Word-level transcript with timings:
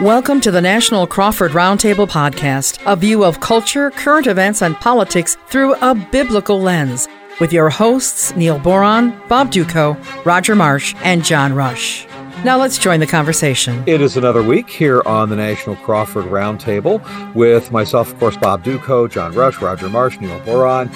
Welcome 0.00 0.40
to 0.40 0.50
the 0.50 0.62
National 0.62 1.06
Crawford 1.06 1.52
Roundtable 1.52 2.08
Podcast, 2.08 2.80
a 2.90 2.96
view 2.96 3.22
of 3.22 3.40
culture, 3.40 3.90
current 3.90 4.26
events, 4.26 4.62
and 4.62 4.74
politics 4.76 5.36
through 5.48 5.74
a 5.74 5.94
biblical 5.94 6.58
lens, 6.58 7.06
with 7.38 7.52
your 7.52 7.68
hosts 7.68 8.34
Neil 8.34 8.58
Boron, 8.58 9.10
Bob 9.28 9.52
Dutko, 9.52 10.02
Roger 10.24 10.56
Marsh, 10.56 10.94
and 11.02 11.22
John 11.22 11.52
Rush. 11.52 12.06
Now 12.44 12.56
let's 12.56 12.78
join 12.78 13.00
the 13.00 13.06
conversation. 13.06 13.84
It 13.86 14.00
is 14.00 14.16
another 14.16 14.42
week 14.42 14.70
here 14.70 15.02
on 15.04 15.28
the 15.28 15.36
National 15.36 15.76
Crawford 15.76 16.24
Roundtable 16.24 17.34
with 17.34 17.70
myself, 17.70 18.10
of 18.10 18.18
course, 18.18 18.38
Bob 18.38 18.64
Dutko, 18.64 19.10
John 19.10 19.34
Rush, 19.34 19.60
Roger 19.60 19.90
Marsh, 19.90 20.18
Neil 20.18 20.40
Boron. 20.46 20.90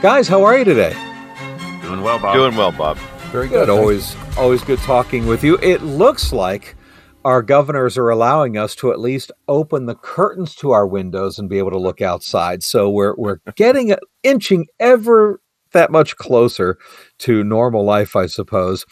Guys, 0.00 0.28
how 0.28 0.44
are 0.44 0.56
you 0.56 0.64
today? 0.64 0.94
Doing 1.82 2.00
well, 2.00 2.18
Bob. 2.18 2.36
Doing 2.36 2.56
well, 2.56 2.72
Bob. 2.72 2.96
Very 3.32 3.48
good. 3.48 3.68
Always, 3.68 4.16
always 4.38 4.62
good 4.62 4.78
talking 4.78 5.26
with 5.26 5.44
you. 5.44 5.58
It 5.58 5.82
looks 5.82 6.32
like 6.32 6.74
our 7.24 7.42
governors 7.42 7.98
are 7.98 8.08
allowing 8.08 8.56
us 8.56 8.74
to 8.76 8.92
at 8.92 9.00
least 9.00 9.30
open 9.48 9.86
the 9.86 9.94
curtains 9.94 10.54
to 10.56 10.70
our 10.70 10.86
windows 10.86 11.38
and 11.38 11.48
be 11.48 11.58
able 11.58 11.70
to 11.70 11.78
look 11.78 12.00
outside. 12.00 12.62
So 12.62 12.88
we're 12.88 13.14
we're 13.16 13.38
getting 13.56 13.94
inching 14.22 14.66
ever 14.78 15.40
that 15.72 15.92
much 15.92 16.16
closer 16.16 16.78
to 17.18 17.44
normal 17.44 17.84
life, 17.84 18.16
I 18.16 18.26
suppose. 18.26 18.84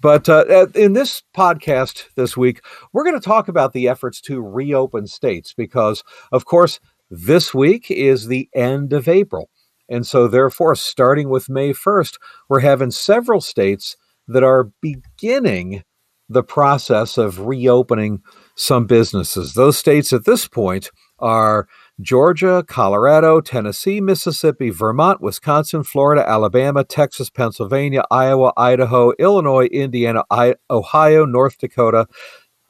But 0.00 0.28
uh, 0.28 0.66
in 0.74 0.94
this 0.94 1.22
podcast 1.36 2.04
this 2.16 2.36
week, 2.36 2.62
we're 2.92 3.04
going 3.04 3.18
to 3.18 3.24
talk 3.24 3.48
about 3.48 3.72
the 3.72 3.88
efforts 3.88 4.20
to 4.22 4.40
reopen 4.40 5.06
states 5.06 5.52
because, 5.52 6.02
of 6.30 6.46
course, 6.46 6.80
this 7.10 7.52
week 7.52 7.90
is 7.90 8.26
the 8.26 8.48
end 8.54 8.94
of 8.94 9.08
April. 9.08 9.50
And 9.90 10.06
so, 10.06 10.26
therefore, 10.26 10.74
starting 10.74 11.28
with 11.28 11.50
May 11.50 11.74
1st, 11.74 12.16
we're 12.48 12.60
having 12.60 12.90
several 12.90 13.42
states 13.42 13.96
that 14.26 14.42
are 14.42 14.70
beginning 14.80 15.82
the 16.32 16.42
process 16.42 17.18
of 17.18 17.46
reopening 17.46 18.22
some 18.54 18.86
businesses. 18.86 19.54
Those 19.54 19.78
states 19.78 20.12
at 20.12 20.24
this 20.24 20.48
point 20.48 20.90
are 21.18 21.68
Georgia, 22.00 22.64
Colorado, 22.66 23.40
Tennessee, 23.40 24.00
Mississippi, 24.00 24.70
Vermont, 24.70 25.20
Wisconsin, 25.20 25.84
Florida, 25.84 26.28
Alabama, 26.28 26.84
Texas, 26.84 27.30
Pennsylvania, 27.30 28.02
Iowa, 28.10 28.52
Idaho, 28.56 29.12
Illinois, 29.18 29.66
Indiana, 29.66 30.24
I- 30.30 30.56
Ohio, 30.68 31.24
North 31.24 31.58
Dakota, 31.58 32.06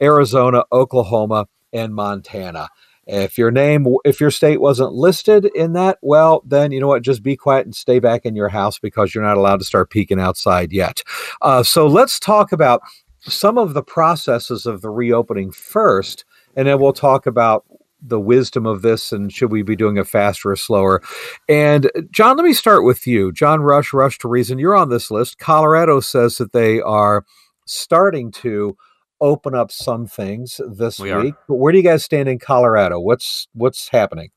Arizona, 0.01 0.63
Oklahoma, 0.71 1.47
and 1.71 1.95
Montana. 1.95 2.69
If 3.05 3.37
your 3.37 3.51
name, 3.51 3.85
if 4.05 4.21
your 4.21 4.31
state 4.31 4.61
wasn't 4.61 4.93
listed 4.93 5.45
in 5.55 5.73
that, 5.73 5.97
well, 6.01 6.41
then 6.45 6.71
you 6.71 6.79
know 6.79 6.87
what? 6.87 7.01
Just 7.01 7.21
be 7.21 7.35
quiet 7.35 7.65
and 7.65 7.75
stay 7.75 7.99
back 7.99 8.25
in 8.25 8.35
your 8.35 8.47
house 8.47 8.79
because 8.79 9.13
you're 9.13 9.23
not 9.23 9.35
allowed 9.37 9.59
to 9.59 9.65
start 9.65 9.89
peeking 9.89 10.21
outside 10.21 10.71
yet. 10.71 11.01
Uh, 11.41 11.63
so 11.63 11.85
let's 11.85 12.17
talk 12.17 12.53
about 12.53 12.81
some 13.25 13.57
of 13.57 13.73
the 13.73 13.83
processes 13.83 14.65
of 14.65 14.81
the 14.81 14.89
reopening 14.89 15.51
first, 15.51 16.25
and 16.55 16.67
then 16.67 16.79
we'll 16.79 16.93
talk 16.93 17.25
about 17.25 17.65
the 18.05 18.19
wisdom 18.19 18.65
of 18.65 18.81
this 18.81 19.11
and 19.13 19.31
should 19.31 19.51
we 19.51 19.63
be 19.63 19.75
doing 19.75 19.97
it 19.97 20.07
faster 20.07 20.51
or 20.51 20.55
slower. 20.55 21.01
And 21.47 21.89
John, 22.11 22.35
let 22.35 22.43
me 22.43 22.53
start 22.53 22.83
with 22.83 23.07
you. 23.07 23.31
John 23.31 23.61
Rush, 23.61 23.93
Rush 23.93 24.17
to 24.19 24.27
Reason, 24.27 24.59
you're 24.59 24.75
on 24.75 24.89
this 24.89 25.09
list. 25.09 25.39
Colorado 25.39 26.01
says 26.01 26.37
that 26.37 26.51
they 26.51 26.81
are 26.81 27.25
starting 27.65 28.29
to 28.31 28.75
open 29.21 29.55
up 29.55 29.71
some 29.71 30.05
things 30.05 30.59
this 30.69 30.99
we 30.99 31.15
week. 31.15 31.33
Are. 31.33 31.43
But 31.47 31.55
where 31.55 31.71
do 31.71 31.77
you 31.77 31.83
guys 31.83 32.03
stand 32.03 32.27
in 32.27 32.39
Colorado? 32.39 32.99
What's 32.99 33.47
what's 33.53 33.87
happening? 33.87 34.31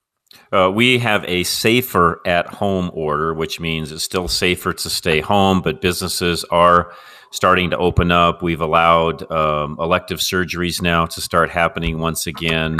Uh, 0.52 0.70
we 0.72 0.98
have 0.98 1.24
a 1.26 1.42
safer 1.44 2.20
at 2.26 2.46
home 2.46 2.90
order, 2.94 3.34
which 3.34 3.58
means 3.58 3.90
it's 3.90 4.04
still 4.04 4.28
safer 4.28 4.72
to 4.72 4.90
stay 4.90 5.20
home, 5.20 5.60
but 5.60 5.80
businesses 5.80 6.44
are 6.44 6.92
starting 7.30 7.70
to 7.70 7.78
open 7.78 8.10
up. 8.10 8.42
We've 8.42 8.60
allowed 8.60 9.30
um, 9.30 9.76
elective 9.78 10.18
surgeries 10.18 10.80
now 10.80 11.06
to 11.06 11.20
start 11.20 11.50
happening 11.50 11.98
once 11.98 12.26
again. 12.26 12.78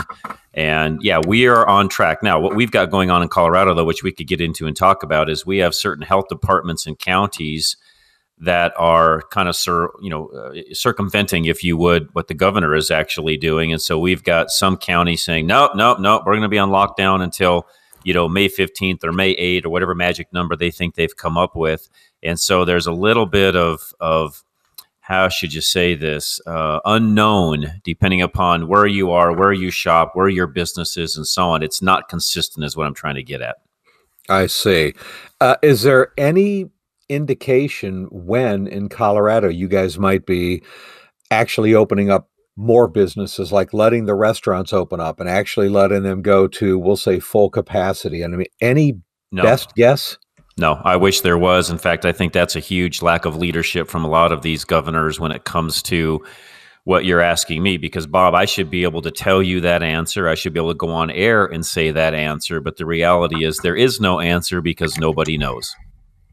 And 0.55 1.03
yeah, 1.03 1.21
we 1.27 1.47
are 1.47 1.67
on 1.67 1.89
track. 1.89 2.23
Now, 2.23 2.41
what 2.41 2.57
we've 2.57 2.71
got 2.71 2.91
going 2.91 3.11
on 3.11 3.23
in 3.23 3.29
Colorado, 3.29 3.75
though, 3.75 3.85
which 3.85 4.03
we 4.03 4.13
could 4.13 4.27
get 4.27 4.41
into 4.41 4.67
and 4.67 4.77
talk 4.77 5.03
about, 5.03 5.29
is 5.29 5.45
we 5.45 5.59
have 5.59 5.75
certain 5.75 6.03
health 6.03 6.27
departments 6.29 6.87
and 6.87 6.99
counties 6.99 7.77
that 8.39 8.73
are 8.77 9.23
kind 9.31 9.49
of 9.49 9.57
cir- 9.57 9.91
you 10.03 10.11
know 10.11 10.29
uh, 10.29 10.53
circumventing 10.73 11.47
if 11.47 11.65
you 11.65 11.77
would 11.77 12.15
what 12.15 12.29
the 12.29 12.35
governor 12.35 12.75
is 12.75 12.91
actually 12.91 13.37
doing 13.37 13.73
and 13.73 13.81
so 13.81 13.99
we've 13.99 14.23
got 14.23 14.51
some 14.51 14.77
counties 14.77 15.25
saying 15.25 15.47
nope 15.47 15.73
nope 15.75 15.99
nope 16.01 16.23
we're 16.27 16.35
going 16.35 16.43
to 16.43 16.49
be 16.49 16.59
on 16.59 16.69
lockdown 16.69 17.23
until 17.23 17.67
you 18.05 18.13
know 18.13 18.29
May 18.29 18.49
15th 18.49 19.03
or 19.05 19.13
May 19.13 19.35
8th 19.37 19.65
or 19.65 19.71
whatever 19.71 19.95
magic 19.95 20.33
number 20.33 20.55
they 20.55 20.71
think 20.71 20.95
they've 20.95 21.17
come 21.17 21.39
up 21.39 21.57
with 21.57 21.89
and 22.27 22.39
so 22.39 22.65
there's 22.65 22.87
a 22.87 22.93
little 22.93 23.27
bit 23.27 23.57
of 23.57 23.95
of 24.01 24.45
how 25.01 25.29
should 25.29 25.55
you 25.55 25.61
say 25.61 25.95
this 25.95 26.41
uh, 26.47 26.81
unknown 26.85 27.81
depending 27.85 28.21
upon 28.21 28.67
where 28.67 28.87
you 28.87 29.13
are 29.13 29.33
where 29.33 29.53
you 29.53 29.71
shop 29.71 30.11
where 30.15 30.29
your 30.29 30.49
business 30.49 30.97
is 30.97 31.17
and 31.17 31.27
so 31.27 31.51
on. 31.51 31.63
It's 31.63 31.81
not 31.81 32.09
consistent 32.09 32.65
is 32.67 32.77
what 32.77 32.87
i'm 32.87 32.95
trying 32.95 33.15
to 33.15 33.23
get 33.23 33.41
at. 33.41 33.57
I 34.29 34.47
see. 34.49 34.95
Uh, 35.41 35.55
is 35.63 35.83
there 35.83 36.13
any 36.19 36.71
indication 37.09 38.09
when 38.11 38.67
in 38.67 38.89
colorado 38.89 39.49
you 39.49 39.69
guys 39.69 39.97
might 39.97 40.27
be 40.27 40.63
actually 41.31 41.73
opening 41.73 42.11
up 42.11 42.29
more 42.57 42.89
businesses 42.89 43.53
like 43.53 43.73
letting 43.73 44.07
the 44.07 44.15
restaurants 44.15 44.73
open 44.73 44.99
up 44.99 45.21
and 45.21 45.29
actually 45.29 45.69
letting 45.69 46.03
them 46.03 46.21
go 46.21 46.49
to 46.49 46.79
we'll 46.79 46.97
say 46.97 47.21
full 47.21 47.49
capacity? 47.49 48.23
And 48.23 48.35
i 48.35 48.39
mean 48.39 48.49
any 48.61 49.01
no. 49.31 49.45
best 49.45 49.73
guess 49.77 50.19
no, 50.57 50.81
I 50.85 50.97
wish 50.97 51.21
there 51.21 51.39
was. 51.39 51.71
In 51.71 51.79
fact, 51.79 52.05
I 52.05 52.13
think 52.13 52.33
that's 52.33 52.57
a 52.57 52.61
huge 52.61 53.03
lack 53.03 53.25
of 53.25 53.37
leadership 53.37 53.89
from 53.89 54.05
a 54.05 54.09
lot 54.09 54.33
of 54.33 54.43
these 54.43 54.65
governors 54.65 55.21
when 55.21 55.33
it 55.33 55.45
comes 55.45 55.83
to 55.85 56.25
what 56.85 57.05
you're 57.05 57.21
asking 57.21 57.63
me. 57.63 57.77
Because, 57.77 58.07
Bob, 58.07 58.35
I 58.35 58.45
should 58.47 58.71
be 58.71 58.85
able 58.85 59.03
to 59.03 59.11
tell 59.11 59.43
you 59.43 59.61
that 59.61 59.83
answer. 59.83 60.29
I 60.29 60.35
should 60.35 60.53
be 60.53 60.61
able 60.61 60.73
to 60.73 60.79
go 60.79 60.91
on 60.91 61.11
air 61.11 61.45
and 61.45 61.65
say 61.65 61.91
that 61.91 62.15
answer. 62.15 62.61
But 62.61 62.77
the 62.77 62.87
reality 62.87 63.45
is, 63.45 63.59
there 63.59 63.77
is 63.77 64.01
no 64.01 64.21
answer 64.21 64.61
because 64.61 64.99
nobody 64.99 65.37
knows. 65.37 65.75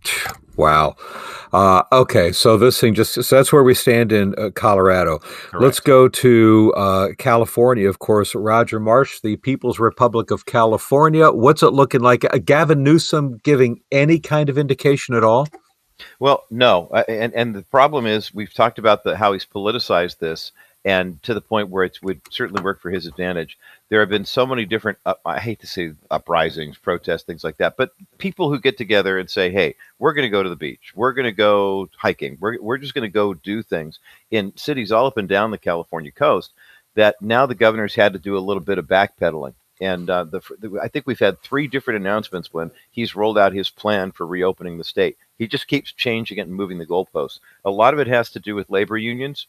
Wow. 0.56 0.96
Uh, 1.52 1.84
okay, 1.92 2.32
so 2.32 2.58
this 2.58 2.80
thing 2.80 2.94
just 2.94 3.14
so 3.14 3.36
that's 3.36 3.52
where 3.52 3.64
we 3.64 3.74
stand 3.74 4.12
in 4.12 4.36
uh, 4.38 4.50
Colorado. 4.52 5.20
Correct. 5.20 5.64
Let's 5.64 5.80
go 5.80 6.08
to 6.08 6.74
uh, 6.76 7.10
California. 7.18 7.90
Of 7.90 8.00
course, 8.00 8.36
Roger 8.36 8.80
Marsh, 8.80 9.20
the 9.22 9.36
People's 9.38 9.80
Republic 9.80 10.32
of 10.32 10.46
California. 10.46 11.32
What's 11.32 11.64
it 11.64 11.74
looking 11.74 12.02
like? 12.02 12.26
Uh, 12.26 12.38
Gavin 12.38 12.84
Newsom 12.84 13.40
giving 13.44 13.82
any 13.92 14.20
kind 14.20 14.50
of 14.50 14.58
indication 14.58 15.16
at 15.16 15.24
all? 15.24 15.48
Well, 16.20 16.44
no, 16.50 16.88
uh, 16.88 17.04
and 17.08 17.34
and 17.34 17.56
the 17.56 17.64
problem 17.64 18.06
is 18.06 18.34
we've 18.34 18.54
talked 18.54 18.80
about 18.80 19.04
the 19.04 19.16
how 19.18 19.34
he's 19.34 19.46
politicized 19.46 20.20
this, 20.20 20.52
and 20.86 21.22
to 21.24 21.34
the 21.34 21.42
point 21.42 21.70
where 21.70 21.84
it 21.84 21.98
would 22.04 22.22
certainly 22.32 22.64
work 22.64 22.82
for 22.82 22.92
his 22.92 23.06
advantage 23.06 23.58
there 23.94 24.00
have 24.00 24.10
been 24.10 24.26
so 24.26 24.44
many 24.44 24.66
different 24.66 24.98
uh, 25.06 25.14
i 25.24 25.40
hate 25.40 25.60
to 25.60 25.68
say 25.68 25.94
uprisings 26.10 26.80
protests 26.80 27.22
things 27.22 27.44
like 27.44 27.58
that 27.58 27.78
but 27.78 27.92
people 28.18 28.50
who 28.50 28.60
get 28.60 28.76
together 28.76 29.20
and 29.20 29.30
say 29.30 29.52
hey 29.52 29.76
we're 30.00 30.14
going 30.14 30.26
to 30.26 30.32
go 30.32 30.42
to 30.42 30.50
the 30.50 30.56
beach 30.56 30.92
we're 30.96 31.14
going 31.14 31.26
to 31.26 31.32
go 31.32 31.88
hiking 31.96 32.36
we're, 32.40 32.60
we're 32.60 32.80
just 32.80 32.96
going 32.96 33.08
to 33.08 33.14
go 33.14 33.36
do 33.36 33.62
things 33.62 34.00
in 34.32 34.52
cities 34.58 34.92
all 34.92 35.06
up 35.06 35.18
and 35.18 35.30
down 35.30 35.52
the 35.52 35.60
california 35.60 36.12
coast 36.12 36.54
that 36.96 37.22
now 37.22 37.46
the 37.46 37.54
governor's 37.54 37.94
had 37.94 38.14
to 38.14 38.20
do 38.20 38.36
a 38.36 38.40
little 38.40 38.64
bit 38.64 38.80
of 38.80 38.88
backpedaling 38.88 39.54
and 39.80 40.10
uh, 40.10 40.24
the, 40.24 40.42
the, 40.58 40.80
I 40.82 40.88
think 40.88 41.06
we've 41.06 41.20
had 41.20 41.42
three 41.42 41.68
different 41.68 42.00
announcements 42.00 42.52
when 42.52 42.72
he's 42.90 43.16
rolled 43.16 43.38
out 43.38 43.54
his 43.54 43.70
plan 43.70 44.12
for 44.12 44.26
reopening 44.26 44.78
the 44.78 44.84
state. 44.84 45.18
He 45.38 45.48
just 45.48 45.68
keeps 45.68 45.92
changing 45.92 46.38
it 46.38 46.48
and 46.48 46.56
moving 46.56 46.78
the 46.78 46.86
goalposts. 46.86 47.40
A 47.66 47.72
lot 47.72 47.94
of 47.94 48.00
it 48.00 48.08
has 48.08 48.30
to 48.30 48.40
do 48.40 48.56
with 48.56 48.70
labor 48.70 48.98
unions, 48.98 49.48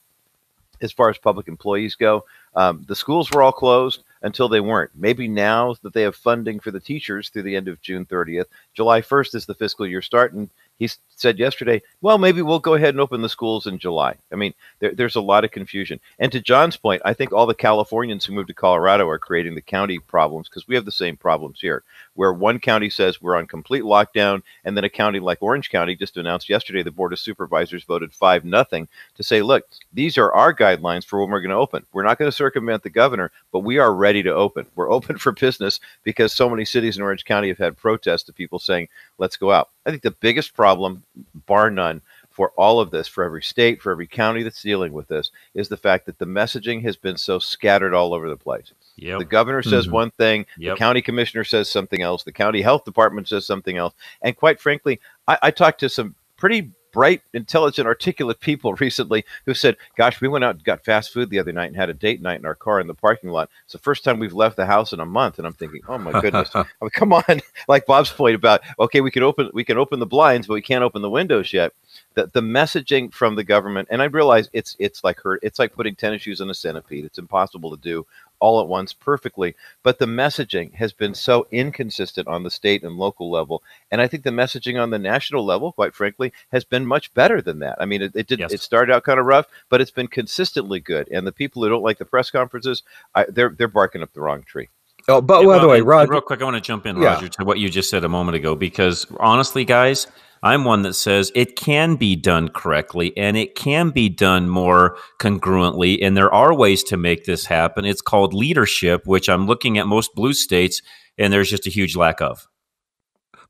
as 0.84 0.92
far 0.92 1.10
as 1.10 1.18
public 1.18 1.48
employees 1.48 1.96
go. 1.96 2.24
Um, 2.54 2.84
the 2.86 2.94
schools 2.94 3.30
were 3.30 3.42
all 3.42 3.52
closed 3.52 4.04
until 4.22 4.48
they 4.48 4.60
weren't. 4.60 4.90
Maybe 4.94 5.26
now 5.26 5.74
that 5.82 5.92
they 5.92 6.02
have 6.02 6.14
funding 6.14 6.60
for 6.60 6.70
the 6.70 6.80
teachers 6.80 7.28
through 7.28 7.42
the 7.42 7.56
end 7.56 7.68
of 7.68 7.80
June 7.80 8.04
30th, 8.04 8.46
July 8.74 9.00
1st 9.00 9.34
is 9.34 9.46
the 9.46 9.54
fiscal 9.54 9.86
year 9.86 10.02
start, 10.02 10.32
and 10.34 10.48
he 10.78 10.88
said 11.16 11.38
yesterday, 11.38 11.80
well, 12.00 12.18
maybe 12.18 12.42
we'll 12.42 12.58
go 12.58 12.74
ahead 12.74 12.94
and 12.94 13.00
open 13.00 13.22
the 13.22 13.28
schools 13.28 13.66
in 13.66 13.78
July. 13.78 14.16
I 14.32 14.36
mean, 14.36 14.52
there, 14.80 14.92
there's 14.92 15.14
a 15.14 15.20
lot 15.20 15.44
of 15.44 15.52
confusion. 15.52 16.00
And 16.18 16.32
to 16.32 16.40
John's 16.40 16.76
point, 16.76 17.02
I 17.04 17.14
think 17.14 17.32
all 17.32 17.46
the 17.46 17.54
Californians 17.54 18.24
who 18.24 18.32
moved 18.32 18.48
to 18.48 18.54
Colorado 18.54 19.08
are 19.08 19.18
creating 19.18 19.54
the 19.54 19.62
county 19.62 19.98
problems 19.98 20.48
because 20.48 20.66
we 20.66 20.74
have 20.74 20.84
the 20.84 20.92
same 20.92 21.16
problems 21.16 21.60
here, 21.60 21.84
where 22.14 22.32
one 22.32 22.58
county 22.58 22.90
says 22.90 23.22
we're 23.22 23.36
on 23.36 23.46
complete 23.46 23.84
lockdown, 23.84 24.42
and 24.64 24.76
then 24.76 24.84
a 24.84 24.90
county 24.90 25.20
like 25.20 25.38
Orange 25.40 25.70
County 25.70 25.94
just 25.94 26.16
announced 26.16 26.48
yesterday 26.48 26.82
the 26.82 26.90
Board 26.90 27.12
of 27.12 27.18
Supervisors 27.20 27.84
voted 27.84 28.12
5 28.12 28.44
nothing 28.44 28.88
to 29.14 29.22
say, 29.22 29.42
look, 29.42 29.64
these 29.92 30.18
are 30.18 30.32
our 30.32 30.54
guidelines 30.54 31.04
for 31.04 31.20
when 31.20 31.30
we're 31.30 31.40
going 31.40 31.50
to 31.50 31.56
open. 31.56 31.86
We're 31.92 32.02
not 32.02 32.18
going 32.18 32.30
to 32.30 32.36
circumvent 32.36 32.82
the 32.82 32.90
governor, 32.90 33.30
but 33.52 33.60
we 33.60 33.78
are 33.78 33.94
ready 33.94 34.22
to 34.24 34.34
open. 34.34 34.66
We're 34.74 34.90
open 34.90 35.18
for 35.18 35.32
business 35.32 35.78
because 36.02 36.32
so 36.32 36.50
many 36.50 36.64
cities 36.64 36.96
in 36.96 37.02
Orange 37.02 37.24
County 37.24 37.48
have 37.48 37.58
had 37.58 37.76
protests 37.76 38.28
of 38.28 38.34
people 38.34 38.58
saying, 38.58 38.88
let's 39.18 39.36
go 39.36 39.52
out. 39.52 39.70
I 39.86 39.90
think 39.90 40.02
the 40.02 40.10
biggest 40.10 40.54
problem, 40.54 41.02
bar 41.46 41.70
none, 41.70 42.00
for 42.30 42.50
all 42.56 42.80
of 42.80 42.90
this, 42.90 43.06
for 43.06 43.22
every 43.22 43.42
state, 43.42 43.80
for 43.80 43.92
every 43.92 44.08
county 44.08 44.42
that's 44.42 44.62
dealing 44.62 44.92
with 44.92 45.06
this, 45.06 45.30
is 45.54 45.68
the 45.68 45.76
fact 45.76 46.06
that 46.06 46.18
the 46.18 46.26
messaging 46.26 46.82
has 46.82 46.96
been 46.96 47.16
so 47.16 47.38
scattered 47.38 47.94
all 47.94 48.12
over 48.12 48.28
the 48.28 48.36
place. 48.36 48.72
Yep. 48.96 49.20
The 49.20 49.24
governor 49.24 49.62
says 49.62 49.84
mm-hmm. 49.84 49.94
one 49.94 50.10
thing, 50.12 50.46
yep. 50.58 50.74
the 50.74 50.78
county 50.78 51.00
commissioner 51.00 51.44
says 51.44 51.70
something 51.70 52.02
else, 52.02 52.24
the 52.24 52.32
county 52.32 52.60
health 52.60 52.84
department 52.84 53.28
says 53.28 53.46
something 53.46 53.76
else. 53.76 53.94
And 54.22 54.36
quite 54.36 54.60
frankly, 54.60 55.00
I, 55.28 55.38
I 55.42 55.50
talked 55.52 55.78
to 55.80 55.88
some 55.88 56.16
pretty 56.36 56.72
bright, 56.94 57.20
intelligent, 57.34 57.86
articulate 57.86 58.40
people 58.40 58.72
recently 58.80 59.24
who 59.44 59.52
said, 59.52 59.76
"Gosh, 59.96 60.20
we 60.20 60.28
went 60.28 60.44
out 60.44 60.54
and 60.54 60.64
got 60.64 60.84
fast 60.84 61.12
food 61.12 61.28
the 61.28 61.38
other 61.38 61.52
night 61.52 61.66
and 61.66 61.76
had 61.76 61.90
a 61.90 61.94
date 61.94 62.22
night 62.22 62.38
in 62.38 62.46
our 62.46 62.54
car 62.54 62.80
in 62.80 62.86
the 62.86 62.94
parking 62.94 63.30
lot. 63.30 63.50
It's 63.64 63.72
the 63.72 63.78
first 63.78 64.04
time 64.04 64.18
we've 64.18 64.32
left 64.32 64.56
the 64.56 64.64
house 64.64 64.92
in 64.92 65.00
a 65.00 65.06
month." 65.06 65.38
And 65.38 65.46
I'm 65.46 65.52
thinking, 65.52 65.82
"Oh 65.88 65.98
my 65.98 66.18
goodness! 66.20 66.50
I 66.54 66.64
mean, 66.80 66.90
come 66.90 67.12
on!" 67.12 67.24
like 67.68 67.84
Bob's 67.84 68.10
point 68.10 68.36
about, 68.36 68.62
okay, 68.78 69.02
we 69.02 69.10
can 69.10 69.22
open 69.22 69.50
we 69.52 69.64
can 69.64 69.76
open 69.76 69.98
the 69.98 70.06
blinds, 70.06 70.46
but 70.46 70.54
we 70.54 70.62
can't 70.62 70.84
open 70.84 71.02
the 71.02 71.10
windows 71.10 71.52
yet. 71.52 71.74
The, 72.14 72.30
the 72.32 72.40
messaging 72.40 73.12
from 73.12 73.34
the 73.34 73.44
government, 73.44 73.88
and 73.90 74.00
I 74.00 74.06
realize 74.06 74.48
it's 74.52 74.76
it's 74.78 75.04
like 75.04 75.20
her, 75.20 75.38
it's 75.42 75.58
like 75.58 75.74
putting 75.74 75.96
tennis 75.96 76.22
shoes 76.22 76.40
on 76.40 76.48
a 76.48 76.54
centipede. 76.54 77.04
It's 77.04 77.18
impossible 77.18 77.70
to 77.70 77.82
do 77.82 78.06
all 78.44 78.60
at 78.60 78.68
once 78.68 78.92
perfectly. 78.92 79.56
But 79.82 79.98
the 79.98 80.04
messaging 80.04 80.74
has 80.74 80.92
been 80.92 81.14
so 81.14 81.46
inconsistent 81.50 82.28
on 82.28 82.42
the 82.42 82.50
state 82.50 82.82
and 82.82 82.98
local 82.98 83.30
level. 83.30 83.62
And 83.90 84.02
I 84.02 84.06
think 84.06 84.22
the 84.22 84.30
messaging 84.30 84.78
on 84.78 84.90
the 84.90 84.98
national 84.98 85.46
level, 85.46 85.72
quite 85.72 85.94
frankly, 85.94 86.30
has 86.52 86.62
been 86.62 86.84
much 86.84 87.14
better 87.14 87.40
than 87.40 87.60
that. 87.60 87.76
I 87.80 87.86
mean, 87.86 88.02
it, 88.02 88.12
it 88.14 88.26
did 88.26 88.40
yes. 88.40 88.52
it 88.52 88.60
started 88.60 88.94
out 88.94 89.04
kind 89.04 89.18
of 89.18 89.24
rough, 89.24 89.46
but 89.70 89.80
it's 89.80 89.90
been 89.90 90.08
consistently 90.08 90.78
good. 90.78 91.08
And 91.10 91.26
the 91.26 91.32
people 91.32 91.62
who 91.62 91.70
don't 91.70 91.82
like 91.82 91.96
the 91.96 92.04
press 92.04 92.30
conferences, 92.30 92.82
I, 93.14 93.24
they're 93.30 93.54
they're 93.56 93.66
barking 93.66 94.02
up 94.02 94.12
the 94.12 94.20
wrong 94.20 94.42
tree. 94.42 94.68
Oh, 95.08 95.20
but 95.20 95.40
yeah, 95.40 95.42
by 95.42 95.46
well, 95.46 95.60
the 95.60 95.68
way, 95.68 95.80
Roger, 95.80 96.12
real 96.12 96.20
quick, 96.20 96.40
I 96.40 96.44
want 96.44 96.56
to 96.56 96.60
jump 96.60 96.86
in, 96.86 96.96
Roger, 96.96 97.26
yeah. 97.26 97.30
to 97.30 97.44
what 97.44 97.58
you 97.58 97.68
just 97.68 97.90
said 97.90 98.04
a 98.04 98.08
moment 98.08 98.36
ago, 98.36 98.56
because 98.56 99.06
honestly, 99.20 99.64
guys, 99.64 100.06
I'm 100.44 100.64
one 100.64 100.82
that 100.82 100.92
says 100.92 101.32
it 101.34 101.56
can 101.56 101.96
be 101.96 102.16
done 102.16 102.48
correctly 102.48 103.16
and 103.16 103.34
it 103.34 103.54
can 103.54 103.88
be 103.90 104.10
done 104.10 104.50
more 104.50 104.98
congruently. 105.18 105.98
And 106.04 106.16
there 106.16 106.32
are 106.32 106.54
ways 106.54 106.82
to 106.84 106.98
make 106.98 107.24
this 107.24 107.46
happen. 107.46 107.86
It's 107.86 108.02
called 108.02 108.34
leadership, 108.34 109.06
which 109.06 109.30
I'm 109.30 109.46
looking 109.46 109.78
at 109.78 109.86
most 109.86 110.14
blue 110.14 110.34
states, 110.34 110.82
and 111.16 111.32
there's 111.32 111.48
just 111.48 111.66
a 111.66 111.70
huge 111.70 111.96
lack 111.96 112.20
of. 112.20 112.46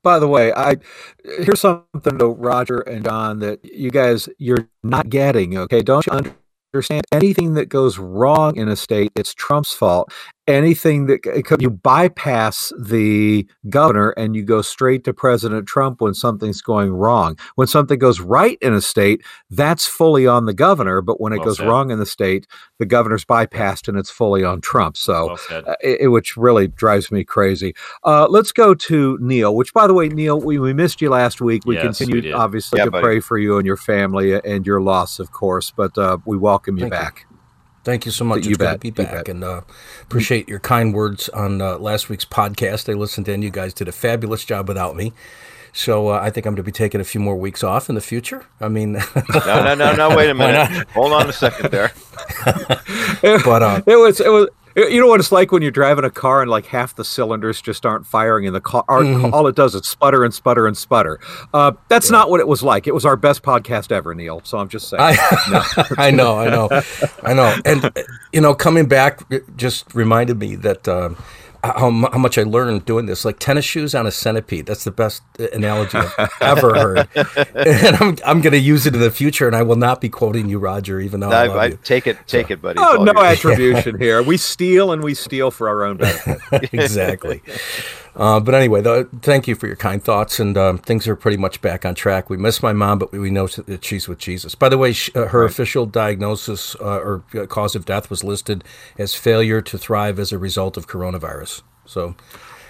By 0.05 0.21
the 0.21 0.29
way, 0.29 0.53
I 0.53 0.77
here's 1.25 1.61
something 1.61 2.19
to 2.19 2.27
Roger 2.27 2.81
and 2.81 3.05
John 3.05 3.41
that 3.41 3.65
you 3.65 3.91
guys 3.91 4.29
you're 4.39 4.69
not 4.85 5.09
getting. 5.09 5.59
Okay, 5.59 5.83
don't 5.83 6.07
you 6.07 6.13
understand 6.75 7.05
anything 7.11 7.55
that 7.55 7.71
goes 7.71 7.99
wrong 7.99 8.57
in 8.57 8.69
a 8.69 8.77
state? 8.77 9.11
It's 9.17 9.35
Trump's 9.35 9.73
fault, 9.73 10.13
anything 10.47 11.07
that 11.07 11.57
you 11.61 11.71
bypass 11.71 12.73
the 12.79 13.47
governor 13.69 14.11
and 14.11 14.37
you 14.37 14.43
go 14.43 14.63
straight 14.63 15.05
to 15.05 15.15
President 15.15 15.67
Trump 15.67 16.01
when 16.01 16.15
something's 16.15 16.61
going 16.61 16.93
wrong. 16.93 17.39
When 17.55 17.67
something 17.67 17.99
goes 17.99 18.21
right 18.21 18.59
in 18.61 18.75
a 18.75 18.81
state, 18.81 19.23
that's 19.51 19.87
fully 19.87 20.27
on 20.27 20.45
the 20.45 20.53
governor. 20.53 21.01
But 21.01 21.21
when 21.21 21.33
it 21.33 21.39
well 21.39 21.47
goes 21.47 21.57
said. 21.59 21.69
wrong 21.69 21.91
in 21.91 21.99
the 21.99 22.07
state, 22.07 22.47
the 22.79 22.87
governor's 22.87 23.25
bypassed 23.25 23.89
and 23.89 23.99
it's 23.99 24.11
fully 24.11 24.45
on 24.45 24.61
Trump. 24.61 24.97
So, 24.97 25.37
well 25.51 25.63
uh, 25.67 25.75
it, 25.83 26.11
which 26.11 26.37
really 26.37 26.69
drives 26.69 27.11
me 27.11 27.25
crazy. 27.25 27.75
Uh, 28.05 28.27
let's 28.29 28.53
go 28.53 28.75
to 28.75 29.19
Neil. 29.21 29.55
Which, 29.55 29.73
by 29.73 29.87
the 29.87 29.95
way, 29.95 30.09
Neil, 30.09 30.41
we, 30.41 30.59
we 30.59 30.73
missed 30.73 31.01
you 31.01 31.11
last 31.11 31.41
week. 31.41 31.65
We 31.65 31.77
yes, 31.77 31.85
continued 31.85 32.25
we 32.25 32.33
obviously 32.33 32.79
yeah, 32.79 32.87
to 32.87 32.91
buddy. 32.91 33.03
pray 33.03 33.21
for 33.21 33.39
you 33.39 33.57
and 33.57 33.67
your 33.67 33.77
family 33.77 34.35
and 34.35 34.67
your 34.67 34.81
loss, 34.81 35.19
of 35.19 35.33
course. 35.33 35.71
But 35.71 35.97
uh, 35.97 36.19
we 36.25 36.37
welcome 36.37 36.77
you 36.77 36.83
Thank 36.83 36.93
back. 36.93 37.27
You. 37.31 37.34
Thank 37.85 38.07
you 38.07 38.13
so 38.13 38.25
much. 38.25 38.47
You 38.47 38.53
it's 38.53 38.59
bet. 38.59 38.81
good 38.81 38.95
to 38.95 39.03
be 39.03 39.05
back, 39.05 39.29
and 39.29 39.45
uh, 39.45 39.61
appreciate 40.03 40.49
your 40.49 40.61
kind 40.61 40.95
words 40.95 41.29
on 41.29 41.61
uh, 41.61 41.79
last 41.79 42.09
week's 42.09 42.25
podcast. 42.25 42.91
I 42.91 42.97
listened 42.97 43.29
in. 43.29 43.43
You 43.43 43.51
guys 43.51 43.75
did 43.75 43.89
a 43.89 43.93
fabulous 43.93 44.45
job 44.45 44.69
without 44.69 44.97
me. 44.97 45.13
So 45.75 46.09
uh, 46.09 46.21
I 46.23 46.31
think 46.31 46.47
I'm 46.47 46.53
going 46.53 46.57
to 46.57 46.63
be 46.63 46.73
taking 46.73 47.01
a 47.01 47.05
few 47.05 47.21
more 47.21 47.37
weeks 47.37 47.65
off 47.65 47.89
in 47.89 47.97
the 47.97 48.01
future. 48.01 48.47
I 48.61 48.69
mean, 48.69 48.93
no, 48.93 49.03
no, 49.45 49.75
no, 49.75 49.95
no. 49.95 50.17
Wait 50.17 50.31
a 50.31 50.35
minute. 50.35 50.89
Hold 50.91 51.13
on 51.13 51.29
a 51.29 51.33
second 51.33 51.73
there. 51.73 51.93
but 53.45 53.63
uh, 53.63 53.83
it 53.87 53.97
was 53.97 54.21
it 54.21 54.31
was 54.31 54.49
you 54.77 55.01
know 55.01 55.07
what 55.07 55.21
it's 55.21 55.33
like 55.33 55.53
when 55.53 55.63
you're 55.63 55.71
driving 55.71 56.05
a 56.05 56.11
car 56.11 56.43
and 56.43 56.51
like 56.51 56.67
half 56.67 56.95
the 56.95 57.05
cylinders 57.05 57.61
just 57.61 57.87
aren't 57.87 58.07
firing 58.07 58.45
in 58.45 58.53
the 58.53 58.61
car. 58.61 58.85
Mm-hmm. 58.89 59.33
All 59.33 59.47
it 59.47 59.55
does 59.55 59.75
is 59.75 59.87
sputter 59.87 60.25
and 60.25 60.35
sputter 60.35 60.67
and 60.67 60.77
sputter. 60.77 61.21
Uh, 61.53 61.73
that's 61.89 62.09
yeah. 62.09 62.19
not 62.19 62.31
what 62.31 62.41
it 62.41 62.49
was 62.49 62.63
like. 62.63 62.87
It 62.87 62.95
was 62.95 63.05
our 63.05 63.17
best 63.17 63.43
podcast 63.43 63.93
ever, 63.93 64.15
Neil. 64.15 64.41
So 64.45 64.59
I'm 64.59 64.69
just 64.69 64.89
saying. 64.89 65.03
I, 65.03 65.17
no. 65.51 65.95
I 65.99 66.11
know, 66.11 66.39
I 66.39 66.51
know, 66.51 66.83
I 67.23 67.35
know. 67.35 67.57
And 67.65 67.91
you 68.33 68.41
know, 68.41 68.55
coming 68.55 68.87
back 68.87 69.23
just 69.57 69.95
reminded 69.95 70.39
me 70.39 70.57
that. 70.57 70.89
Um, 70.89 71.17
how, 71.65 71.91
how, 72.13 72.19
much 72.19 72.37
I 72.37 72.43
learned 72.43 72.85
doing 72.85 73.07
this. 73.07 73.25
Like 73.25 73.39
tennis 73.39 73.65
shoes 73.65 73.95
on 73.95 74.07
a 74.07 74.11
centipede. 74.11 74.67
That's 74.67 74.85
the 74.85 74.91
best 74.91 75.23
uh, 75.41 75.47
analogy 75.53 75.99
I've 75.99 76.31
ever 76.41 76.75
heard. 76.75 77.09
and 77.55 77.97
I'm, 77.97 78.17
I'm 78.27 78.41
going 78.41 78.53
to 78.53 78.59
use 78.59 78.87
it 78.87 78.95
in 78.95 79.01
the 79.01 79.11
future, 79.11 79.47
and 79.47 79.57
I 79.57 79.63
will 79.63 79.77
not 79.77 80.01
be 80.01 80.09
quoting 80.09 80.49
you, 80.49 80.59
Roger, 80.59 81.01
even 81.01 81.21
though 81.21 81.31
I, 81.31 81.47
I, 81.47 81.65
I 81.65 81.71
take 81.71 82.07
it, 82.07 82.19
take 82.27 82.49
so. 82.49 82.55
it, 82.55 82.63
buddy. 82.63 82.79
Oh, 82.81 83.03
no 83.03 83.13
attribution 83.23 83.99
here. 84.01 84.23
We 84.23 84.37
steal 84.37 84.93
and 84.93 85.03
we 85.03 85.15
steal 85.15 85.51
for 85.51 85.69
our 85.69 85.85
own 85.85 85.97
benefit. 85.97 86.41
exactly. 86.73 87.43
Uh, 88.17 88.39
but 88.39 88.55
anyway, 88.55 88.81
the, 88.81 89.09
thank 89.23 89.49
you 89.49 89.57
for 89.57 89.67
your 89.67 89.77
kind 89.77 90.03
thoughts, 90.03 90.39
and 90.39 90.57
um, 90.57 90.79
things 90.79 91.09
are 91.09 91.17
pretty 91.17 91.37
much 91.37 91.61
back 91.61 91.85
on 91.85 91.95
track. 91.95 92.31
We 92.31 92.37
miss 92.37 92.63
my 92.63 92.73
mom, 92.73 93.01
but 93.01 93.11
we 93.11 93.31
know 93.31 93.49
that 93.49 93.85
she's 93.85 94.07
with 94.07 94.19
Jesus. 94.19 94.55
By 94.55 94.69
the 94.69 94.79
way, 94.79 94.93
she, 94.93 95.13
uh, 95.15 95.27
her 95.27 95.41
right. 95.41 95.51
official 95.51 95.85
diagnosis 95.85 96.77
uh, 96.77 96.99
or 96.99 97.25
uh, 97.35 97.47
cause 97.47 97.75
of 97.75 97.85
death 97.85 98.11
was 98.11 98.23
listed 98.23 98.63
as 98.99 99.15
failure 99.15 99.61
to 99.63 99.77
thrive 99.77 100.21
as 100.21 100.31
a 100.31 100.39
result 100.39 100.77
of 100.77 100.87
coronavirus. 100.87 101.63
So, 101.87 102.15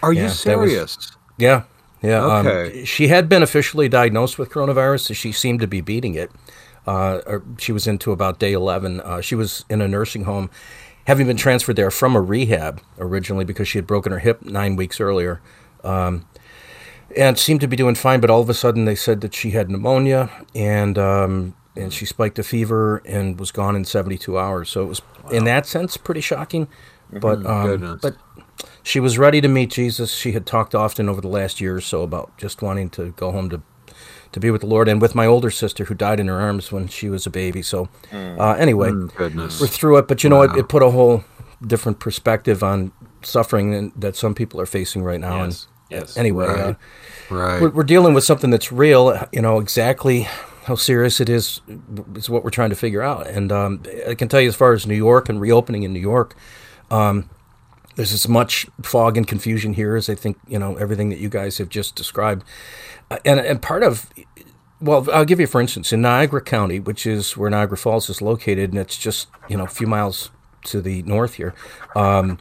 are 0.03 0.15
yeah, 0.15 0.25
you 0.25 0.29
serious? 0.31 0.97
Was, 0.97 1.17
yeah, 1.37 1.65
yeah. 2.01 2.25
Um, 2.25 2.47
okay. 2.47 2.81
Um, 2.81 2.85
she 2.87 3.09
had 3.09 3.29
been 3.29 3.43
officially 3.43 3.89
diagnosed 3.89 4.39
with 4.39 4.49
coronavirus, 4.49 5.01
so 5.01 5.15
she 5.15 5.31
seemed 5.31 5.61
to 5.61 5.67
be 5.67 5.83
beating 5.83 6.15
it. 6.15 6.31
Uh, 6.87 7.39
she 7.59 7.73
was 7.73 7.87
into 7.87 8.13
about 8.13 8.39
day 8.39 8.53
11. 8.53 9.01
Uh, 9.01 9.21
she 9.21 9.35
was 9.35 9.65
in 9.69 9.81
a 9.81 9.89
nursing 9.89 10.25
home 10.25 10.51
having 11.07 11.27
been 11.27 11.37
transferred 11.37 11.77
there 11.77 11.91
from 11.91 12.17
a 12.17 12.21
rehab 12.21 12.81
originally 12.99 13.45
because 13.45 13.69
she 13.69 13.79
had 13.79 13.87
broken 13.87 14.13
her 14.13 14.19
hip 14.19 14.43
nine 14.43 14.77
weeks 14.77 15.01
earlier. 15.01 15.41
Um, 15.83 16.27
and 17.17 17.39
seemed 17.39 17.61
to 17.61 17.69
be 17.69 17.77
doing 17.77 17.95
fine, 17.95 18.21
but 18.21 18.31
all 18.31 18.41
of 18.41 18.49
a 18.49 18.55
sudden 18.55 18.87
they 18.87 18.95
said 18.95 19.21
that 19.21 19.35
she 19.35 19.51
had 19.51 19.71
pneumonia 19.71 20.31
and 20.55 20.99
um, 20.99 21.55
and 21.77 21.93
she 21.93 22.07
spiked 22.07 22.39
a 22.39 22.43
fever 22.43 23.03
and 23.05 23.39
was 23.39 23.51
gone 23.51 23.77
in 23.77 23.85
72 23.85 24.39
hours. 24.39 24.71
So 24.71 24.83
it 24.83 24.87
was, 24.87 25.03
wow. 25.23 25.31
in 25.31 25.45
that 25.45 25.67
sense, 25.67 25.97
pretty 25.97 26.21
shocking. 26.21 26.67
Mm-hmm. 26.67 27.19
But 27.19 27.47
um, 27.47 27.99
but 28.01 28.17
she 28.83 29.01
was 29.01 29.19
ready 29.19 29.41
to 29.41 29.49
meet 29.49 29.71
Jesus. 29.71 30.13
She 30.13 30.33
had 30.33 30.47
talked 30.47 30.75
often 30.75 31.09
over 31.09 31.21
the 31.21 31.29
last 31.29 31.61
year 31.61 31.77
or 31.77 31.81
so 31.81 32.03
about 32.03 32.37
just 32.39 32.63
wanting 32.63 32.91
to 32.91 33.13
go 33.13 33.31
home 33.31 33.51
to 33.51 33.63
to 34.35 34.41
be 34.41 34.51
with 34.51 34.63
the 34.63 34.67
Lord, 34.67 34.89
and 34.89 35.01
with 35.01 35.15
my 35.15 35.27
older 35.27 35.51
sister 35.51 35.85
who 35.85 35.95
died 35.95 36.19
in 36.19 36.27
her 36.27 36.41
arms 36.41 36.73
when 36.73 36.89
she 36.89 37.09
was 37.09 37.25
a 37.25 37.31
baby. 37.31 37.63
So, 37.63 37.89
mm. 38.11 38.39
uh, 38.39 38.55
anyway, 38.55 38.91
mm, 38.91 39.61
we're 39.61 39.67
through 39.69 39.99
it. 39.99 40.09
But 40.09 40.25
you 40.25 40.31
know, 40.31 40.43
it, 40.43 40.57
it, 40.57 40.69
put 40.69 40.83
a 40.83 40.91
whole 40.91 41.25
different 41.65 42.01
perspective 42.01 42.63
on 42.65 42.91
suffering 43.23 43.93
that 43.97 44.17
some 44.17 44.35
people 44.35 44.61
are 44.61 44.67
facing 44.67 45.05
right 45.05 45.21
now. 45.21 45.45
Yes. 45.45 45.69
And 45.91 46.01
yes. 46.01 46.17
anyway, 46.17 46.47
right. 46.47 46.59
Uh, 46.59 46.75
right. 47.31 47.63
We're, 47.63 47.71
we're, 47.71 47.85
dealing 47.85 48.13
with 48.13 48.25
something 48.25 48.51
that's 48.51 48.73
real. 48.73 49.25
You 49.33 49.41
know 49.41 49.61
exactly 49.61 50.27
how 50.65 50.75
serious 50.75 51.21
it 51.21 51.29
is 51.29 51.61
is 52.17 52.29
what 52.29 52.43
we're 52.43 52.51
trying 52.51 52.71
to 52.71 52.77
figure 52.77 53.03
out. 53.03 53.29
And 53.29 53.53
um, 53.53 53.85
I 54.09 54.17
can 54.17 54.27
tell 54.27 54.41
you, 54.41 54.49
as 54.49 54.57
far 54.57 54.73
as 54.73 54.85
New 54.85 54.97
York 54.97 55.29
and 55.29 55.41
reopening 55.41 55.85
in 55.85 55.93
New 55.93 56.01
York. 56.01 56.35
Um, 56.91 57.31
there's 57.97 58.13
as 58.13 58.29
much 58.29 58.67
fog 58.83 59.17
and 59.17 59.27
confusion 59.27 59.75
here 59.75 59.97
as 59.97 60.09
I 60.09 60.15
think 60.15 60.39
you 60.49 60.59
know 60.59 60.77
everything 60.77 61.11
that 61.11 61.19
you 61.19 61.29
guys 61.29 61.59
have 61.59 61.69
just 61.69 61.95
described. 61.95 62.45
Uh, 63.11 63.19
and 63.25 63.41
and 63.41 63.63
part 63.63 63.83
of 63.83 64.09
well, 64.81 65.09
I'll 65.13 65.25
give 65.25 65.41
you 65.41 65.47
for 65.47 65.61
instance 65.61 65.93
in 65.93 66.03
Niagara 66.03 66.43
County, 66.43 66.81
which 66.81 67.07
is 67.07 67.37
where 67.37 67.51
Niagara 67.51 67.77
Falls 67.77 68.11
is 68.11 68.21
located, 68.21 68.71
and 68.71 68.79
it's 68.79 68.99
just 68.99 69.29
you 69.49 69.57
know 69.57 69.65
a 69.65 69.69
few 69.69 69.87
miles 69.87 70.31
to 70.65 70.81
the 70.81 71.03
north 71.03 71.35
here. 71.35 71.55
Um, 71.95 72.39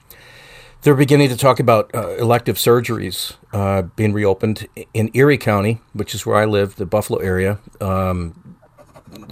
they're 0.82 0.96
beginning 0.96 1.30
to 1.30 1.38
talk 1.38 1.62
about 1.62 1.90
uh, 1.96 2.10
elective 2.18 2.58
surgeries 2.58 3.36
uh, 3.54 3.84
being 3.84 4.12
reopened 4.12 4.68
in 4.94 5.10
Erie 5.14 5.38
County, 5.38 5.80
which 5.94 6.14
is 6.14 6.26
where 6.26 6.36
I 6.36 6.44
live, 6.44 6.76
the 6.76 6.86
Buffalo 6.86 7.20
area. 7.20 7.60
Um, 7.80 8.58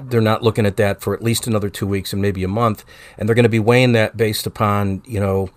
they're 0.04 0.22
not 0.22 0.44
looking 0.44 0.66
at 0.66 0.78
that 0.78 1.01
for 1.01 1.13
at 1.13 1.22
least 1.22 1.48
another 1.48 1.70
two 1.70 1.88
weeks 1.88 2.13
and 2.13 2.22
maybe 2.22 2.44
a 2.44 2.48
month, 2.48 2.86
and 3.18 3.28
they're 3.28 3.36
going 3.36 3.44
to 3.44 3.50
be 3.50 3.60
weighing 3.60 3.92
that 3.94 4.16
based 4.16 4.48
upon 4.48 5.01
you 5.06 5.20
know 5.20 5.50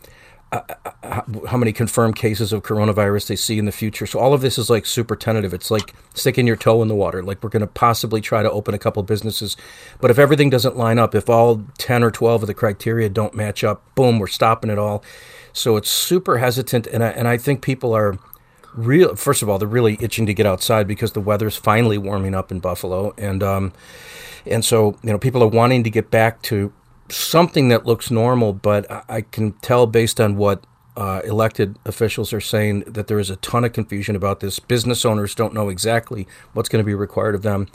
how 1.48 1.56
many 1.56 1.72
confirmed 1.72 2.16
cases 2.16 2.52
of 2.52 2.62
coronavirus 2.62 3.28
they 3.28 3.36
see 3.36 3.58
in 3.58 3.64
the 3.64 3.72
future. 3.72 4.06
So 4.06 4.18
all 4.18 4.34
of 4.34 4.40
this 4.40 4.58
is 4.58 4.70
like 4.70 4.86
super 4.86 5.16
tentative. 5.16 5.52
It's 5.52 5.70
like 5.70 5.94
sticking 6.14 6.46
your 6.46 6.56
toe 6.56 6.82
in 6.82 6.88
the 6.88 6.94
water. 6.94 7.22
Like 7.22 7.42
we're 7.42 7.50
going 7.50 7.60
to 7.60 7.66
possibly 7.66 8.20
try 8.20 8.42
to 8.42 8.50
open 8.50 8.74
a 8.74 8.78
couple 8.78 9.02
businesses, 9.02 9.56
but 10.00 10.10
if 10.10 10.18
everything 10.18 10.50
doesn't 10.50 10.76
line 10.76 10.98
up, 10.98 11.14
if 11.14 11.28
all 11.28 11.64
10 11.78 12.02
or 12.02 12.10
12 12.10 12.42
of 12.42 12.46
the 12.46 12.54
criteria 12.54 13.08
don't 13.08 13.34
match 13.34 13.64
up, 13.64 13.82
boom, 13.94 14.18
we're 14.18 14.26
stopping 14.26 14.70
it 14.70 14.78
all. 14.78 15.02
So 15.52 15.76
it's 15.76 15.90
super 15.90 16.38
hesitant 16.38 16.86
and 16.86 17.02
I, 17.02 17.08
and 17.08 17.28
I 17.28 17.36
think 17.36 17.62
people 17.62 17.94
are 17.94 18.18
real 18.74 19.14
first 19.16 19.42
of 19.42 19.48
all, 19.48 19.58
they're 19.58 19.68
really 19.68 19.96
itching 20.00 20.26
to 20.26 20.34
get 20.34 20.46
outside 20.46 20.86
because 20.88 21.12
the 21.12 21.20
weather's 21.20 21.56
finally 21.56 21.98
warming 21.98 22.34
up 22.34 22.50
in 22.50 22.60
Buffalo 22.60 23.14
and 23.16 23.42
um 23.42 23.72
and 24.46 24.64
so, 24.64 24.98
you 25.02 25.10
know, 25.10 25.18
people 25.18 25.42
are 25.42 25.48
wanting 25.48 25.84
to 25.84 25.90
get 25.90 26.10
back 26.10 26.42
to 26.42 26.72
something 27.14 27.68
that 27.68 27.86
looks 27.86 28.10
normal, 28.10 28.52
but 28.52 28.86
I 29.08 29.22
can 29.22 29.52
tell 29.52 29.86
based 29.86 30.20
on 30.20 30.36
what 30.36 30.64
uh, 30.96 31.20
elected 31.24 31.76
officials 31.84 32.32
are 32.32 32.40
saying 32.40 32.80
that 32.86 33.08
there 33.08 33.18
is 33.18 33.30
a 33.30 33.36
ton 33.36 33.64
of 33.64 33.72
confusion 33.72 34.14
about 34.14 34.40
this. 34.40 34.58
Business 34.58 35.04
owners 35.04 35.34
don't 35.34 35.54
know 35.54 35.68
exactly 35.68 36.26
what's 36.52 36.68
going 36.68 36.82
to 36.82 36.86
be 36.86 36.94
required 36.94 37.34
of 37.34 37.42
them. 37.42 37.68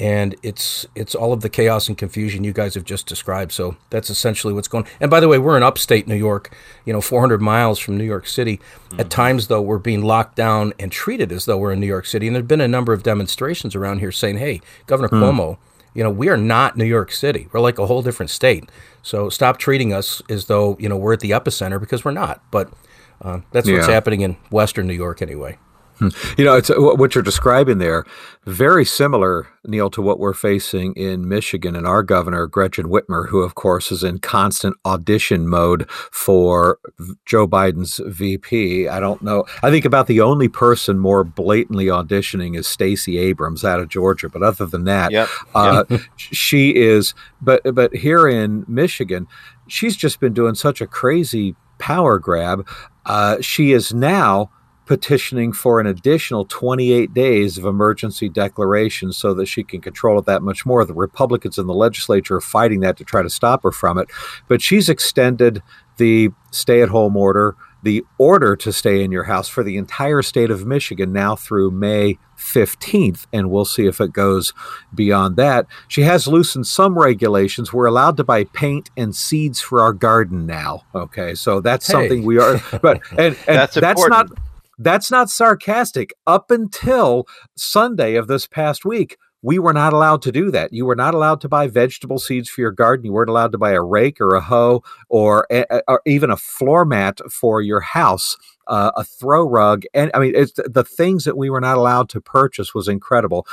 and 0.00 0.36
it's 0.44 0.86
it's 0.94 1.14
all 1.14 1.32
of 1.32 1.40
the 1.40 1.48
chaos 1.48 1.88
and 1.88 1.98
confusion 1.98 2.44
you 2.44 2.52
guys 2.52 2.74
have 2.74 2.84
just 2.84 3.06
described. 3.06 3.50
So 3.52 3.76
that's 3.90 4.10
essentially 4.10 4.54
what's 4.54 4.68
going. 4.68 4.86
And 5.00 5.10
by 5.10 5.18
the 5.18 5.26
way, 5.28 5.38
we're 5.38 5.56
in 5.56 5.62
upstate 5.64 6.06
New 6.06 6.14
York, 6.14 6.54
you 6.84 6.92
know, 6.92 7.00
400 7.00 7.40
miles 7.40 7.78
from 7.78 7.96
New 7.96 8.04
York 8.04 8.26
City. 8.26 8.58
Mm-hmm. 8.58 9.00
At 9.00 9.10
times, 9.10 9.48
though, 9.48 9.62
we're 9.62 9.78
being 9.78 10.04
locked 10.04 10.36
down 10.36 10.72
and 10.78 10.92
treated 10.92 11.32
as 11.32 11.46
though 11.46 11.58
we're 11.58 11.72
in 11.72 11.80
New 11.80 11.86
York 11.86 12.06
City. 12.06 12.28
And 12.28 12.36
there've 12.36 12.46
been 12.46 12.60
a 12.60 12.68
number 12.68 12.92
of 12.92 13.02
demonstrations 13.02 13.74
around 13.74 13.98
here 13.98 14.12
saying, 14.12 14.38
"Hey, 14.38 14.60
Governor 14.86 15.08
mm. 15.08 15.20
Cuomo." 15.20 15.58
You 15.98 16.04
know, 16.04 16.10
we 16.10 16.28
are 16.28 16.36
not 16.36 16.76
New 16.76 16.84
York 16.84 17.10
City. 17.10 17.48
We're 17.50 17.58
like 17.58 17.80
a 17.80 17.86
whole 17.86 18.02
different 18.02 18.30
state. 18.30 18.70
So 19.02 19.28
stop 19.30 19.58
treating 19.58 19.92
us 19.92 20.22
as 20.30 20.44
though, 20.44 20.76
you 20.78 20.88
know, 20.88 20.96
we're 20.96 21.14
at 21.14 21.18
the 21.18 21.32
epicenter 21.32 21.80
because 21.80 22.04
we're 22.04 22.12
not. 22.12 22.40
But 22.52 22.72
uh, 23.20 23.40
that's 23.50 23.68
what's 23.68 23.88
yeah. 23.88 23.94
happening 23.94 24.20
in 24.20 24.36
Western 24.52 24.86
New 24.86 24.94
York 24.94 25.20
anyway. 25.22 25.58
Hmm. 25.98 26.08
You 26.36 26.44
know, 26.44 26.56
it's 26.56 26.70
what 26.74 27.14
you're 27.14 27.24
describing 27.24 27.78
there, 27.78 28.04
very 28.46 28.84
similar, 28.84 29.48
Neil, 29.66 29.90
to 29.90 30.00
what 30.00 30.18
we're 30.18 30.32
facing 30.32 30.94
in 30.94 31.28
Michigan 31.28 31.74
and 31.74 31.86
our 31.86 32.02
governor, 32.02 32.46
Gretchen 32.46 32.86
Whitmer, 32.86 33.28
who, 33.28 33.40
of 33.40 33.54
course, 33.54 33.90
is 33.90 34.04
in 34.04 34.18
constant 34.18 34.76
audition 34.86 35.48
mode 35.48 35.90
for 35.90 36.78
Joe 37.26 37.48
Biden's 37.48 38.00
VP. 38.06 38.88
I 38.88 39.00
don't 39.00 39.22
know. 39.22 39.44
I 39.62 39.70
think 39.70 39.84
about 39.84 40.06
the 40.06 40.20
only 40.20 40.48
person 40.48 40.98
more 40.98 41.24
blatantly 41.24 41.86
auditioning 41.86 42.56
is 42.56 42.66
Stacey 42.66 43.18
Abrams 43.18 43.64
out 43.64 43.80
of 43.80 43.88
Georgia. 43.88 44.28
But 44.28 44.42
other 44.42 44.66
than 44.66 44.84
that, 44.84 45.10
yep. 45.10 45.28
Uh, 45.54 45.84
yep. 45.88 46.00
she 46.16 46.76
is. 46.76 47.14
But 47.40 47.62
but 47.74 47.94
here 47.94 48.28
in 48.28 48.64
Michigan, 48.68 49.26
she's 49.66 49.96
just 49.96 50.20
been 50.20 50.32
doing 50.32 50.54
such 50.54 50.80
a 50.80 50.86
crazy 50.86 51.56
power 51.78 52.18
grab. 52.18 52.66
Uh, 53.06 53.40
she 53.40 53.72
is 53.72 53.94
now 53.94 54.50
petitioning 54.88 55.52
for 55.52 55.80
an 55.80 55.86
additional 55.86 56.46
28 56.46 57.12
days 57.12 57.58
of 57.58 57.66
emergency 57.66 58.26
declaration 58.26 59.12
so 59.12 59.34
that 59.34 59.44
she 59.44 59.62
can 59.62 59.82
control 59.82 60.18
it 60.18 60.24
that 60.24 60.42
much 60.42 60.64
more. 60.64 60.82
The 60.82 60.94
Republicans 60.94 61.58
in 61.58 61.66
the 61.66 61.74
legislature 61.74 62.36
are 62.36 62.40
fighting 62.40 62.80
that 62.80 62.96
to 62.96 63.04
try 63.04 63.22
to 63.22 63.28
stop 63.28 63.64
her 63.64 63.70
from 63.70 63.98
it. 63.98 64.08
But 64.48 64.62
she's 64.62 64.88
extended 64.88 65.62
the 65.98 66.30
stay 66.52 66.80
at 66.80 66.88
home 66.88 67.18
order, 67.18 67.54
the 67.82 68.02
order 68.16 68.56
to 68.56 68.72
stay 68.72 69.04
in 69.04 69.12
your 69.12 69.24
house 69.24 69.46
for 69.46 69.62
the 69.62 69.76
entire 69.76 70.22
state 70.22 70.50
of 70.50 70.66
Michigan 70.66 71.12
now 71.12 71.36
through 71.36 71.70
May 71.70 72.16
15th, 72.38 73.26
and 73.30 73.50
we'll 73.50 73.66
see 73.66 73.86
if 73.86 74.00
it 74.00 74.12
goes 74.12 74.54
beyond 74.94 75.36
that. 75.36 75.66
She 75.86 76.02
has 76.02 76.26
loosened 76.26 76.66
some 76.66 76.98
regulations. 76.98 77.74
We're 77.74 77.86
allowed 77.86 78.16
to 78.16 78.24
buy 78.24 78.44
paint 78.44 78.90
and 78.96 79.14
seeds 79.14 79.60
for 79.60 79.80
our 79.82 79.92
garden 79.92 80.46
now. 80.46 80.84
Okay, 80.94 81.34
so 81.34 81.60
that's 81.60 81.86
hey. 81.86 81.92
something 81.92 82.24
we 82.24 82.38
are, 82.38 82.62
but 82.80 83.02
and, 83.10 83.18
and 83.18 83.36
that's, 83.46 83.74
that's 83.74 84.08
not 84.08 84.30
that's 84.78 85.10
not 85.10 85.30
sarcastic. 85.30 86.14
Up 86.26 86.50
until 86.50 87.26
Sunday 87.56 88.14
of 88.14 88.28
this 88.28 88.46
past 88.46 88.84
week, 88.84 89.16
we 89.42 89.58
were 89.58 89.72
not 89.72 89.92
allowed 89.92 90.22
to 90.22 90.32
do 90.32 90.50
that. 90.50 90.72
You 90.72 90.84
were 90.84 90.96
not 90.96 91.14
allowed 91.14 91.40
to 91.42 91.48
buy 91.48 91.68
vegetable 91.68 92.18
seeds 92.18 92.48
for 92.48 92.60
your 92.60 92.72
garden. 92.72 93.06
You 93.06 93.12
weren't 93.12 93.30
allowed 93.30 93.52
to 93.52 93.58
buy 93.58 93.70
a 93.70 93.82
rake 93.82 94.20
or 94.20 94.34
a 94.34 94.40
hoe 94.40 94.82
or, 95.08 95.46
a, 95.50 95.64
or 95.86 96.02
even 96.06 96.30
a 96.30 96.36
floor 96.36 96.84
mat 96.84 97.20
for 97.30 97.60
your 97.60 97.80
house 97.80 98.36
uh, 98.68 98.92
a 98.96 99.04
throw 99.04 99.46
rug, 99.48 99.84
and 99.94 100.10
I 100.14 100.18
mean, 100.18 100.32
it's 100.34 100.52
the 100.52 100.84
things 100.84 101.24
that 101.24 101.36
we 101.36 101.50
were 101.50 101.60
not 101.60 101.76
allowed 101.76 102.08
to 102.10 102.20
purchase 102.20 102.74
was 102.74 102.88
incredible. 102.88 103.46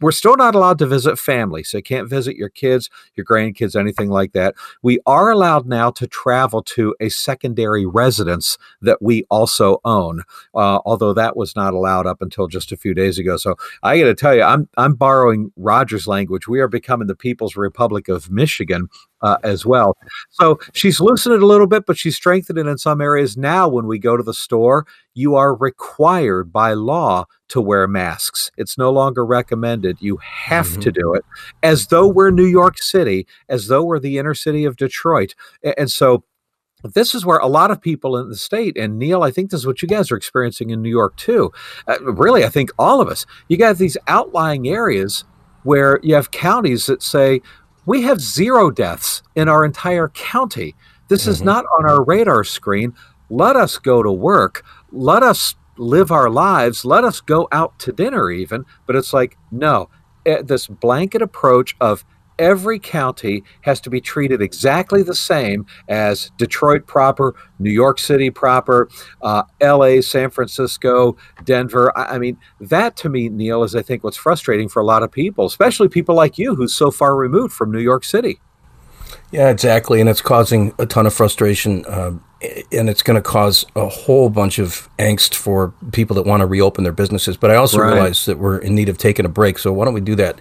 We're 0.00 0.12
still 0.12 0.36
not 0.36 0.54
allowed 0.54 0.78
to 0.78 0.86
visit 0.86 1.18
family, 1.18 1.62
so 1.62 1.78
you 1.78 1.82
can't 1.82 2.08
visit 2.08 2.36
your 2.36 2.48
kids, 2.48 2.90
your 3.14 3.24
grandkids, 3.24 3.78
anything 3.78 4.10
like 4.10 4.32
that. 4.32 4.54
We 4.82 5.00
are 5.06 5.30
allowed 5.30 5.66
now 5.66 5.90
to 5.92 6.06
travel 6.06 6.62
to 6.62 6.94
a 7.00 7.08
secondary 7.08 7.86
residence 7.86 8.58
that 8.80 9.00
we 9.00 9.24
also 9.30 9.80
own, 9.84 10.22
uh, 10.54 10.80
although 10.84 11.14
that 11.14 11.36
was 11.36 11.56
not 11.56 11.74
allowed 11.74 12.06
up 12.06 12.22
until 12.22 12.46
just 12.46 12.72
a 12.72 12.76
few 12.76 12.94
days 12.94 13.18
ago. 13.18 13.36
So 13.36 13.56
I 13.82 13.98
got 13.98 14.04
to 14.04 14.14
tell 14.14 14.34
you, 14.34 14.42
I'm 14.42 14.68
I'm 14.76 14.94
borrowing 14.94 15.52
Roger's 15.56 16.06
language. 16.06 16.48
We 16.48 16.60
are 16.60 16.68
becoming 16.68 17.08
the 17.08 17.16
People's 17.16 17.56
Republic 17.56 18.08
of 18.08 18.30
Michigan 18.30 18.88
uh, 19.22 19.36
as 19.42 19.66
well. 19.66 19.96
So 20.30 20.58
she's 20.72 21.00
loosened 21.00 21.34
it 21.34 21.42
a 21.42 21.46
little 21.46 21.66
bit, 21.66 21.86
but 21.86 21.98
she's 21.98 22.16
strengthened 22.16 22.58
it 22.58 22.66
in 22.66 22.78
some 22.78 23.00
areas. 23.00 23.36
Now, 23.36 23.68
when 23.68 23.86
we 23.86 23.98
go 23.98 24.16
to 24.16 24.22
the 24.22 24.34
store, 24.34 24.86
you 25.14 25.34
are 25.34 25.54
required 25.54 26.52
by 26.52 26.72
law 26.72 27.26
to 27.48 27.60
wear 27.60 27.86
masks. 27.86 28.50
It's 28.56 28.78
no 28.78 28.90
longer 28.90 29.26
recommended. 29.26 29.98
You 30.00 30.18
have 30.18 30.66
mm-hmm. 30.66 30.80
to 30.80 30.92
do 30.92 31.14
it 31.14 31.24
as 31.62 31.88
though 31.88 32.06
we're 32.06 32.30
New 32.30 32.46
York 32.46 32.78
City, 32.78 33.26
as 33.48 33.66
though 33.66 33.84
we're 33.84 33.98
the 33.98 34.18
inner 34.18 34.34
city 34.34 34.64
of 34.64 34.76
Detroit. 34.76 35.34
And 35.76 35.90
so 35.90 36.24
this 36.82 37.14
is 37.14 37.26
where 37.26 37.38
a 37.38 37.46
lot 37.46 37.70
of 37.70 37.80
people 37.80 38.16
in 38.16 38.28
the 38.28 38.36
state, 38.36 38.76
and 38.78 38.98
Neil, 38.98 39.22
I 39.22 39.30
think 39.30 39.50
this 39.50 39.60
is 39.60 39.66
what 39.66 39.82
you 39.82 39.88
guys 39.88 40.10
are 40.10 40.16
experiencing 40.16 40.70
in 40.70 40.80
New 40.80 40.88
York 40.88 41.16
too. 41.16 41.52
Uh, 41.86 42.00
really, 42.00 42.44
I 42.44 42.48
think 42.48 42.70
all 42.78 43.00
of 43.00 43.08
us, 43.08 43.26
you 43.48 43.58
got 43.58 43.76
these 43.76 43.98
outlying 44.06 44.66
areas 44.68 45.24
where 45.62 46.00
you 46.02 46.14
have 46.14 46.30
counties 46.30 46.86
that 46.86 47.02
say, 47.02 47.42
we 47.90 48.02
have 48.02 48.20
zero 48.20 48.70
deaths 48.70 49.20
in 49.34 49.48
our 49.48 49.64
entire 49.64 50.10
county. 50.10 50.76
This 51.08 51.22
mm-hmm. 51.22 51.30
is 51.32 51.42
not 51.42 51.64
on 51.76 51.90
our 51.90 52.04
radar 52.04 52.44
screen. 52.44 52.94
Let 53.30 53.56
us 53.56 53.78
go 53.78 54.00
to 54.00 54.12
work. 54.12 54.64
Let 54.92 55.24
us 55.24 55.56
live 55.76 56.12
our 56.12 56.30
lives. 56.30 56.84
Let 56.84 57.02
us 57.02 57.20
go 57.20 57.48
out 57.50 57.76
to 57.80 57.90
dinner, 57.90 58.30
even. 58.30 58.64
But 58.86 58.94
it's 58.94 59.12
like, 59.12 59.36
no, 59.50 59.88
eh, 60.24 60.40
this 60.40 60.68
blanket 60.68 61.20
approach 61.20 61.74
of 61.80 62.04
every 62.40 62.78
county 62.78 63.44
has 63.60 63.80
to 63.82 63.90
be 63.90 64.00
treated 64.00 64.40
exactly 64.40 65.02
the 65.02 65.14
same 65.14 65.66
as 65.88 66.32
Detroit 66.38 66.86
proper, 66.86 67.36
New 67.58 67.70
York 67.70 68.00
City 68.00 68.30
proper, 68.30 68.88
uh, 69.22 69.44
LA, 69.62 70.00
San 70.00 70.30
Francisco, 70.30 71.16
Denver. 71.44 71.96
I, 71.96 72.14
I, 72.16 72.18
mean, 72.18 72.38
that 72.58 72.96
to 72.96 73.08
me, 73.10 73.28
Neil, 73.28 73.62
is 73.62 73.76
I 73.76 73.82
think 73.82 74.02
what's 74.02 74.16
frustrating 74.16 74.68
for 74.68 74.80
a 74.80 74.84
lot 74.84 75.02
of 75.02 75.12
people, 75.12 75.44
especially 75.44 75.88
people 75.88 76.14
like 76.14 76.38
you 76.38 76.54
who's 76.54 76.74
so 76.74 76.90
far 76.90 77.14
removed 77.14 77.52
from 77.52 77.70
New 77.70 77.78
York 77.78 78.02
City. 78.02 78.40
Yeah, 79.30 79.48
exactly. 79.48 80.00
And 80.00 80.08
it's 80.08 80.22
causing 80.22 80.74
a 80.78 80.86
ton 80.86 81.06
of 81.06 81.14
frustration. 81.14 81.84
Uh, 81.86 82.12
and 82.72 82.88
it's 82.88 83.02
going 83.02 83.16
to 83.16 83.22
cause 83.22 83.66
a 83.76 83.86
whole 83.86 84.30
bunch 84.30 84.58
of 84.58 84.88
angst 84.98 85.34
for 85.34 85.74
people 85.92 86.16
that 86.16 86.24
want 86.24 86.40
to 86.40 86.46
reopen 86.46 86.84
their 86.84 86.92
businesses. 86.92 87.36
But 87.36 87.50
I 87.50 87.56
also 87.56 87.78
right. 87.78 87.92
realize 87.92 88.24
that 88.24 88.38
we're 88.38 88.58
in 88.58 88.74
need 88.74 88.88
of 88.88 88.96
taking 88.96 89.26
a 89.26 89.28
break. 89.28 89.58
So 89.58 89.72
why 89.72 89.84
don't 89.84 89.92
we 89.92 90.00
do 90.00 90.14
that? 90.16 90.38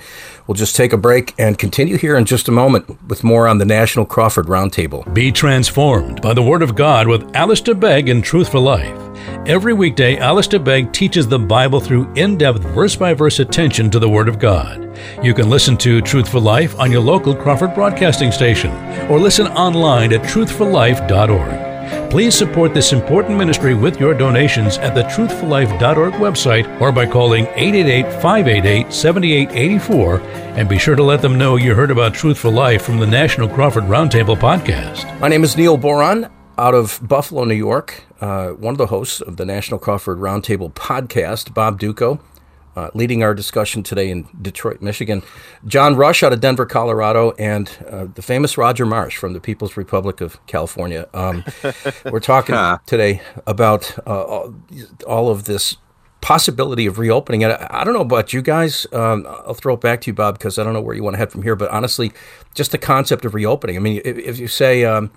We'll 0.47 0.55
just 0.55 0.75
take 0.75 0.93
a 0.93 0.97
break 0.97 1.35
and 1.37 1.57
continue 1.57 1.97
here 1.97 2.15
in 2.15 2.25
just 2.25 2.47
a 2.47 2.51
moment 2.51 3.03
with 3.09 3.23
more 3.23 3.47
on 3.47 3.57
the 3.57 3.65
National 3.65 4.05
Crawford 4.05 4.45
Roundtable. 4.45 5.13
Be 5.13 5.31
transformed 5.31 6.21
by 6.21 6.33
the 6.33 6.41
Word 6.41 6.61
of 6.61 6.75
God 6.75 7.07
with 7.07 7.35
Alistair 7.35 7.75
Begg 7.75 8.07
in 8.07 8.21
Truth 8.21 8.49
for 8.51 8.59
Life. 8.59 9.08
Every 9.45 9.73
weekday, 9.73 10.17
Alistair 10.17 10.59
Begg 10.59 10.91
teaches 10.91 11.27
the 11.27 11.39
Bible 11.39 11.79
through 11.79 12.11
in 12.13 12.37
depth, 12.37 12.59
verse 12.59 12.95
by 12.95 13.13
verse 13.13 13.39
attention 13.39 13.89
to 13.89 13.97
the 13.97 14.09
Word 14.09 14.27
of 14.29 14.37
God. 14.37 14.95
You 15.23 15.33
can 15.33 15.49
listen 15.49 15.75
to 15.77 16.01
Truth 16.01 16.29
for 16.29 16.39
Life 16.39 16.77
on 16.79 16.91
your 16.91 17.01
local 17.01 17.33
Crawford 17.33 17.73
broadcasting 17.73 18.31
station 18.31 18.69
or 19.09 19.19
listen 19.19 19.47
online 19.47 20.13
at 20.13 20.21
truthforlife.org. 20.21 22.11
Please 22.11 22.35
support 22.35 22.73
this 22.73 22.93
important 22.93 23.37
ministry 23.37 23.73
with 23.73 23.99
your 23.99 24.13
donations 24.13 24.77
at 24.77 24.93
the 24.93 25.03
truthforlife.org 25.03 26.13
website 26.13 26.79
or 26.79 26.91
by 26.91 27.07
calling 27.07 27.45
888 27.55 28.21
588 28.21 28.93
7884 28.93 30.19
and 30.59 30.69
be 30.69 30.77
sure 30.77 30.95
to 30.95 31.03
let 31.03 31.21
them 31.21 31.37
know 31.37 31.55
you 31.55 31.73
heard 31.73 31.91
about 31.91 32.13
Truth 32.13 32.37
for 32.37 32.51
Life 32.51 32.83
from 32.83 32.99
the 32.99 33.07
National 33.07 33.47
Crawford 33.47 33.85
Roundtable 33.85 34.37
podcast. 34.37 35.19
My 35.19 35.27
name 35.27 35.43
is 35.43 35.57
Neil 35.57 35.77
Boron 35.77 36.29
out 36.59 36.75
of 36.75 36.99
Buffalo, 37.01 37.45
New 37.45 37.55
York, 37.55 38.03
uh, 38.21 38.49
one 38.49 38.73
of 38.73 38.77
the 38.77 38.87
hosts 38.87 39.21
of 39.21 39.37
the 39.37 39.45
National 39.45 39.79
Crawford 39.79 40.19
Roundtable 40.19 40.73
podcast, 40.73 41.53
Bob 41.53 41.79
Dutko 41.79 42.19
uh, 42.79 42.89
leading 42.93 43.23
our 43.23 43.33
discussion 43.33 43.83
today 43.83 44.09
in 44.09 44.27
Detroit, 44.41 44.81
Michigan. 44.81 45.21
John 45.65 45.95
Rush 45.95 46.23
out 46.23 46.33
of 46.33 46.39
Denver, 46.39 46.65
Colorado, 46.65 47.31
and 47.31 47.69
uh, 47.89 48.05
the 48.13 48.21
famous 48.21 48.57
Roger 48.57 48.85
Marsh 48.85 49.17
from 49.17 49.33
the 49.33 49.39
People's 49.39 49.75
Republic 49.75 50.21
of 50.21 50.45
California. 50.47 51.07
Um, 51.13 51.43
we're 52.05 52.19
talking 52.19 52.55
today 52.85 53.21
about 53.45 53.97
uh, 54.07 54.49
all 55.07 55.29
of 55.29 55.45
this 55.45 55.77
possibility 56.21 56.85
of 56.85 56.99
reopening. 56.99 57.43
And 57.43 57.53
I, 57.53 57.67
I 57.69 57.83
don't 57.83 57.93
know 57.93 58.01
about 58.01 58.33
you 58.33 58.41
guys. 58.41 58.85
Um, 58.93 59.25
I'll 59.27 59.53
throw 59.53 59.73
it 59.73 59.81
back 59.81 60.01
to 60.01 60.11
you, 60.11 60.13
Bob, 60.13 60.37
because 60.37 60.59
I 60.59 60.63
don't 60.63 60.73
know 60.73 60.81
where 60.81 60.95
you 60.95 61.03
want 61.03 61.15
to 61.15 61.17
head 61.17 61.31
from 61.31 61.43
here. 61.43 61.55
But 61.55 61.71
honestly, 61.71 62.11
just 62.53 62.71
the 62.71 62.77
concept 62.77 63.25
of 63.25 63.33
reopening. 63.33 63.75
I 63.75 63.79
mean, 63.79 64.01
if, 64.05 64.17
if 64.17 64.37
you 64.37 64.47
say, 64.47 64.85
um, 64.85 65.11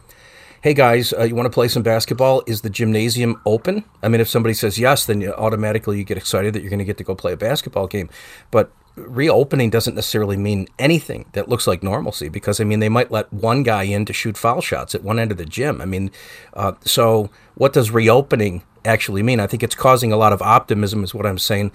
hey 0.62 0.74
guys, 0.74 1.12
uh, 1.12 1.24
you 1.24 1.34
want 1.34 1.46
to 1.46 1.50
play 1.50 1.66
some 1.66 1.82
basketball? 1.82 2.40
Is 2.46 2.60
the 2.60 2.70
gymnasium 2.70 3.40
open? 3.44 3.84
I 4.00 4.08
mean, 4.08 4.20
if 4.20 4.28
somebody 4.28 4.54
says 4.54 4.78
yes, 4.78 5.04
then 5.04 5.20
you 5.20 5.32
automatically 5.32 5.98
you 5.98 6.04
get 6.04 6.16
excited 6.16 6.54
that 6.54 6.60
you're 6.60 6.70
going 6.70 6.78
to 6.78 6.84
get 6.84 6.98
to 6.98 7.04
go 7.04 7.16
play 7.16 7.32
a 7.32 7.36
basketball 7.36 7.88
game. 7.88 8.08
But 8.52 8.70
reopening 8.94 9.70
doesn't 9.70 9.96
necessarily 9.96 10.36
mean 10.36 10.68
anything 10.78 11.24
that 11.32 11.48
looks 11.48 11.66
like 11.66 11.82
normalcy 11.82 12.28
because 12.28 12.60
I 12.60 12.64
mean 12.64 12.78
they 12.78 12.88
might 12.88 13.10
let 13.10 13.32
one 13.32 13.64
guy 13.64 13.84
in 13.84 14.04
to 14.04 14.12
shoot 14.12 14.36
foul 14.36 14.60
shots 14.60 14.94
at 14.94 15.02
one 15.02 15.18
end 15.18 15.32
of 15.32 15.36
the 15.36 15.44
gym. 15.44 15.80
I 15.80 15.84
mean, 15.84 16.12
uh, 16.54 16.72
so 16.84 17.28
what 17.56 17.72
does 17.72 17.90
reopening 17.90 18.62
actually 18.84 19.24
mean? 19.24 19.40
I 19.40 19.48
think 19.48 19.64
it's 19.64 19.74
causing 19.74 20.12
a 20.12 20.16
lot 20.16 20.32
of 20.32 20.40
optimism, 20.42 21.02
is 21.02 21.12
what 21.12 21.26
I'm 21.26 21.38
saying, 21.38 21.72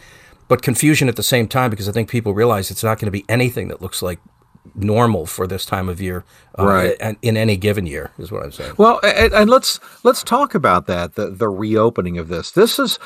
but 0.48 0.62
confusion 0.62 1.10
at 1.10 1.18
the 1.18 1.24
same 1.24 1.50
time 1.50 1.72
because 1.72 1.90
I 1.90 1.92
think 1.92 2.10
people 2.10 2.34
realize 2.34 2.72
it's 2.72 2.86
not 2.86 3.00
going 3.00 3.08
to 3.08 3.12
be 3.12 3.26
anything 3.28 3.68
that 3.68 3.82
looks 3.82 4.02
like 4.02 4.20
normal 4.76 5.26
for 5.26 5.48
this 5.48 5.66
time 5.66 5.90
of 5.90 6.02
year, 6.02 6.24
uh, 6.58 6.66
right? 6.66 7.18
In 7.22 7.38
any 7.38 7.58
given 7.58 7.86
year, 7.86 8.12
is 8.18 8.32
what 8.32 8.44
I'm 8.44 8.52
saying. 8.52 8.74
Well, 8.78 9.00
and, 9.04 9.34
and 9.34 9.50
let's 9.50 9.80
let's 10.04 10.24
talk 10.24 10.56
about 10.56 10.88
that 10.88 11.16
the 11.16 11.30
the 11.30 11.50
reopening 11.50 12.18
of 12.18 12.28
this. 12.28 12.52
This 12.52 12.80
is 12.80 13.00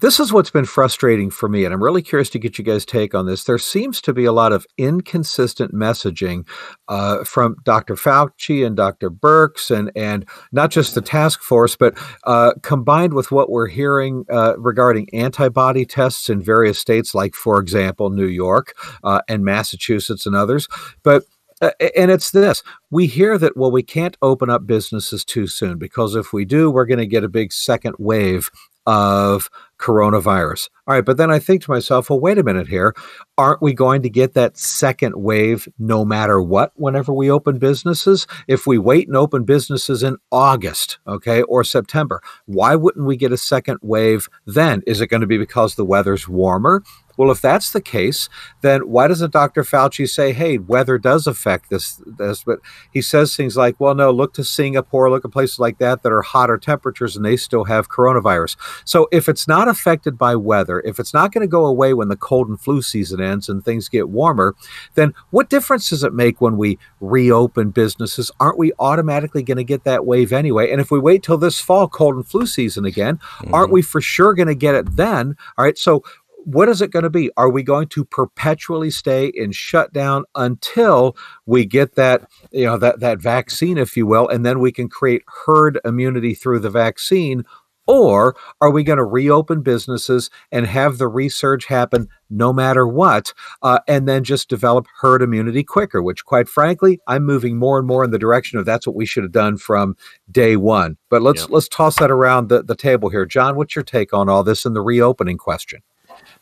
this 0.00 0.18
is 0.18 0.32
what's 0.32 0.50
been 0.50 0.64
frustrating 0.64 1.30
for 1.30 1.48
me, 1.48 1.64
and 1.64 1.74
I'm 1.74 1.82
really 1.82 2.02
curious 2.02 2.30
to 2.30 2.38
get 2.38 2.58
you 2.58 2.64
guys' 2.64 2.84
take 2.84 3.14
on 3.14 3.26
this. 3.26 3.44
There 3.44 3.58
seems 3.58 4.00
to 4.02 4.12
be 4.12 4.24
a 4.24 4.32
lot 4.32 4.52
of 4.52 4.66
inconsistent 4.78 5.74
messaging 5.74 6.46
uh, 6.88 7.24
from 7.24 7.56
Dr. 7.64 7.94
Fauci 7.96 8.66
and 8.66 8.76
Dr. 8.76 9.10
Birx, 9.10 9.70
and 9.70 9.92
and 9.94 10.26
not 10.52 10.70
just 10.70 10.94
the 10.94 11.02
task 11.02 11.42
force, 11.42 11.76
but 11.76 11.98
uh, 12.24 12.54
combined 12.62 13.14
with 13.14 13.30
what 13.30 13.50
we're 13.50 13.68
hearing 13.68 14.24
uh, 14.30 14.54
regarding 14.58 15.08
antibody 15.12 15.84
tests 15.84 16.28
in 16.28 16.42
various 16.42 16.78
states, 16.78 17.14
like 17.14 17.34
for 17.34 17.60
example 17.60 18.10
New 18.10 18.26
York 18.28 18.74
uh, 19.04 19.20
and 19.28 19.44
Massachusetts 19.44 20.26
and 20.26 20.34
others, 20.34 20.66
but 21.02 21.24
uh, 21.60 21.72
and 21.94 22.10
it's 22.10 22.30
this 22.30 22.62
we 22.90 23.06
hear 23.06 23.36
that 23.36 23.54
well 23.54 23.70
we 23.70 23.82
can't 23.82 24.16
open 24.22 24.48
up 24.48 24.66
businesses 24.66 25.26
too 25.26 25.46
soon 25.46 25.76
because 25.76 26.14
if 26.14 26.32
we 26.32 26.46
do 26.46 26.70
we're 26.70 26.86
going 26.86 26.98
to 26.98 27.06
get 27.06 27.22
a 27.22 27.28
big 27.28 27.52
second 27.52 27.94
wave 27.98 28.50
of 28.86 29.50
coronavirus. 29.80 30.68
All 30.86 30.94
right, 30.94 31.04
but 31.04 31.16
then 31.16 31.30
I 31.30 31.38
think 31.38 31.62
to 31.62 31.70
myself, 31.70 32.10
well, 32.10 32.20
wait 32.20 32.38
a 32.38 32.42
minute 32.42 32.68
here. 32.68 32.94
Aren't 33.38 33.62
we 33.62 33.72
going 33.72 34.02
to 34.02 34.10
get 34.10 34.34
that 34.34 34.58
second 34.58 35.14
wave 35.16 35.66
no 35.78 36.04
matter 36.04 36.40
what 36.40 36.72
whenever 36.76 37.12
we 37.12 37.30
open 37.30 37.58
businesses? 37.58 38.26
If 38.46 38.66
we 38.66 38.76
wait 38.76 39.08
and 39.08 39.16
open 39.16 39.44
businesses 39.44 40.02
in 40.02 40.18
August, 40.30 40.98
okay, 41.06 41.42
or 41.42 41.64
September, 41.64 42.20
why 42.44 42.76
wouldn't 42.76 43.06
we 43.06 43.16
get 43.16 43.32
a 43.32 43.38
second 43.38 43.78
wave 43.82 44.28
then? 44.46 44.82
Is 44.86 45.00
it 45.00 45.06
going 45.06 45.22
to 45.22 45.26
be 45.26 45.38
because 45.38 45.74
the 45.74 45.84
weather's 45.84 46.28
warmer? 46.28 46.82
Well, 47.20 47.30
if 47.30 47.42
that's 47.42 47.70
the 47.70 47.82
case, 47.82 48.30
then 48.62 48.88
why 48.88 49.06
doesn't 49.06 49.34
Dr. 49.34 49.62
Fauci 49.62 50.08
say, 50.08 50.32
"Hey, 50.32 50.56
weather 50.56 50.96
does 50.96 51.26
affect 51.26 51.68
this"? 51.68 52.00
This, 52.06 52.44
but 52.44 52.60
he 52.90 53.02
says 53.02 53.36
things 53.36 53.58
like, 53.58 53.78
"Well, 53.78 53.94
no, 53.94 54.10
look 54.10 54.32
to 54.34 54.42
Singapore, 54.42 55.10
look 55.10 55.26
at 55.26 55.30
places 55.30 55.58
like 55.58 55.76
that 55.80 56.02
that 56.02 56.12
are 56.12 56.22
hotter 56.22 56.56
temperatures, 56.56 57.16
and 57.16 57.24
they 57.26 57.36
still 57.36 57.64
have 57.64 57.90
coronavirus." 57.90 58.56
So, 58.86 59.06
if 59.12 59.28
it's 59.28 59.46
not 59.46 59.68
affected 59.68 60.16
by 60.16 60.34
weather, 60.34 60.80
if 60.80 60.98
it's 60.98 61.12
not 61.12 61.30
going 61.30 61.42
to 61.42 61.46
go 61.46 61.66
away 61.66 61.92
when 61.92 62.08
the 62.08 62.16
cold 62.16 62.48
and 62.48 62.58
flu 62.58 62.80
season 62.80 63.20
ends 63.20 63.50
and 63.50 63.62
things 63.62 63.90
get 63.90 64.08
warmer, 64.08 64.54
then 64.94 65.12
what 65.28 65.50
difference 65.50 65.90
does 65.90 66.02
it 66.02 66.14
make 66.14 66.40
when 66.40 66.56
we 66.56 66.78
reopen 67.02 67.68
businesses? 67.68 68.30
Aren't 68.40 68.56
we 68.56 68.72
automatically 68.78 69.42
going 69.42 69.58
to 69.58 69.64
get 69.64 69.84
that 69.84 70.06
wave 70.06 70.32
anyway? 70.32 70.72
And 70.72 70.80
if 70.80 70.90
we 70.90 70.98
wait 70.98 71.22
till 71.22 71.36
this 71.36 71.60
fall, 71.60 71.86
cold 71.86 72.14
and 72.14 72.26
flu 72.26 72.46
season 72.46 72.86
again, 72.86 73.18
mm-hmm. 73.18 73.52
aren't 73.52 73.72
we 73.72 73.82
for 73.82 74.00
sure 74.00 74.32
going 74.32 74.48
to 74.48 74.54
get 74.54 74.74
it 74.74 74.96
then? 74.96 75.36
All 75.58 75.66
right, 75.66 75.76
so 75.76 76.02
what 76.44 76.68
is 76.68 76.80
it 76.80 76.90
going 76.90 77.02
to 77.02 77.10
be? 77.10 77.30
Are 77.36 77.50
we 77.50 77.62
going 77.62 77.88
to 77.88 78.04
perpetually 78.04 78.90
stay 78.90 79.26
in 79.26 79.52
shutdown 79.52 80.24
until 80.34 81.16
we 81.46 81.66
get 81.66 81.94
that, 81.96 82.28
you 82.50 82.64
know, 82.64 82.78
that 82.78 83.00
that 83.00 83.20
vaccine, 83.20 83.78
if 83.78 83.96
you 83.96 84.06
will, 84.06 84.28
and 84.28 84.44
then 84.44 84.60
we 84.60 84.72
can 84.72 84.88
create 84.88 85.22
herd 85.46 85.78
immunity 85.84 86.34
through 86.34 86.60
the 86.60 86.70
vaccine? 86.70 87.44
Or 87.86 88.36
are 88.60 88.70
we 88.70 88.84
going 88.84 88.98
to 88.98 89.04
reopen 89.04 89.62
businesses 89.62 90.30
and 90.52 90.64
have 90.64 90.98
the 90.98 91.08
research 91.08 91.66
happen 91.66 92.06
no 92.28 92.52
matter 92.52 92.86
what, 92.86 93.34
uh, 93.62 93.80
and 93.88 94.06
then 94.06 94.22
just 94.22 94.48
develop 94.48 94.86
herd 95.00 95.22
immunity 95.22 95.64
quicker? 95.64 96.00
Which, 96.00 96.24
quite 96.24 96.48
frankly, 96.48 97.00
I'm 97.08 97.24
moving 97.24 97.58
more 97.58 97.78
and 97.78 97.88
more 97.88 98.04
in 98.04 98.12
the 98.12 98.18
direction 98.18 98.60
of 98.60 98.64
that's 98.64 98.86
what 98.86 98.94
we 98.94 99.06
should 99.06 99.24
have 99.24 99.32
done 99.32 99.56
from 99.56 99.96
day 100.30 100.56
one. 100.56 100.98
But 101.08 101.22
let's 101.22 101.42
yep. 101.42 101.50
let's 101.50 101.68
toss 101.68 101.98
that 101.98 102.12
around 102.12 102.48
the, 102.48 102.62
the 102.62 102.76
table 102.76 103.08
here, 103.08 103.26
John. 103.26 103.56
What's 103.56 103.74
your 103.74 103.82
take 103.82 104.14
on 104.14 104.28
all 104.28 104.44
this 104.44 104.64
and 104.64 104.76
the 104.76 104.82
reopening 104.82 105.38
question? 105.38 105.82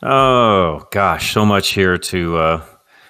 Oh 0.03 0.87
gosh, 0.91 1.33
so 1.33 1.45
much 1.45 1.71
here 1.71 1.99
to. 1.99 2.37
Uh, 2.37 2.65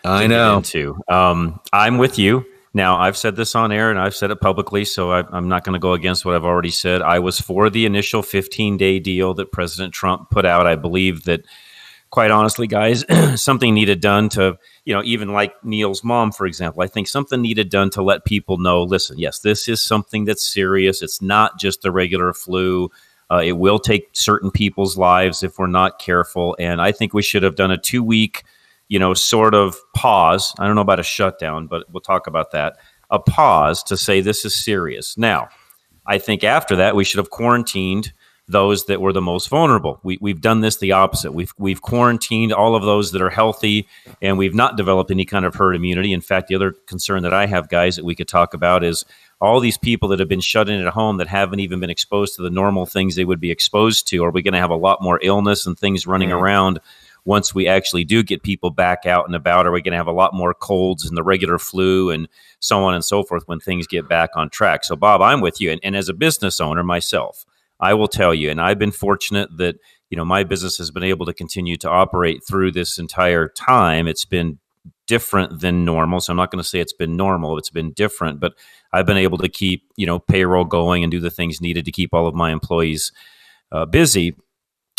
I 0.05 0.27
know. 0.27 0.59
into. 0.59 0.99
Um, 1.09 1.61
I'm 1.73 1.99
with 1.99 2.19
you. 2.19 2.45
Now, 2.75 2.99
I've 2.99 3.17
said 3.17 3.37
this 3.37 3.55
on 3.55 3.73
air 3.73 3.91
and 3.91 3.99
I've 3.99 4.15
said 4.15 4.31
it 4.31 4.41
publicly, 4.41 4.85
so 4.85 5.11
I, 5.11 5.37
am 5.37 5.49
not 5.49 5.65
going 5.65 5.73
to 5.73 5.79
go 5.79 5.95
against 5.95 6.25
what 6.25 6.35
I've 6.35 6.45
already 6.45 6.71
said. 6.71 7.03
I 7.03 7.19
was 7.19 7.41
for 7.41 7.71
the 7.71 7.87
initial 7.87 8.23
15 8.23 8.77
day 8.77 8.99
deal 8.99 9.35
that 9.35 9.53
President 9.53 9.93
Trump 9.93 10.31
put 10.31 10.47
out. 10.47 10.67
I 10.67 10.77
believe 10.77 11.25
that, 11.25 11.45
quite 12.11 12.31
honestly, 12.31 12.67
guys, 12.67 13.05
something 13.35 13.75
needed 13.75 14.01
done 14.01 14.29
to, 14.31 14.59
you 14.85 14.95
know, 14.95 15.03
even 15.05 15.33
like 15.33 15.53
Neil's 15.65 16.05
mom, 16.05 16.31
for 16.31 16.47
example, 16.47 16.83
I 16.83 16.87
think 16.87 17.09
something 17.09 17.41
needed 17.41 17.69
done 17.71 17.91
to 17.91 18.03
let 18.03 18.25
people 18.25 18.59
know 18.59 18.83
listen, 18.83 19.19
yes, 19.19 19.41
this 19.41 19.69
is 19.69 19.83
something 19.83 20.25
that's 20.25 20.47
serious. 20.47 21.03
It's 21.03 21.21
not 21.21 21.59
just 21.59 21.83
the 21.83 21.91
regular 21.91 22.33
flu. 22.33 22.91
Uh, 23.31 23.43
it 23.45 23.53
will 23.53 23.79
take 23.79 24.09
certain 24.13 24.51
people's 24.51 24.97
lives 24.97 25.43
if 25.43 25.59
we're 25.59 25.67
not 25.67 25.99
careful. 25.99 26.57
And 26.59 26.81
I 26.81 26.93
think 26.93 27.13
we 27.13 27.23
should 27.23 27.43
have 27.43 27.57
done 27.57 27.71
a 27.71 27.79
two 27.79 28.03
week, 28.03 28.45
you 28.89 28.99
know, 28.99 29.15
sort 29.15 29.55
of 29.55 29.77
pause. 29.95 30.55
I 30.59 30.67
don't 30.67 30.75
know 30.75 30.81
about 30.81 31.01
a 31.01 31.05
shutdown, 31.05 31.67
but 31.67 31.85
we'll 31.93 32.01
talk 32.01 32.27
about 32.27 32.53
that. 32.53 32.79
A 33.11 33.19
pause 33.19 33.83
to 33.85 33.97
say 33.97 34.21
this 34.21 34.45
is 34.45 34.55
serious. 34.55 35.17
Now, 35.17 35.49
I 36.07 36.19
think 36.19 36.43
after 36.43 36.77
that, 36.77 36.97
we 36.97 37.05
should 37.05 37.19
have 37.19 37.31
quarantined 37.31 38.13
those 38.49 38.87
that 38.87 39.03
were 39.03 39.13
the 39.13 39.21
most 39.21 39.51
vulnerable. 39.51 40.01
We, 40.03 40.17
we've 40.23 40.41
done 40.41 40.63
this 40.63 40.79
the 40.79 40.93
opposite. 40.93 41.33
We've, 41.33 41.53
we've 41.59 41.83
quarantined 41.83 42.53
all 42.53 42.75
of 42.75 42.83
those 42.83 43.13
that 43.13 43.21
are 43.21 43.29
healthy, 43.29 43.87
and 44.23 44.39
we've 44.39 44.55
not 44.55 44.79
developed 44.79 45.11
any 45.11 45.27
kind 45.27 45.45
of 45.45 45.55
herd 45.55 45.77
immunity. 45.77 46.15
In 46.15 46.23
fact, 46.23 46.49
the 46.49 46.55
other 46.55 46.73
concern 46.87 47.23
that 47.25 47.35
I 47.35 47.45
have, 47.45 47.69
guys, 47.69 47.97
that 47.97 48.07
we 48.07 48.15
could 48.15 48.29
talk 48.29 48.55
about 48.55 48.83
is 48.83 49.05
all 49.41 49.61
these 49.61 49.79
people 49.79 50.09
that 50.09 50.19
have 50.19 50.29
been 50.29 50.41
shut 50.41 50.69
in 50.69 50.85
at 50.85 50.93
home 50.93 51.19
that 51.19 51.29
haven't 51.29 51.61
even 51.61 51.81
been 51.81 51.91
exposed 51.91 52.35
to 52.35 52.43
the 52.43 52.51
normal 52.51 52.87
things 52.87 53.15
they 53.15 53.25
would 53.25 53.41
be 53.41 53.51
exposed 53.51 54.07
to? 54.09 54.25
Are 54.25 54.31
we 54.31 54.43
going 54.43 54.55
to 54.55 54.61
have 54.61 54.71
a 54.71 54.77
lot 54.77 55.01
more 55.01 55.21
illness 55.23 55.67
and 55.67 55.79
things 55.79 56.07
running 56.07 56.31
mm-hmm. 56.31 56.39
around 56.39 56.81
once 57.25 57.55
we 57.55 57.69
actually 57.69 58.05
do 58.05 58.23
get 58.23 58.43
people 58.43 58.71
back 58.71 59.07
out 59.07 59.27
and 59.27 59.37
about? 59.37 59.67
Are 59.67 59.71
we 59.71 59.83
going 59.83 59.93
to 59.93 59.99
have 59.99 60.09
a 60.09 60.13
lot 60.13 60.35
more 60.35 60.55
colds 60.55 61.07
and 61.07 61.17
the 61.17 61.23
regular 61.23 61.59
flu 61.59 62.11
and 62.11 62.29
so 62.59 62.83
on 62.83 62.95
and 62.95 63.05
so 63.05 63.23
forth 63.23 63.45
when 63.47 63.61
things 63.61 63.87
get 63.87 64.09
back 64.09 64.31
on 64.35 64.51
track? 64.51 64.85
So, 64.85 64.97
Bob, 64.97 65.21
I'm 65.21 65.41
with 65.41 65.61
you. 65.61 65.71
And, 65.71 65.81
and 65.85 65.95
as 65.95 66.09
a 66.09 66.15
business 66.15 66.59
owner 66.59 66.83
myself, 66.83 67.45
I 67.81 67.95
will 67.95 68.09
tell 68.09 68.35
you, 68.35 68.51
and 68.51 68.61
I've 68.61 68.79
been 68.79 68.91
fortunate 68.91 69.57
that 69.59 69.77
you 70.11 70.17
know 70.17 70.25
my 70.25 70.43
business 70.43 70.79
has 70.79 70.91
been 70.91 71.03
able 71.03 71.27
to 71.27 71.35
continue 71.35 71.77
to 71.77 71.89
operate 71.89 72.43
through 72.45 72.73
this 72.73 72.99
entire 72.99 73.49
time. 73.49 74.09
It's 74.09 74.25
been 74.25 74.59
different 75.07 75.61
than 75.61 75.85
normal. 75.85 76.21
So 76.21 76.33
I'm 76.33 76.37
not 76.37 76.51
going 76.51 76.63
to 76.63 76.69
say 76.69 76.81
it's 76.81 76.93
been 76.93 77.17
normal. 77.17 77.59
It's 77.59 77.71
been 77.71 77.93
different, 77.93 78.41
but 78.41 78.55
I've 78.93 79.07
been 79.07 79.17
able 79.17 79.39
to 79.39 79.49
keep, 79.49 79.85
you 79.97 80.07
know, 80.07 80.19
payroll 80.19 80.65
going 80.65 81.03
and 81.03 81.11
do 81.11 81.21
the 81.21 81.31
things 81.31 81.61
needed 81.61 81.85
to 81.85 81.93
keep 81.93 82.15
all 82.15 82.27
of 82.27 82.35
my 82.35 82.53
employees 82.53 83.13
uh, 83.73 83.87
busy 83.87 84.35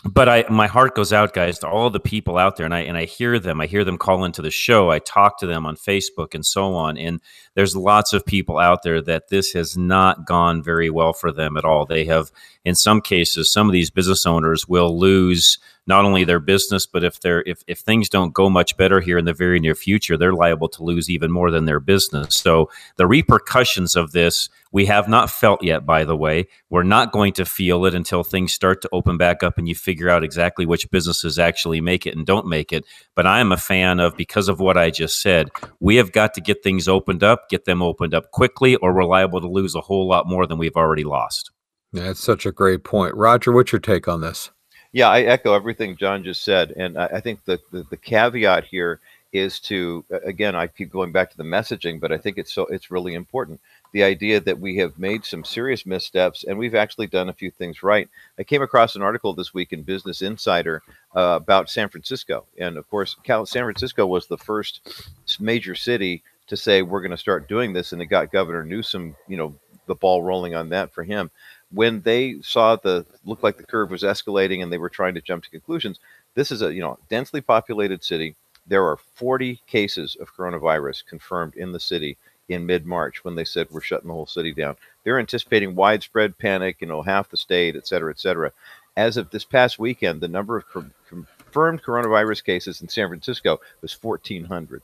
but 0.05 0.29
I 0.29 0.45
my 0.49 0.67
heart 0.67 0.95
goes 0.95 1.11
out, 1.11 1.33
guys, 1.33 1.59
to 1.59 1.67
all 1.67 1.89
the 1.89 1.99
people 1.99 2.37
out 2.37 2.55
there, 2.55 2.65
and 2.65 2.73
I 2.73 2.81
and 2.81 2.97
I 2.97 3.03
hear 3.03 3.37
them. 3.37 3.59
I 3.59 3.65
hear 3.65 3.83
them 3.83 3.97
call 3.97 4.23
into 4.23 4.41
the 4.41 4.51
show. 4.51 4.89
I 4.89 4.99
talk 4.99 5.39
to 5.39 5.45
them 5.45 5.65
on 5.65 5.75
Facebook 5.75 6.33
and 6.33 6.45
so 6.45 6.73
on. 6.73 6.97
And 6.97 7.19
there's 7.55 7.75
lots 7.75 8.13
of 8.13 8.25
people 8.25 8.59
out 8.59 8.83
there 8.83 9.01
that 9.01 9.27
this 9.27 9.51
has 9.51 9.77
not 9.77 10.25
gone 10.25 10.63
very 10.63 10.89
well 10.89 11.11
for 11.11 11.33
them 11.33 11.57
at 11.57 11.65
all. 11.65 11.85
They 11.85 12.05
have, 12.05 12.31
in 12.63 12.75
some 12.75 13.01
cases, 13.01 13.51
some 13.51 13.67
of 13.67 13.73
these 13.73 13.89
business 13.89 14.25
owners 14.25 14.69
will 14.69 14.97
lose 14.97 15.57
not 15.89 16.05
only 16.05 16.23
their 16.23 16.39
business, 16.39 16.85
but 16.85 17.03
if 17.03 17.19
they're 17.19 17.43
if 17.45 17.63
if 17.67 17.79
things 17.79 18.07
don't 18.07 18.33
go 18.33 18.49
much 18.49 18.77
better 18.77 19.01
here 19.01 19.17
in 19.17 19.25
the 19.25 19.33
very 19.33 19.59
near 19.59 19.75
future, 19.75 20.15
they're 20.15 20.33
liable 20.33 20.69
to 20.69 20.83
lose 20.83 21.09
even 21.09 21.31
more 21.31 21.51
than 21.51 21.65
their 21.65 21.81
business. 21.81 22.37
So 22.37 22.69
the 22.95 23.07
repercussions 23.07 23.95
of 23.95 24.13
this 24.13 24.47
we 24.71 24.85
have 24.85 25.07
not 25.07 25.31
felt 25.31 25.63
yet, 25.63 25.85
by 25.85 26.03
the 26.03 26.15
way. 26.15 26.47
We're 26.69 26.83
not 26.83 27.11
going 27.11 27.33
to 27.33 27.45
feel 27.45 27.85
it 27.85 27.95
until 27.95 28.23
things 28.23 28.53
start 28.53 28.81
to 28.83 28.89
open 28.91 29.17
back 29.17 29.41
up 29.41 29.57
and 29.57 29.67
you 29.67 29.73
figure 29.73 30.09
out 30.09 30.23
exactly 30.23 30.65
which 30.65 30.89
businesses 30.91 31.39
actually 31.39 31.81
make 31.81 32.05
it 32.05 32.15
and 32.15 32.25
don't 32.25 32.47
make 32.47 32.71
it. 32.71 32.85
But 33.15 33.25
I 33.25 33.39
am 33.39 33.51
a 33.51 33.57
fan 33.57 33.99
of, 33.99 34.15
because 34.15 34.47
of 34.47 34.59
what 34.59 34.77
I 34.77 34.91
just 34.91 35.21
said, 35.21 35.49
we 35.79 35.95
have 35.95 36.11
got 36.11 36.35
to 36.35 36.41
get 36.41 36.63
things 36.63 36.87
opened 36.87 37.23
up, 37.23 37.49
get 37.49 37.65
them 37.65 37.81
opened 37.81 38.13
up 38.13 38.29
quickly, 38.31 38.75
or 38.75 38.93
we're 38.93 39.05
liable 39.05 39.41
to 39.41 39.49
lose 39.49 39.73
a 39.73 39.81
whole 39.81 40.07
lot 40.07 40.27
more 40.27 40.45
than 40.45 40.59
we've 40.59 40.77
already 40.77 41.03
lost. 41.03 41.49
That's 41.91 42.19
such 42.19 42.45
a 42.45 42.51
great 42.51 42.83
point. 42.83 43.15
Roger, 43.15 43.51
what's 43.51 43.71
your 43.71 43.79
take 43.79 44.07
on 44.07 44.21
this? 44.21 44.51
Yeah, 44.91 45.09
I 45.09 45.21
echo 45.21 45.53
everything 45.53 45.95
John 45.95 46.23
just 46.23 46.43
said. 46.43 46.73
And 46.75 46.97
I, 46.97 47.05
I 47.05 47.19
think 47.19 47.45
the, 47.45 47.59
the, 47.71 47.83
the 47.89 47.97
caveat 47.97 48.65
here 48.65 48.99
is 49.31 49.59
to 49.59 50.03
again 50.25 50.55
i 50.55 50.65
keep 50.65 50.91
going 50.91 51.11
back 51.11 51.29
to 51.29 51.37
the 51.37 51.43
messaging 51.43 51.99
but 51.99 52.11
i 52.11 52.17
think 52.17 52.39
it's 52.39 52.51
so 52.51 52.65
it's 52.65 52.89
really 52.89 53.13
important 53.13 53.59
the 53.91 54.03
idea 54.03 54.39
that 54.39 54.59
we 54.59 54.77
have 54.77 54.97
made 54.99 55.25
some 55.25 55.43
serious 55.43 55.85
missteps 55.85 56.43
and 56.43 56.57
we've 56.57 56.75
actually 56.75 57.07
done 57.07 57.29
a 57.29 57.33
few 57.33 57.49
things 57.49 57.81
right. 57.81 58.07
I 58.37 58.43
came 58.43 58.61
across 58.61 58.95
an 58.95 59.01
article 59.01 59.33
this 59.33 59.53
week 59.53 59.73
in 59.73 59.81
Business 59.81 60.21
Insider 60.21 60.81
uh, 61.15 61.39
about 61.41 61.69
San 61.69 61.89
Francisco. 61.89 62.45
And 62.57 62.77
of 62.77 62.89
course, 62.89 63.15
Cal- 63.23 63.45
San 63.45 63.63
Francisco 63.63 64.05
was 64.05 64.27
the 64.27 64.37
first 64.37 65.09
major 65.39 65.75
city 65.75 66.23
to 66.47 66.57
say, 66.57 66.81
we're 66.81 67.01
going 67.01 67.11
to 67.11 67.17
start 67.17 67.47
doing 67.47 67.73
this. 67.73 67.91
And 67.91 68.01
it 68.01 68.07
got 68.07 68.31
Governor 68.31 68.63
Newsom, 68.63 69.15
you 69.27 69.37
know, 69.37 69.55
the 69.87 69.95
ball 69.95 70.21
rolling 70.21 70.53
on 70.53 70.69
that 70.69 70.93
for 70.93 71.03
him. 71.03 71.31
When 71.71 72.01
they 72.01 72.41
saw 72.41 72.75
the 72.75 73.05
looked 73.25 73.43
like 73.43 73.57
the 73.57 73.63
curve 73.63 73.91
was 73.91 74.03
escalating 74.03 74.63
and 74.63 74.71
they 74.71 74.77
were 74.77 74.89
trying 74.89 75.13
to 75.13 75.21
jump 75.21 75.43
to 75.43 75.49
conclusions, 75.49 75.99
this 76.33 76.51
is 76.51 76.61
a 76.61 76.73
you 76.73 76.81
know 76.81 76.97
densely 77.09 77.41
populated 77.41 78.03
city. 78.03 78.35
There 78.65 78.85
are 78.85 78.97
40 79.15 79.61
cases 79.67 80.15
of 80.19 80.35
coronavirus 80.35 81.05
confirmed 81.05 81.55
in 81.55 81.71
the 81.71 81.79
city 81.79 82.17
in 82.49 82.65
mid 82.65 82.85
March 82.85 83.23
when 83.23 83.35
they 83.35 83.45
said 83.45 83.67
we're 83.69 83.81
shutting 83.81 84.07
the 84.07 84.13
whole 84.13 84.25
city 84.25 84.53
down. 84.53 84.75
They're 85.03 85.19
anticipating 85.19 85.75
widespread 85.75 86.37
panic, 86.37 86.77
you 86.79 86.87
know, 86.87 87.01
half 87.01 87.29
the 87.29 87.37
state, 87.37 87.75
et 87.75 87.87
cetera, 87.87 88.11
et 88.11 88.19
cetera. 88.19 88.51
As 88.97 89.15
of 89.15 89.29
this 89.29 89.45
past 89.45 89.79
weekend, 89.79 90.19
the 90.19 90.27
number 90.27 90.57
of 90.57 90.65
confirmed 91.07 91.83
coronavirus 91.83 92.43
cases 92.43 92.81
in 92.81 92.89
San 92.89 93.07
Francisco 93.07 93.59
was 93.81 93.93
1,400. 94.01 94.81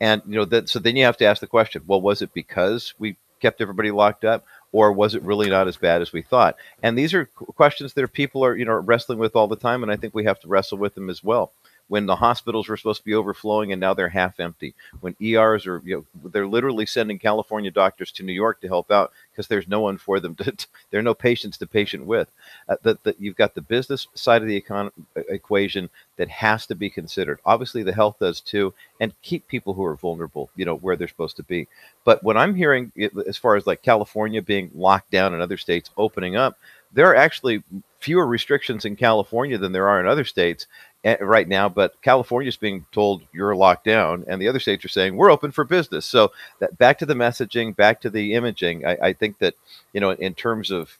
And, 0.00 0.22
you 0.26 0.36
know, 0.36 0.44
that, 0.44 0.68
so 0.68 0.78
then 0.78 0.96
you 0.96 1.04
have 1.04 1.16
to 1.16 1.24
ask 1.24 1.40
the 1.40 1.46
question 1.46 1.82
well, 1.86 2.00
was 2.00 2.22
it 2.22 2.32
because 2.32 2.94
we 2.98 3.16
kept 3.40 3.60
everybody 3.60 3.90
locked 3.90 4.24
up? 4.24 4.44
Or 4.72 4.92
was 4.92 5.14
it 5.14 5.22
really 5.22 5.48
not 5.48 5.68
as 5.68 5.76
bad 5.76 6.02
as 6.02 6.12
we 6.12 6.22
thought? 6.22 6.56
And 6.82 6.96
these 6.96 7.14
are 7.14 7.26
questions 7.26 7.94
that 7.94 8.12
people 8.12 8.44
are 8.44 8.56
you 8.56 8.64
know 8.64 8.74
wrestling 8.74 9.18
with 9.18 9.36
all 9.36 9.48
the 9.48 9.56
time, 9.56 9.82
and 9.82 9.92
I 9.92 9.96
think 9.96 10.14
we 10.14 10.24
have 10.24 10.40
to 10.40 10.48
wrestle 10.48 10.78
with 10.78 10.94
them 10.94 11.10
as 11.10 11.22
well 11.22 11.52
when 11.88 12.06
the 12.06 12.16
hospitals 12.16 12.68
were 12.68 12.76
supposed 12.76 13.00
to 13.00 13.04
be 13.04 13.14
overflowing 13.14 13.72
and 13.72 13.80
now 13.80 13.94
they're 13.94 14.10
half 14.10 14.38
empty. 14.38 14.74
When 15.00 15.16
ERs 15.20 15.66
are, 15.66 15.82
you 15.84 16.06
know, 16.14 16.30
they're 16.30 16.46
literally 16.46 16.86
sending 16.86 17.18
California 17.18 17.70
doctors 17.70 18.12
to 18.12 18.22
New 18.22 18.32
York 18.32 18.60
to 18.60 18.68
help 18.68 18.90
out 18.90 19.12
because 19.38 19.46
there's 19.46 19.68
no 19.68 19.78
one 19.78 19.96
for 19.96 20.18
them 20.18 20.34
to, 20.34 20.52
there 20.90 20.98
are 20.98 21.04
no 21.04 21.14
patients 21.14 21.56
to 21.58 21.66
patient 21.66 22.04
with. 22.04 22.28
Uh, 22.68 22.74
that, 22.82 23.20
you've 23.20 23.36
got 23.36 23.54
the 23.54 23.62
business 23.62 24.08
side 24.14 24.42
of 24.42 24.48
the 24.48 24.60
econ- 24.60 24.90
equation 25.14 25.88
that 26.16 26.28
has 26.28 26.66
to 26.66 26.74
be 26.74 26.90
considered. 26.90 27.38
Obviously, 27.46 27.84
the 27.84 27.92
health 27.92 28.16
does 28.18 28.40
too, 28.40 28.74
and 28.98 29.14
keep 29.22 29.46
people 29.46 29.74
who 29.74 29.84
are 29.84 29.94
vulnerable, 29.94 30.50
you 30.56 30.64
know, 30.64 30.74
where 30.74 30.96
they're 30.96 31.06
supposed 31.06 31.36
to 31.36 31.44
be. 31.44 31.68
But 32.02 32.24
what 32.24 32.36
I'm 32.36 32.56
hearing, 32.56 32.90
as 33.28 33.36
far 33.36 33.54
as 33.54 33.64
like 33.64 33.80
California 33.80 34.42
being 34.42 34.72
locked 34.74 35.12
down 35.12 35.34
and 35.34 35.40
other 35.40 35.56
states 35.56 35.90
opening 35.96 36.34
up, 36.34 36.58
there 36.92 37.06
are 37.08 37.16
actually 37.16 37.62
fewer 38.00 38.26
restrictions 38.26 38.84
in 38.84 38.96
California 38.96 39.56
than 39.56 39.70
there 39.70 39.88
are 39.88 40.00
in 40.00 40.06
other 40.06 40.24
states 40.24 40.66
Eh, 41.04 41.16
right 41.20 41.46
now. 41.46 41.68
But 41.68 42.00
California 42.02 42.48
is 42.48 42.56
being 42.56 42.84
told 42.90 43.22
you're 43.32 43.54
locked 43.54 43.84
down, 43.84 44.24
and 44.26 44.42
the 44.42 44.48
other 44.48 44.58
states 44.58 44.84
are 44.84 44.88
saying 44.88 45.16
we're 45.16 45.30
open 45.30 45.52
for 45.52 45.62
business. 45.62 46.04
So 46.04 46.32
that, 46.58 46.76
back 46.76 46.98
to 46.98 47.06
the 47.06 47.14
messaging, 47.14 47.76
back 47.76 48.00
to 48.00 48.10
the 48.10 48.34
imaging. 48.34 48.84
I, 48.84 48.98
I 49.00 49.12
think 49.12 49.38
that 49.38 49.54
you 49.92 50.00
know, 50.00 50.10
in 50.10 50.34
terms 50.34 50.72
of 50.72 50.98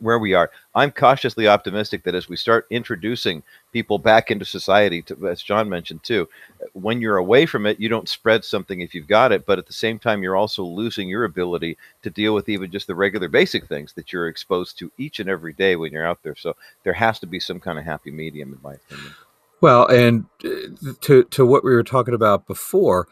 where 0.00 0.18
we 0.18 0.34
are. 0.34 0.50
I'm 0.74 0.90
cautiously 0.90 1.48
optimistic 1.48 2.04
that 2.04 2.14
as 2.14 2.28
we 2.28 2.36
start 2.36 2.66
introducing 2.70 3.42
people 3.72 3.98
back 3.98 4.30
into 4.30 4.44
society, 4.44 5.02
to, 5.02 5.28
as 5.28 5.42
John 5.42 5.68
mentioned 5.68 6.02
too, 6.02 6.28
when 6.72 7.00
you're 7.00 7.16
away 7.16 7.46
from 7.46 7.66
it, 7.66 7.80
you 7.80 7.88
don't 7.88 8.08
spread 8.08 8.44
something 8.44 8.80
if 8.80 8.94
you've 8.94 9.08
got 9.08 9.32
it, 9.32 9.46
but 9.46 9.58
at 9.58 9.66
the 9.66 9.72
same 9.72 9.98
time, 9.98 10.22
you're 10.22 10.36
also 10.36 10.62
losing 10.62 11.08
your 11.08 11.24
ability 11.24 11.76
to 12.02 12.10
deal 12.10 12.34
with 12.34 12.48
even 12.48 12.70
just 12.70 12.86
the 12.86 12.94
regular 12.94 13.28
basic 13.28 13.66
things 13.66 13.92
that 13.94 14.12
you're 14.12 14.28
exposed 14.28 14.78
to 14.78 14.90
each 14.98 15.20
and 15.20 15.28
every 15.28 15.52
day 15.52 15.76
when 15.76 15.92
you're 15.92 16.06
out 16.06 16.22
there. 16.22 16.36
So 16.36 16.56
there 16.84 16.92
has 16.92 17.18
to 17.20 17.26
be 17.26 17.40
some 17.40 17.60
kind 17.60 17.78
of 17.78 17.84
happy 17.84 18.10
medium, 18.10 18.52
in 18.52 18.58
my 18.62 18.74
opinion. 18.74 19.14
Well, 19.60 19.86
and 19.86 20.26
uh, 20.44 20.92
to 21.00 21.24
to 21.24 21.44
what 21.44 21.64
we 21.64 21.72
were 21.72 21.82
talking 21.82 22.14
about 22.14 22.46
before, 22.46 23.08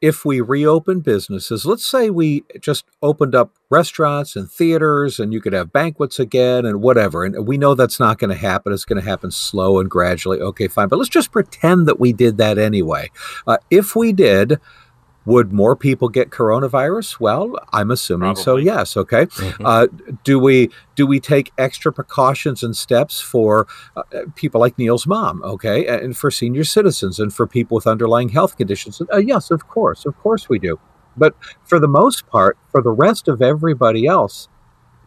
if 0.00 0.24
we 0.24 0.40
reopen 0.40 1.00
businesses, 1.00 1.66
let's 1.66 1.84
say 1.84 2.08
we 2.08 2.44
just 2.60 2.84
opened 3.02 3.34
up 3.34 3.52
restaurants 3.70 4.36
and 4.36 4.50
theaters 4.50 5.18
and 5.18 5.32
you 5.32 5.40
could 5.40 5.52
have 5.52 5.72
banquets 5.72 6.20
again 6.20 6.64
and 6.64 6.80
whatever, 6.80 7.24
and 7.24 7.46
we 7.46 7.58
know 7.58 7.74
that's 7.74 7.98
not 7.98 8.18
going 8.18 8.30
to 8.30 8.36
happen. 8.36 8.72
It's 8.72 8.84
going 8.84 9.02
to 9.02 9.08
happen 9.08 9.30
slow 9.30 9.80
and 9.80 9.90
gradually. 9.90 10.40
Okay, 10.40 10.68
fine. 10.68 10.88
But 10.88 10.98
let's 10.98 11.08
just 11.08 11.32
pretend 11.32 11.88
that 11.88 11.98
we 11.98 12.12
did 12.12 12.38
that 12.38 12.58
anyway. 12.58 13.10
Uh, 13.46 13.58
if 13.70 13.96
we 13.96 14.12
did, 14.12 14.60
would 15.28 15.52
more 15.52 15.76
people 15.76 16.08
get 16.08 16.30
coronavirus? 16.30 17.20
Well, 17.20 17.54
I'm 17.70 17.90
assuming 17.90 18.34
Probably. 18.34 18.42
so. 18.42 18.56
Yes. 18.56 18.96
Okay. 18.96 19.26
Mm-hmm. 19.26 19.66
Uh, 19.66 19.86
do 20.24 20.38
we 20.38 20.70
do 20.94 21.06
we 21.06 21.20
take 21.20 21.52
extra 21.58 21.92
precautions 21.92 22.62
and 22.62 22.74
steps 22.74 23.20
for 23.20 23.66
uh, 23.94 24.02
people 24.34 24.58
like 24.58 24.78
Neil's 24.78 25.06
mom? 25.06 25.42
Okay, 25.42 25.86
and 25.86 26.16
for 26.16 26.30
senior 26.30 26.64
citizens 26.64 27.18
and 27.18 27.32
for 27.32 27.46
people 27.46 27.74
with 27.74 27.86
underlying 27.86 28.30
health 28.30 28.56
conditions? 28.56 29.02
Uh, 29.12 29.18
yes, 29.18 29.50
of 29.50 29.68
course, 29.68 30.06
of 30.06 30.16
course 30.18 30.48
we 30.48 30.58
do. 30.58 30.80
But 31.14 31.34
for 31.62 31.78
the 31.78 31.88
most 31.88 32.26
part, 32.28 32.56
for 32.70 32.80
the 32.80 32.90
rest 32.90 33.28
of 33.28 33.42
everybody 33.42 34.06
else, 34.06 34.48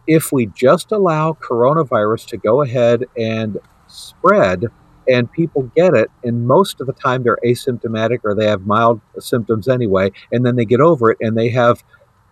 if 0.06 0.30
we 0.30 0.46
just 0.46 0.92
allow 0.92 1.32
coronavirus 1.32 2.26
to 2.28 2.36
go 2.36 2.62
ahead 2.62 3.06
and 3.16 3.58
spread 3.88 4.66
and 5.08 5.30
people 5.32 5.62
get 5.74 5.94
it 5.94 6.10
and 6.24 6.46
most 6.46 6.80
of 6.80 6.86
the 6.86 6.92
time 6.92 7.22
they're 7.22 7.38
asymptomatic 7.44 8.18
or 8.24 8.34
they 8.34 8.46
have 8.46 8.66
mild 8.66 9.00
symptoms 9.18 9.68
anyway 9.68 10.10
and 10.30 10.44
then 10.46 10.56
they 10.56 10.64
get 10.64 10.80
over 10.80 11.10
it 11.10 11.18
and 11.20 11.36
they 11.36 11.48
have 11.48 11.82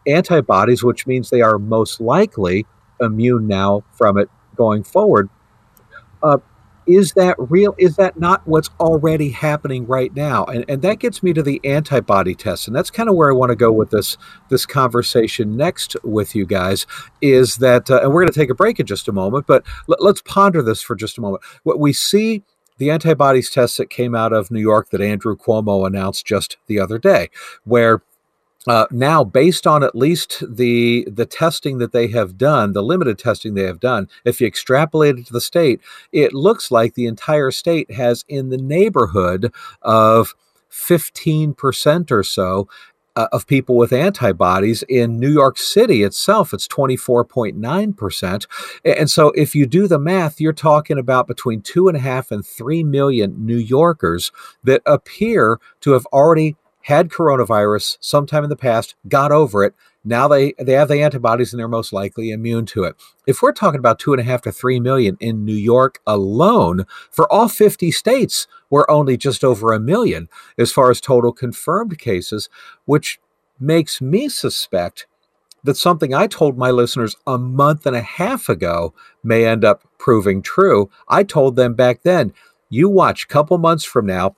antibodies 0.06 0.83
which 0.83 1.06
means 1.06 1.30
they 1.30 1.42
are 1.42 1.59
most 1.59 2.00
likely 2.00 2.66
immune 3.00 3.46
now 3.46 3.83
from 3.92 4.18
it 4.18 4.28
going 4.56 4.83
forward. 4.83 5.28
Uh, 6.22 6.38
is 6.87 7.12
that 7.12 7.37
real? 7.38 7.74
Is 7.78 7.96
that 7.96 8.18
not 8.18 8.46
what's 8.46 8.68
already 8.80 9.30
happening 9.30 9.87
right 9.87 10.14
now? 10.14 10.44
And, 10.44 10.64
and 10.68 10.83
that 10.83 10.98
gets 10.98 11.22
me 11.22 11.33
to 11.35 11.42
the 11.42 11.61
antibody 11.64 12.35
test 12.35 12.66
and 12.66 12.74
that's 12.74 12.90
kind 12.90 13.09
of 13.09 13.14
where 13.14 13.30
i 13.30 13.35
want 13.35 13.50
to 13.50 13.56
go 13.56 13.70
with 13.70 13.90
this 13.90 14.16
this 14.48 14.66
conversation 14.66 15.56
next 15.56 15.94
with 16.02 16.35
you 16.35 16.44
guys 16.46 16.87
is 17.20 17.56
that 17.56 17.90
uh, 17.90 18.00
and 18.02 18.12
we're 18.12 18.22
going 18.22 18.33
to 18.33 18.38
take 18.38 18.50
a 18.50 18.54
break 18.54 18.80
in 18.80 18.87
just 18.87 19.09
a 19.09 19.12
moment 19.12 19.46
but 19.46 19.64
l- 19.88 19.96
let's 20.00 20.22
ponder 20.22 20.62
this 20.62 20.83
for 20.83 20.96
just 20.96 21.18
a 21.18 21.20
moment. 21.20 21.42
What 21.62 21.78
we 21.78 21.92
see 21.92 22.42
the 22.81 22.90
antibodies 22.90 23.51
test 23.51 23.77
that 23.77 23.90
came 23.90 24.14
out 24.14 24.33
of 24.33 24.51
New 24.51 24.61
York 24.61 24.88
that 24.88 25.03
Andrew 25.03 25.37
Cuomo 25.37 25.87
announced 25.87 26.27
just 26.27 26.57
the 26.66 26.81
other 26.81 26.99
day, 26.99 27.29
where 27.64 28.03
uh, 28.66 28.87
now, 28.90 29.23
based 29.23 29.66
on 29.66 29.83
at 29.83 29.95
least 29.95 30.43
the 30.47 31.07
the 31.11 31.27
testing 31.27 31.79
that 31.79 31.93
they 31.93 32.09
have 32.09 32.37
done, 32.37 32.73
the 32.73 32.83
limited 32.83 33.19
testing 33.19 33.55
they 33.55 33.62
have 33.64 33.81
done, 33.81 34.09
if 34.25 34.40
you 34.40 34.47
extrapolate 34.47 35.19
it 35.19 35.27
to 35.27 35.33
the 35.33 35.40
state, 35.40 35.81
it 36.11 36.33
looks 36.35 36.71
like 36.71 36.95
the 36.95 37.07
entire 37.07 37.51
state 37.51 37.93
has 37.93 38.25
in 38.29 38.49
the 38.49 38.59
neighborhood 38.59 39.53
of 39.83 40.35
15% 40.71 42.11
or 42.11 42.23
so 42.23 42.69
uh, 43.16 43.29
of 43.33 43.46
people 43.46 43.77
with 43.77 43.92
antibodies. 43.92 44.83
In 44.88 45.18
New 45.18 45.33
York 45.33 45.59
City 45.59 46.03
itself, 46.03 46.53
it's 46.53 46.68
24.9%. 46.68 48.46
And 48.85 49.11
so 49.11 49.29
if 49.31 49.55
you 49.55 49.66
do 49.66 49.87
the 49.87 49.99
math, 49.99 50.40
you're 50.40 50.53
talking 50.53 50.99
about 50.99 51.27
between 51.27 51.62
two 51.62 51.88
and 51.88 51.96
a 51.96 52.01
half 52.01 52.31
and 52.31 52.44
three 52.46 52.85
million 52.85 53.44
New 53.44 53.57
Yorkers 53.57 54.33
that 54.64 54.83
appear 54.87 55.59
to 55.81 55.92
have 55.92 56.07
already 56.07 56.57
had 56.83 57.09
coronavirus 57.09 57.99
sometime 58.01 58.44
in 58.44 58.51
the 58.51 58.57
past, 58.57 58.94
got 59.07 59.31
over 59.31 59.62
it, 59.62 59.75
now 60.05 60.29
they, 60.29 60.55
they 60.59 60.73
have 60.73 60.89
the 60.89 61.03
antibodies 61.03 61.53
and 61.53 61.61
they're 61.61 61.69
most 61.69 61.93
likely 61.93 62.31
immune 62.31 62.67
to 62.67 62.85
it. 62.85 62.97
If 63.27 63.43
we're 63.43 63.53
talking 63.53 63.79
about 63.79 63.99
two 63.99 64.13
and 64.13 64.21
a 64.21 64.25
half 64.25 64.43
to 64.43 64.53
three 64.53 64.81
million 64.81 65.17
in 65.21 65.45
New 65.45 65.55
York 65.55 66.01
alone, 66.07 66.87
for 67.11 67.31
all 67.31 67.49
50 67.49 67.91
states, 67.91 68.47
we're 68.71 68.89
only 68.89 69.17
just 69.17 69.45
over 69.45 69.73
a 69.73 69.81
million 69.81 70.29
as 70.57 70.73
far 70.73 70.91
as 70.91 71.01
total 71.01 71.33
confirmed 71.33 71.99
cases, 71.99 72.49
which 72.87 73.21
makes 73.59 74.01
me 74.01 74.29
suspect 74.29 75.07
that 75.65 75.77
something 75.77 76.15
I 76.15 76.27
told 76.27 76.57
my 76.57 76.71
listeners 76.71 77.17
a 77.27 77.37
month 77.37 77.85
and 77.85 77.95
a 77.95 78.01
half 78.01 78.49
ago 78.49 78.95
may 79.23 79.45
end 79.45 79.65
up 79.65 79.87
proving 79.99 80.41
true. 80.41 80.91
I 81.09 81.23
told 81.23 81.57
them 81.57 81.75
back 81.75 82.03
then, 82.03 82.33
you 82.71 82.89
watch 82.89 83.25
a 83.25 83.29
couple 83.29 83.59
months 83.59 83.85
from 83.85 84.07
now, 84.07 84.37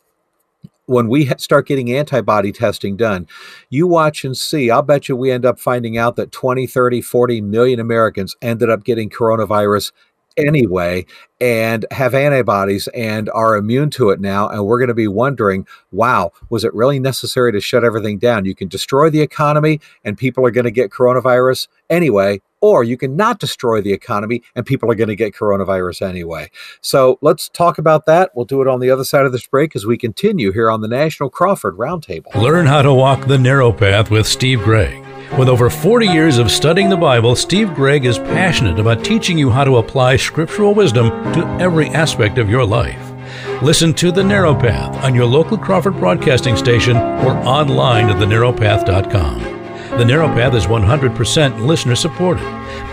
when 0.87 1.09
we 1.09 1.27
start 1.39 1.67
getting 1.67 1.93
antibody 1.93 2.53
testing 2.53 2.97
done, 2.97 3.27
you 3.71 3.87
watch 3.87 4.25
and 4.25 4.37
see. 4.37 4.71
I'll 4.71 4.83
bet 4.83 5.09
you 5.09 5.17
we 5.17 5.31
end 5.31 5.45
up 5.45 5.59
finding 5.59 5.97
out 5.97 6.17
that 6.17 6.33
20, 6.33 6.67
30, 6.67 7.01
40 7.01 7.41
million 7.41 7.81
Americans 7.81 8.37
ended 8.43 8.71
up 8.71 8.85
getting 8.85 9.09
coronavirus 9.09 9.93
anyway 10.37 11.05
and 11.43 11.85
have 11.91 12.15
antibodies 12.15 12.87
and 12.95 13.29
are 13.31 13.57
immune 13.57 13.91
to 13.91 14.11
it 14.11 14.21
now. 14.21 14.49
And 14.49 14.65
we're 14.65 14.79
going 14.79 14.87
to 14.87 14.95
be 14.95 15.09
wondering, 15.09 15.67
wow, 15.91 16.31
was 16.51 16.63
it 16.63 16.73
really 16.73 17.01
necessary 17.01 17.51
to 17.51 17.61
shut 17.61 17.83
everything 17.83 18.19
down? 18.19 18.45
You 18.45 18.55
can 18.55 18.69
destroy 18.69 19.11
the 19.11 19.23
economy 19.23 19.81
and 20.05 20.17
people 20.17 20.47
are 20.47 20.53
going 20.53 20.67
to 20.67 20.71
get 20.71 20.93
coronavirus 20.93 21.67
anyway, 21.91 22.41
or 22.61 22.85
you 22.85 22.97
can 22.97 23.17
not 23.17 23.41
destroy 23.41 23.81
the 23.81 23.93
economy 23.93 24.45
and 24.55 24.65
people 24.65 24.89
are 24.89 24.95
going 24.95 25.09
to 25.09 25.17
get 25.17 25.35
coronavirus 25.35 26.09
anyway. 26.09 26.49
So 26.81 27.19
let's 27.23 27.49
talk 27.49 27.77
about 27.77 28.07
that. 28.07 28.31
We'll 28.37 28.45
do 28.45 28.63
it 28.63 28.69
on 28.69 28.79
the 28.79 28.93
other 28.93 29.05
side 29.05 29.27
of 29.27 29.33
this 29.33 29.45
break 29.45 29.75
as 29.75 29.85
we 29.85 29.99
continue 29.99 30.53
here 30.53 30.71
on 30.71 30.81
the 30.81 30.87
National 30.87 31.29
Crawford 31.29 31.77
Roundtable. 31.77 32.33
Learn 32.37 32.67
how 32.67 32.83
to 32.83 32.95
walk 32.95 33.27
the 33.27 33.37
narrow 33.37 33.73
path 33.73 34.13
with 34.13 34.29
Steve 34.29 34.63
Gregg. 34.63 35.05
With 35.39 35.49
over 35.49 35.71
40 35.71 36.09
years 36.09 36.37
of 36.37 36.51
studying 36.51 36.91
the 36.91 36.97
Bible, 36.97 37.35
Steve 37.35 37.73
Gregg 37.73 38.05
is 38.05 38.19
passionate 38.19 38.79
about 38.79 39.03
teaching 39.03 39.39
you 39.39 39.49
how 39.49 39.65
to 39.65 39.79
apply 39.79 40.17
scriptural 40.17 40.75
wisdom 40.75 41.09
to 41.35 41.47
every 41.61 41.89
aspect 41.89 42.39
of 42.39 42.51
your 42.51 42.65
life. 42.65 43.13
Listen 43.63 43.95
to 43.95 44.11
The 44.11 44.25
Narrow 44.25 44.55
Path 44.55 45.05
on 45.05 45.15
your 45.15 45.27
local 45.27 45.57
Crawford 45.57 45.97
broadcasting 45.99 46.57
station 46.57 46.97
or 46.97 47.37
online 47.47 48.11
at 48.11 48.17
thenarrowpath.com. 48.17 49.41
The 49.99 50.05
Narrow 50.05 50.29
Path 50.29 50.55
is 50.55 50.67
100% 50.67 51.67
listener 51.67 51.95
supported. 51.95 52.45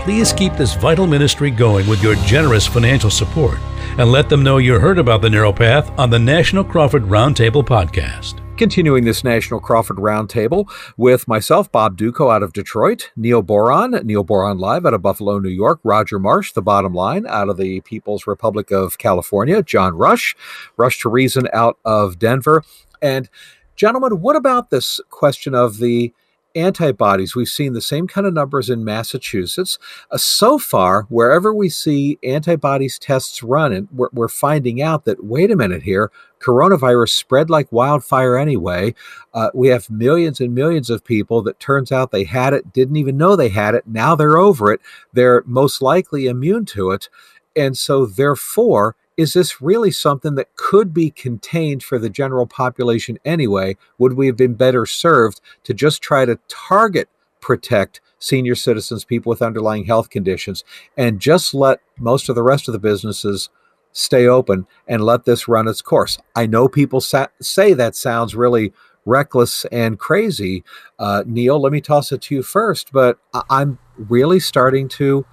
Please 0.03 0.33
keep 0.33 0.53
this 0.53 0.75
vital 0.75 1.07
ministry 1.07 1.49
going 1.49 1.87
with 1.87 2.03
your 2.03 2.15
generous 2.15 2.67
financial 2.67 3.09
support 3.09 3.57
and 3.97 4.11
let 4.11 4.29
them 4.29 4.43
know 4.43 4.57
you 4.57 4.79
heard 4.79 4.99
about 4.99 5.21
The 5.21 5.29
Narrow 5.29 5.53
Path 5.53 5.97
on 5.97 6.09
the 6.09 6.19
National 6.19 6.63
Crawford 6.63 7.03
Roundtable 7.03 7.63
podcast. 7.63 8.41
Continuing 8.59 9.05
this 9.05 9.23
National 9.23 9.61
Crawford 9.61 9.99
Roundtable 9.99 10.69
with 10.97 11.29
myself, 11.29 11.71
Bob 11.71 11.97
Dutko 11.97 12.29
out 12.29 12.43
of 12.43 12.51
Detroit, 12.51 13.09
Neil 13.15 13.41
Boron, 13.41 13.91
Neil 14.05 14.25
Boron 14.25 14.57
Live 14.57 14.85
out 14.85 14.93
of 14.93 15.01
Buffalo, 15.01 15.39
New 15.39 15.47
York, 15.47 15.79
Roger 15.85 16.19
Marsh, 16.19 16.51
The 16.51 16.61
Bottom 16.61 16.93
Line 16.93 17.25
out 17.25 17.47
of 17.47 17.55
the 17.55 17.79
People's 17.79 18.27
Republic 18.27 18.69
of 18.69 18.97
California, 18.97 19.63
John 19.63 19.95
Rush, 19.95 20.35
Rush 20.75 20.99
to 20.99 21.09
Reason 21.09 21.47
out 21.53 21.77
of 21.85 22.19
Denver. 22.19 22.65
And, 23.01 23.29
gentlemen, 23.77 24.19
what 24.19 24.35
about 24.35 24.71
this 24.71 24.99
question 25.09 25.55
of 25.55 25.77
the 25.77 26.13
antibodies, 26.55 27.35
we've 27.35 27.47
seen 27.47 27.73
the 27.73 27.81
same 27.81 28.07
kind 28.07 28.25
of 28.25 28.33
numbers 28.33 28.69
in 28.69 28.83
Massachusetts. 28.83 29.77
Uh, 30.11 30.17
so 30.17 30.57
far, 30.57 31.03
wherever 31.03 31.53
we 31.53 31.69
see 31.69 32.17
antibodies 32.23 32.99
tests 32.99 33.43
run, 33.43 33.73
and 33.73 33.87
we're, 33.91 34.09
we're, 34.13 34.27
finding 34.27 34.81
out 34.81 35.05
that, 35.05 35.23
wait 35.23 35.51
a 35.51 35.55
minute 35.55 35.83
here, 35.83 36.11
coronavirus 36.39 37.09
spread 37.09 37.49
like 37.49 37.71
wildfire 37.71 38.37
anyway. 38.37 38.93
Uh, 39.33 39.49
we 39.53 39.67
have 39.67 39.89
millions 39.89 40.39
and 40.39 40.55
millions 40.55 40.89
of 40.89 41.03
people 41.03 41.41
that 41.41 41.59
turns 41.59 41.91
out 41.91 42.11
they 42.11 42.23
had 42.23 42.53
it, 42.53 42.71
didn't 42.71 42.95
even 42.95 43.17
know 43.17 43.35
they 43.35 43.49
had 43.49 43.75
it. 43.75 43.85
Now 43.87 44.15
they're 44.15 44.37
over 44.37 44.71
it. 44.71 44.81
They're 45.13 45.43
most 45.45 45.81
likely 45.81 46.27
immune 46.27 46.65
to 46.67 46.91
it. 46.91 47.09
And 47.55 47.77
so, 47.77 48.05
therefore, 48.05 48.95
is 49.19 49.33
this 49.33 49.61
really 49.61 49.91
something 49.91 50.35
that 50.35 50.55
could 50.55 50.93
be 50.93 51.09
contained 51.11 51.83
for 51.83 51.99
the 51.99 52.09
general 52.09 52.47
population 52.47 53.19
anyway? 53.25 53.75
Would 53.97 54.13
we 54.13 54.27
have 54.27 54.37
been 54.37 54.53
better 54.53 54.85
served 54.85 55.41
to 55.65 55.73
just 55.73 56.01
try 56.01 56.23
to 56.23 56.39
target 56.47 57.09
protect 57.41 57.99
senior 58.17 58.55
citizens, 58.55 59.03
people 59.03 59.29
with 59.29 59.41
underlying 59.41 59.83
health 59.83 60.09
conditions, 60.09 60.63
and 60.95 61.19
just 61.19 61.53
let 61.53 61.81
most 61.97 62.29
of 62.29 62.35
the 62.35 62.43
rest 62.43 62.69
of 62.69 62.71
the 62.71 62.79
businesses 62.79 63.49
stay 63.91 64.25
open 64.25 64.65
and 64.87 65.03
let 65.03 65.25
this 65.25 65.49
run 65.49 65.67
its 65.67 65.81
course? 65.81 66.17
I 66.33 66.45
know 66.45 66.69
people 66.69 67.01
sa- 67.01 67.27
say 67.41 67.73
that 67.73 67.97
sounds 67.97 68.35
really 68.35 68.71
reckless 69.05 69.65
and 69.65 69.99
crazy. 69.99 70.63
Uh, 70.97 71.23
Neil, 71.25 71.61
let 71.61 71.73
me 71.73 71.81
toss 71.81 72.13
it 72.13 72.21
to 72.21 72.35
you 72.35 72.41
first, 72.41 72.93
but 72.93 73.17
I- 73.33 73.43
I'm 73.49 73.79
really 73.97 74.39
starting 74.39 74.87
to 74.89 75.25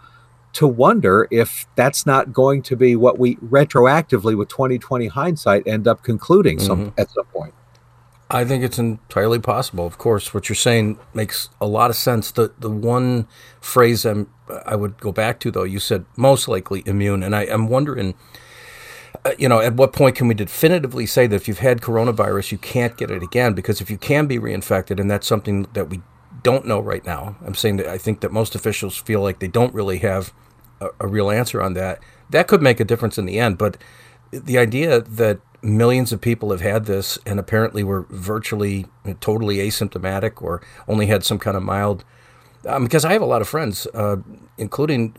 to 0.54 0.66
wonder 0.66 1.28
if 1.30 1.66
that's 1.76 2.06
not 2.06 2.32
going 2.32 2.62
to 2.62 2.76
be 2.76 2.96
what 2.96 3.18
we 3.18 3.36
retroactively 3.36 4.36
with 4.36 4.48
2020 4.48 5.08
hindsight 5.08 5.66
end 5.66 5.86
up 5.86 6.02
concluding 6.02 6.58
mm-hmm. 6.58 6.88
at 6.98 7.10
some 7.10 7.26
point. 7.26 7.54
I 8.28 8.44
think 8.44 8.64
it's 8.64 8.78
entirely 8.78 9.38
possible. 9.38 9.86
Of 9.86 9.98
course, 9.98 10.34
what 10.34 10.48
you're 10.48 10.56
saying 10.56 10.98
makes 11.14 11.48
a 11.60 11.66
lot 11.66 11.90
of 11.90 11.96
sense. 11.96 12.32
The 12.32 12.52
the 12.58 12.70
one 12.70 13.28
phrase 13.60 14.04
I'm 14.04 14.28
I 14.64 14.76
would 14.76 14.98
go 14.98 15.12
back 15.12 15.38
to 15.40 15.50
though, 15.50 15.64
you 15.64 15.78
said 15.78 16.04
most 16.16 16.48
likely 16.48 16.82
immune, 16.86 17.22
and 17.22 17.34
I, 17.34 17.44
am 17.44 17.68
wondering, 17.68 18.14
uh, 19.24 19.32
you 19.38 19.48
know, 19.48 19.60
at 19.60 19.74
what 19.74 19.92
point 19.92 20.16
can 20.16 20.28
we 20.28 20.34
definitively 20.34 21.06
say 21.06 21.26
that 21.26 21.36
if 21.36 21.48
you've 21.48 21.58
had 21.60 21.80
coronavirus, 21.80 22.52
you 22.52 22.58
can't 22.58 22.96
get 22.96 23.10
it 23.10 23.22
again? 23.22 23.54
Because 23.54 23.80
if 23.80 23.90
you 23.90 23.98
can 23.98 24.26
be 24.26 24.38
reinfected, 24.38 25.00
and 25.00 25.10
that's 25.10 25.26
something 25.26 25.66
that 25.74 25.88
we 25.88 26.00
don't 26.46 26.64
know 26.64 26.78
right 26.78 27.04
now, 27.04 27.36
I'm 27.44 27.56
saying 27.56 27.78
that 27.78 27.88
I 27.88 27.98
think 27.98 28.20
that 28.20 28.30
most 28.30 28.54
officials 28.54 28.96
feel 28.96 29.20
like 29.20 29.40
they 29.40 29.48
don't 29.48 29.74
really 29.74 29.98
have 29.98 30.32
a, 30.80 30.88
a 31.00 31.08
real 31.08 31.28
answer 31.28 31.60
on 31.60 31.74
that, 31.74 31.98
that 32.30 32.46
could 32.46 32.62
make 32.62 32.78
a 32.78 32.84
difference 32.84 33.18
in 33.18 33.26
the 33.26 33.40
end. 33.40 33.58
But 33.58 33.76
the 34.30 34.56
idea 34.56 35.00
that 35.00 35.40
millions 35.60 36.12
of 36.12 36.20
people 36.20 36.52
have 36.52 36.60
had 36.60 36.84
this 36.84 37.18
and 37.26 37.40
apparently 37.40 37.82
were 37.82 38.06
virtually 38.10 38.86
totally 39.20 39.56
asymptomatic 39.56 40.40
or 40.40 40.62
only 40.86 41.06
had 41.06 41.24
some 41.24 41.40
kind 41.40 41.56
of 41.56 41.64
mild 41.64 42.04
um, 42.68 42.84
because 42.84 43.04
I 43.04 43.12
have 43.12 43.22
a 43.22 43.26
lot 43.26 43.42
of 43.42 43.48
friends, 43.48 43.86
uh, 43.92 44.16
including 44.56 45.14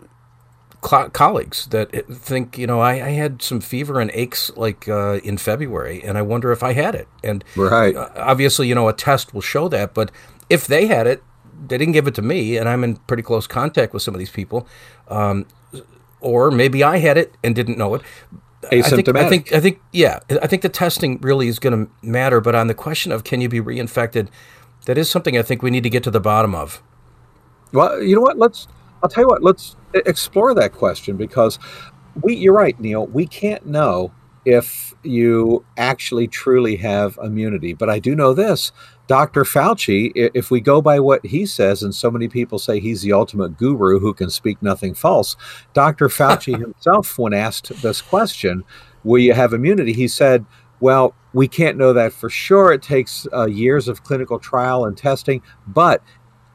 cl- 0.84 1.10
colleagues, 1.10 1.68
that 1.68 1.92
think, 2.10 2.58
you 2.58 2.68
know, 2.68 2.80
I, 2.80 2.94
I, 2.94 3.10
had 3.12 3.42
some 3.42 3.62
fever 3.62 4.00
and 4.00 4.12
aches 4.14 4.52
like 4.56 4.88
uh, 4.88 5.20
in 5.24 5.38
February, 5.38 6.04
and 6.04 6.18
I 6.18 6.22
wonder 6.22 6.52
if 6.52 6.64
I 6.64 6.74
had 6.74 6.96
it. 6.96 7.08
And 7.24 7.44
right. 7.56 7.96
Uh, 7.96 8.10
obviously, 8.16 8.68
you 8.68 8.76
know, 8.76 8.88
a 8.88 8.94
test 8.94 9.34
will 9.34 9.42
show 9.42 9.68
that, 9.70 9.94
but 9.94 10.12
if 10.50 10.68
they 10.68 10.88
had 10.88 11.08
it, 11.08 11.24
they 11.68 11.78
didn't 11.78 11.94
give 11.94 12.08
it 12.08 12.16
to 12.16 12.22
me, 12.22 12.58
and 12.58 12.70
I'm 12.70 12.84
in 12.84 12.98
pretty 12.98 13.24
close 13.24 13.48
contact 13.48 13.94
with 13.94 14.04
some 14.04 14.14
of 14.14 14.20
these 14.20 14.30
people. 14.30 14.68
Um, 15.08 15.46
or 16.20 16.52
maybe 16.52 16.84
I 16.84 16.98
had 16.98 17.18
it 17.18 17.36
and 17.44 17.56
didn't 17.56 17.78
know 17.78 17.96
it. 17.96 18.02
Asymptomatic. 18.64 18.78
I 18.78 18.90
think, 18.90 19.10
I 19.10 19.30
think, 19.30 19.54
I 19.54 19.60
think, 19.60 19.82
yeah, 19.92 20.20
I 20.42 20.48
think 20.48 20.62
the 20.62 20.70
testing 20.70 21.20
really 21.22 21.48
is 21.48 21.60
going 21.60 21.86
to 21.86 21.92
matter. 22.02 22.42
But 22.42 22.56
on 22.56 22.68
the 22.68 22.74
question 22.74 23.12
of 23.12 23.24
can 23.24 23.40
you 23.40 23.50
be 23.50 23.62
reinfected, 23.62 24.30
that 24.86 24.98
is 24.98 25.10
something 25.10 25.38
I 25.38 25.42
think 25.42 25.62
we 25.62 25.70
need 25.70 25.84
to 25.84 25.90
get 25.90 26.04
to 26.04 26.12
the 26.12 26.20
bottom 26.20 26.56
of. 26.56 26.82
Well, 27.72 28.02
you 28.02 28.16
know 28.16 28.22
what? 28.22 28.38
Let's. 28.38 28.68
I'll 29.04 29.10
tell 29.10 29.24
you 29.24 29.28
what. 29.28 29.44
Let's 29.44 29.76
explore 29.94 30.54
that 30.56 30.74
question 30.74 31.18
because 31.18 31.60
we. 32.22 32.36
You're 32.36 32.54
right, 32.54 32.80
Neil. 32.80 33.06
We 33.08 33.28
can't 33.28 33.66
know 33.66 34.12
if 34.46 34.96
you 35.04 35.66
actually 35.78 36.28
truly 36.28 36.78
have 36.78 37.20
immunity, 37.22 37.74
but 37.74 37.90
I 37.90 38.00
do 38.00 38.16
know 38.16 38.34
this: 38.34 38.72
Dr. 39.08 39.44
Fauci, 39.44 40.12
if 40.16 40.52
we 40.52 40.60
go 40.60 40.82
by 40.82 41.00
what 41.00 41.26
he 41.26 41.46
says, 41.46 41.82
and 41.82 41.96
so 41.96 42.12
many 42.12 42.28
people 42.28 42.60
say 42.60 42.80
he's 42.80 43.02
the 43.02 43.14
ultimate 43.14 43.58
guru 43.58 44.00
who 44.00 44.14
can 44.14 44.30
speak 44.30 44.62
nothing 44.62 44.94
false, 44.94 45.36
Dr. 45.74 46.08
Fauci 46.08 46.60
himself, 46.60 47.18
when 47.18 47.34
asked 47.34 47.82
this 47.82 48.02
question, 48.02 48.64
will 49.04 49.20
you 49.22 49.34
have 49.34 49.54
immunity? 49.54 49.94
He 49.94 50.08
said, 50.08 50.46
well, 50.80 51.16
we 51.34 51.48
can't 51.48 51.78
know 51.78 51.94
that 51.94 52.14
for 52.14 52.30
sure. 52.30 52.72
It 52.72 52.82
takes 52.82 53.26
uh, 53.34 53.46
years 53.46 53.88
of 53.88 54.04
clinical 54.04 54.40
trial 54.40 54.86
and 54.86 54.98
testing, 54.98 55.42
but 55.66 56.04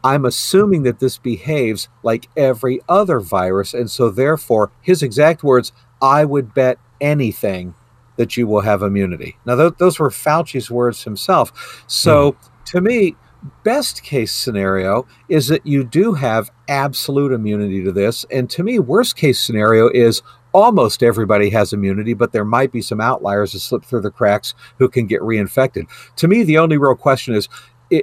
I'm 0.05 0.25
assuming 0.25 0.83
that 0.83 0.99
this 0.99 1.19
behaves 1.19 1.89
like 2.03 2.29
every 2.37 2.81
other 2.89 3.21
virus. 3.21 3.73
And 3.73 3.91
so, 3.91 4.11
therefore, 4.11 4.71
his 4.81 5.03
exact 5.03 5.43
words, 5.43 5.73
I 6.01 6.25
would 6.25 6.55
bet 6.55 6.79
anything 7.01 7.75
that 8.23 8.37
you 8.37 8.47
will 8.47 8.61
have 8.61 8.83
immunity. 8.83 9.37
Now, 9.45 9.57
th- 9.57 9.79
those 9.79 9.99
were 9.99 10.11
Fauci's 10.11 10.71
words 10.71 11.03
himself. 11.03 11.83
So, 11.89 12.33
mm. 12.33 12.37
to 12.67 12.81
me, 12.81 13.17
best 13.65 14.05
case 14.05 14.33
scenario 14.33 15.09
is 15.29 15.49
that 15.49 15.67
you 15.67 15.83
do 15.83 16.13
have 16.13 16.53
absolute 16.69 17.33
immunity 17.33 17.83
to 17.83 17.91
this. 17.91 18.25
And 18.31 18.49
to 18.51 18.63
me, 18.63 18.79
worst 18.79 19.17
case 19.17 19.41
scenario 19.41 19.89
is 19.89 20.23
almost 20.53 21.03
everybody 21.03 21.51
has 21.51 21.73
immunity, 21.73 22.15
but 22.15 22.31
there 22.31 22.45
might 22.45 22.71
be 22.71 22.81
some 22.81 23.01
outliers 23.01 23.53
that 23.53 23.59
slip 23.59 23.85
through 23.85 24.03
the 24.03 24.11
cracks 24.13 24.55
who 24.79 24.89
can 24.89 25.09
get 25.09 25.21
reinfected. 25.23 25.87
To 26.15 26.29
me, 26.29 26.45
the 26.45 26.59
only 26.59 26.79
real 26.79 26.95
question 26.95 27.35
is 27.35 27.49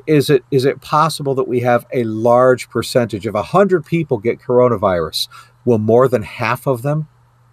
is 0.05 0.29
it 0.29 0.43
is 0.51 0.65
it 0.65 0.81
possible 0.81 1.33
that 1.33 1.47
we 1.47 1.61
have 1.61 1.87
a 1.93 2.03
large 2.03 2.69
percentage 2.69 3.25
of 3.25 3.33
100 3.33 3.85
people 3.85 4.19
get 4.19 4.39
coronavirus 4.39 5.29
will 5.65 5.79
more 5.79 6.07
than 6.07 6.21
half 6.21 6.67
of 6.67 6.83
them 6.83 7.07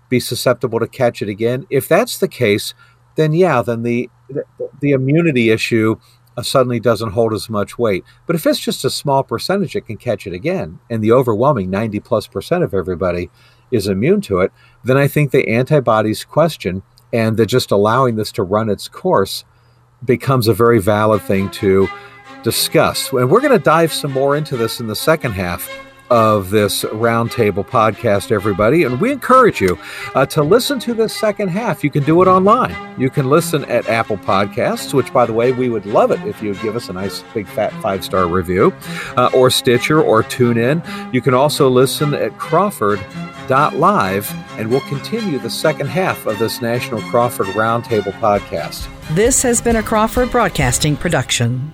be 0.09 0.21
susceptible 0.21 0.79
to 0.81 0.87
catch 0.87 1.23
it 1.23 1.29
again. 1.29 1.66
If 1.71 1.88
that's 1.88 2.19
the 2.19 2.29
case, 2.29 2.75
then 3.16 3.33
yeah, 3.33 3.62
then 3.62 3.83
the 3.83 4.11
the, 4.29 4.45
the 4.81 4.90
immunity 4.90 5.51
issue 5.51 5.97
uh, 6.37 6.42
suddenly 6.42 6.81
doesn't 6.81 7.12
hold 7.12 7.33
as 7.33 7.49
much 7.49 7.79
weight. 7.79 8.05
But 8.27 8.37
if 8.37 8.47
it's 8.47 8.59
just 8.59 8.85
a 8.85 8.90
small 8.90 9.23
percentage 9.23 9.75
that 9.75 9.87
can 9.87 9.97
catch 9.97 10.27
it 10.27 10.33
again, 10.33 10.81
and 10.90 11.03
the 11.03 11.12
overwhelming 11.12 11.71
90 11.71 12.01
plus 12.01 12.27
percent 12.27 12.62
of 12.64 12.75
everybody 12.75 13.31
is 13.71 13.88
immune 13.88 14.21
to 14.23 14.40
it, 14.40 14.53
then 14.85 14.97
I 14.97 15.09
think 15.09 15.31
the 15.31 15.49
antibodies 15.49 16.25
question 16.25 16.83
and 17.12 17.37
the 17.37 17.47
just 17.47 17.71
allowing 17.71 18.16
this 18.16 18.33
to 18.33 18.42
run 18.42 18.69
its 18.69 18.88
course 18.88 19.45
becomes 20.05 20.49
a 20.49 20.55
very 20.55 20.81
valid 20.81 21.23
thing 21.23 21.51
to 21.51 21.88
discuss. 22.42 23.12
And 23.12 23.31
we're 23.31 23.40
going 23.40 23.59
to 23.59 23.64
dive 23.64 23.92
some 23.92 24.12
more 24.12 24.37
into 24.37 24.57
this 24.57 24.81
in 24.81 24.87
the 24.87 24.97
second 24.97 25.33
half 25.33 25.69
of 26.11 26.51
this 26.51 26.85
roundtable 26.85 27.66
podcast, 27.66 28.31
everybody. 28.33 28.85
And 28.85 29.01
we 29.01 29.12
encourage 29.12 29.61
you 29.61 29.79
uh, 30.14 30.27
to 30.27 30.42
listen 30.42 30.79
to 30.81 30.95
the 30.95 31.09
second 31.09 31.49
half. 31.49 31.83
You 31.83 31.90
can 31.90 32.05
do 32.05 32.23
it 32.23 32.29
online. 32.29 32.77
You 33.01 33.11
can 33.11 33.29
listen 33.29 33.64
at 33.66 33.88
Apple 33.88 34.16
Podcasts, 34.16 34.95
which, 34.95 35.12
by 35.12 35.27
the 35.27 35.33
way, 35.33 35.53
we 35.53 35.69
would 35.69 35.87
love 35.87 36.11
it 36.11 36.21
if 36.27 36.42
you 36.42 36.51
would 36.51 36.61
give 36.61 36.77
us 36.77 36.88
a 36.88 36.92
nice 36.92 37.23
big 37.35 37.47
fat 37.47 37.73
five 37.83 38.05
star 38.05 38.27
review, 38.27 38.73
uh, 39.16 39.31
or 39.35 39.51
Stitcher 39.51 40.01
or 40.01 40.23
TuneIn. 40.23 40.83
You 41.12 41.21
can 41.21 41.35
also 41.35 41.69
listen 41.69 42.14
at 42.14 42.38
Crawford.live, 42.38 44.35
and 44.59 44.71
we'll 44.71 44.81
continue 44.83 45.38
the 45.38 45.51
second 45.51 45.88
half 45.88 46.27
of 46.27 46.38
this 46.38 46.61
National 46.61 47.01
Crawford 47.03 47.47
Roundtable 47.49 48.12
podcast. 48.21 48.88
This 49.14 49.42
has 49.42 49.61
been 49.61 49.77
a 49.77 49.83
Crawford 49.83 50.31
Broadcasting 50.31 50.97
production. 50.97 51.73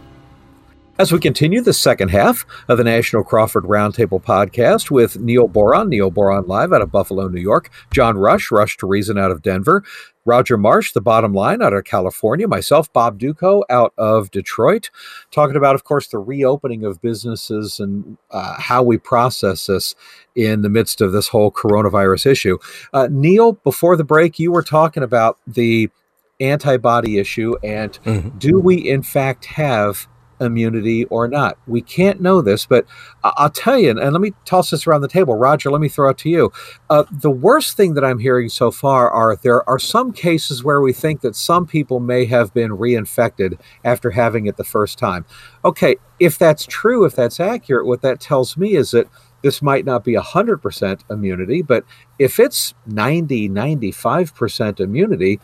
As 1.02 1.10
we 1.10 1.18
continue 1.18 1.60
the 1.60 1.72
second 1.72 2.10
half 2.10 2.46
of 2.68 2.78
the 2.78 2.84
National 2.84 3.24
Crawford 3.24 3.64
Roundtable 3.64 4.22
podcast 4.22 4.88
with 4.88 5.18
Neil 5.18 5.48
Boron, 5.48 5.88
Neil 5.88 6.12
Boron 6.12 6.46
live 6.46 6.72
out 6.72 6.80
of 6.80 6.92
Buffalo, 6.92 7.26
New 7.26 7.40
York, 7.40 7.72
John 7.92 8.16
Rush, 8.16 8.52
Rush 8.52 8.76
to 8.76 8.86
Reason 8.86 9.18
out 9.18 9.32
of 9.32 9.42
Denver, 9.42 9.82
Roger 10.24 10.56
Marsh, 10.56 10.92
the 10.92 11.00
bottom 11.00 11.34
line 11.34 11.60
out 11.60 11.72
of 11.72 11.82
California, 11.82 12.46
myself, 12.46 12.92
Bob 12.92 13.18
Dutko 13.18 13.62
out 13.68 13.92
of 13.98 14.30
Detroit, 14.30 14.90
talking 15.32 15.56
about, 15.56 15.74
of 15.74 15.82
course, 15.82 16.06
the 16.06 16.20
reopening 16.20 16.84
of 16.84 17.02
businesses 17.02 17.80
and 17.80 18.16
uh, 18.30 18.54
how 18.60 18.84
we 18.84 18.96
process 18.96 19.66
this 19.66 19.96
in 20.36 20.62
the 20.62 20.70
midst 20.70 21.00
of 21.00 21.10
this 21.10 21.26
whole 21.26 21.50
coronavirus 21.50 22.26
issue. 22.26 22.58
Uh, 22.92 23.08
Neil, 23.10 23.54
before 23.54 23.96
the 23.96 24.04
break, 24.04 24.38
you 24.38 24.52
were 24.52 24.62
talking 24.62 25.02
about 25.02 25.36
the 25.48 25.90
antibody 26.38 27.18
issue 27.18 27.56
and 27.64 27.98
mm-hmm. 28.04 28.38
do 28.38 28.60
we, 28.60 28.76
in 28.76 29.02
fact, 29.02 29.46
have 29.46 30.06
immunity 30.42 31.04
or 31.06 31.28
not. 31.28 31.56
We 31.66 31.80
can't 31.80 32.20
know 32.20 32.42
this, 32.42 32.66
but 32.66 32.86
I'll 33.24 33.50
tell 33.50 33.78
you, 33.78 33.90
and 33.90 34.00
let 34.00 34.20
me 34.20 34.32
toss 34.44 34.70
this 34.70 34.86
around 34.86 35.02
the 35.02 35.08
table. 35.08 35.34
Roger, 35.36 35.70
let 35.70 35.80
me 35.80 35.88
throw 35.88 36.10
it 36.10 36.18
to 36.18 36.28
you. 36.28 36.52
Uh, 36.90 37.04
the 37.10 37.30
worst 37.30 37.76
thing 37.76 37.94
that 37.94 38.04
I'm 38.04 38.18
hearing 38.18 38.48
so 38.48 38.70
far 38.70 39.10
are 39.10 39.36
there 39.36 39.68
are 39.68 39.78
some 39.78 40.12
cases 40.12 40.64
where 40.64 40.80
we 40.80 40.92
think 40.92 41.20
that 41.20 41.36
some 41.36 41.66
people 41.66 42.00
may 42.00 42.24
have 42.26 42.52
been 42.52 42.72
reinfected 42.72 43.58
after 43.84 44.10
having 44.10 44.46
it 44.46 44.56
the 44.56 44.64
first 44.64 44.98
time. 44.98 45.24
Okay, 45.64 45.96
if 46.18 46.38
that's 46.38 46.66
true, 46.66 47.04
if 47.04 47.14
that's 47.14 47.40
accurate, 47.40 47.86
what 47.86 48.02
that 48.02 48.20
tells 48.20 48.56
me 48.56 48.74
is 48.74 48.90
that 48.92 49.08
this 49.42 49.60
might 49.60 49.84
not 49.84 50.04
be 50.04 50.14
100% 50.14 51.00
immunity, 51.10 51.62
but 51.62 51.84
if 52.18 52.38
it's 52.38 52.74
90, 52.86 53.48
95% 53.48 54.80
immunity, 54.80 55.40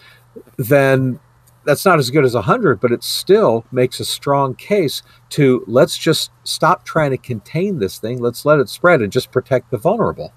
then 0.56 1.18
that's 1.68 1.85
not 1.85 1.98
as 1.98 2.09
good 2.09 2.24
as 2.24 2.33
100, 2.33 2.81
but 2.81 2.92
it 2.92 3.04
still 3.04 3.62
makes 3.70 4.00
a 4.00 4.04
strong 4.07 4.54
case 4.54 5.02
to 5.28 5.62
let's 5.66 5.98
just 5.98 6.31
stop 6.42 6.83
trying 6.83 7.11
to 7.11 7.18
contain 7.18 7.78
this 7.78 7.98
thing. 7.98 8.20
Let's 8.20 8.46
let 8.46 8.59
it 8.59 8.70
spread 8.70 9.02
and 9.02 9.12
just 9.12 9.31
protect 9.31 9.70
the 9.70 9.76
vulnerable. 9.76 10.33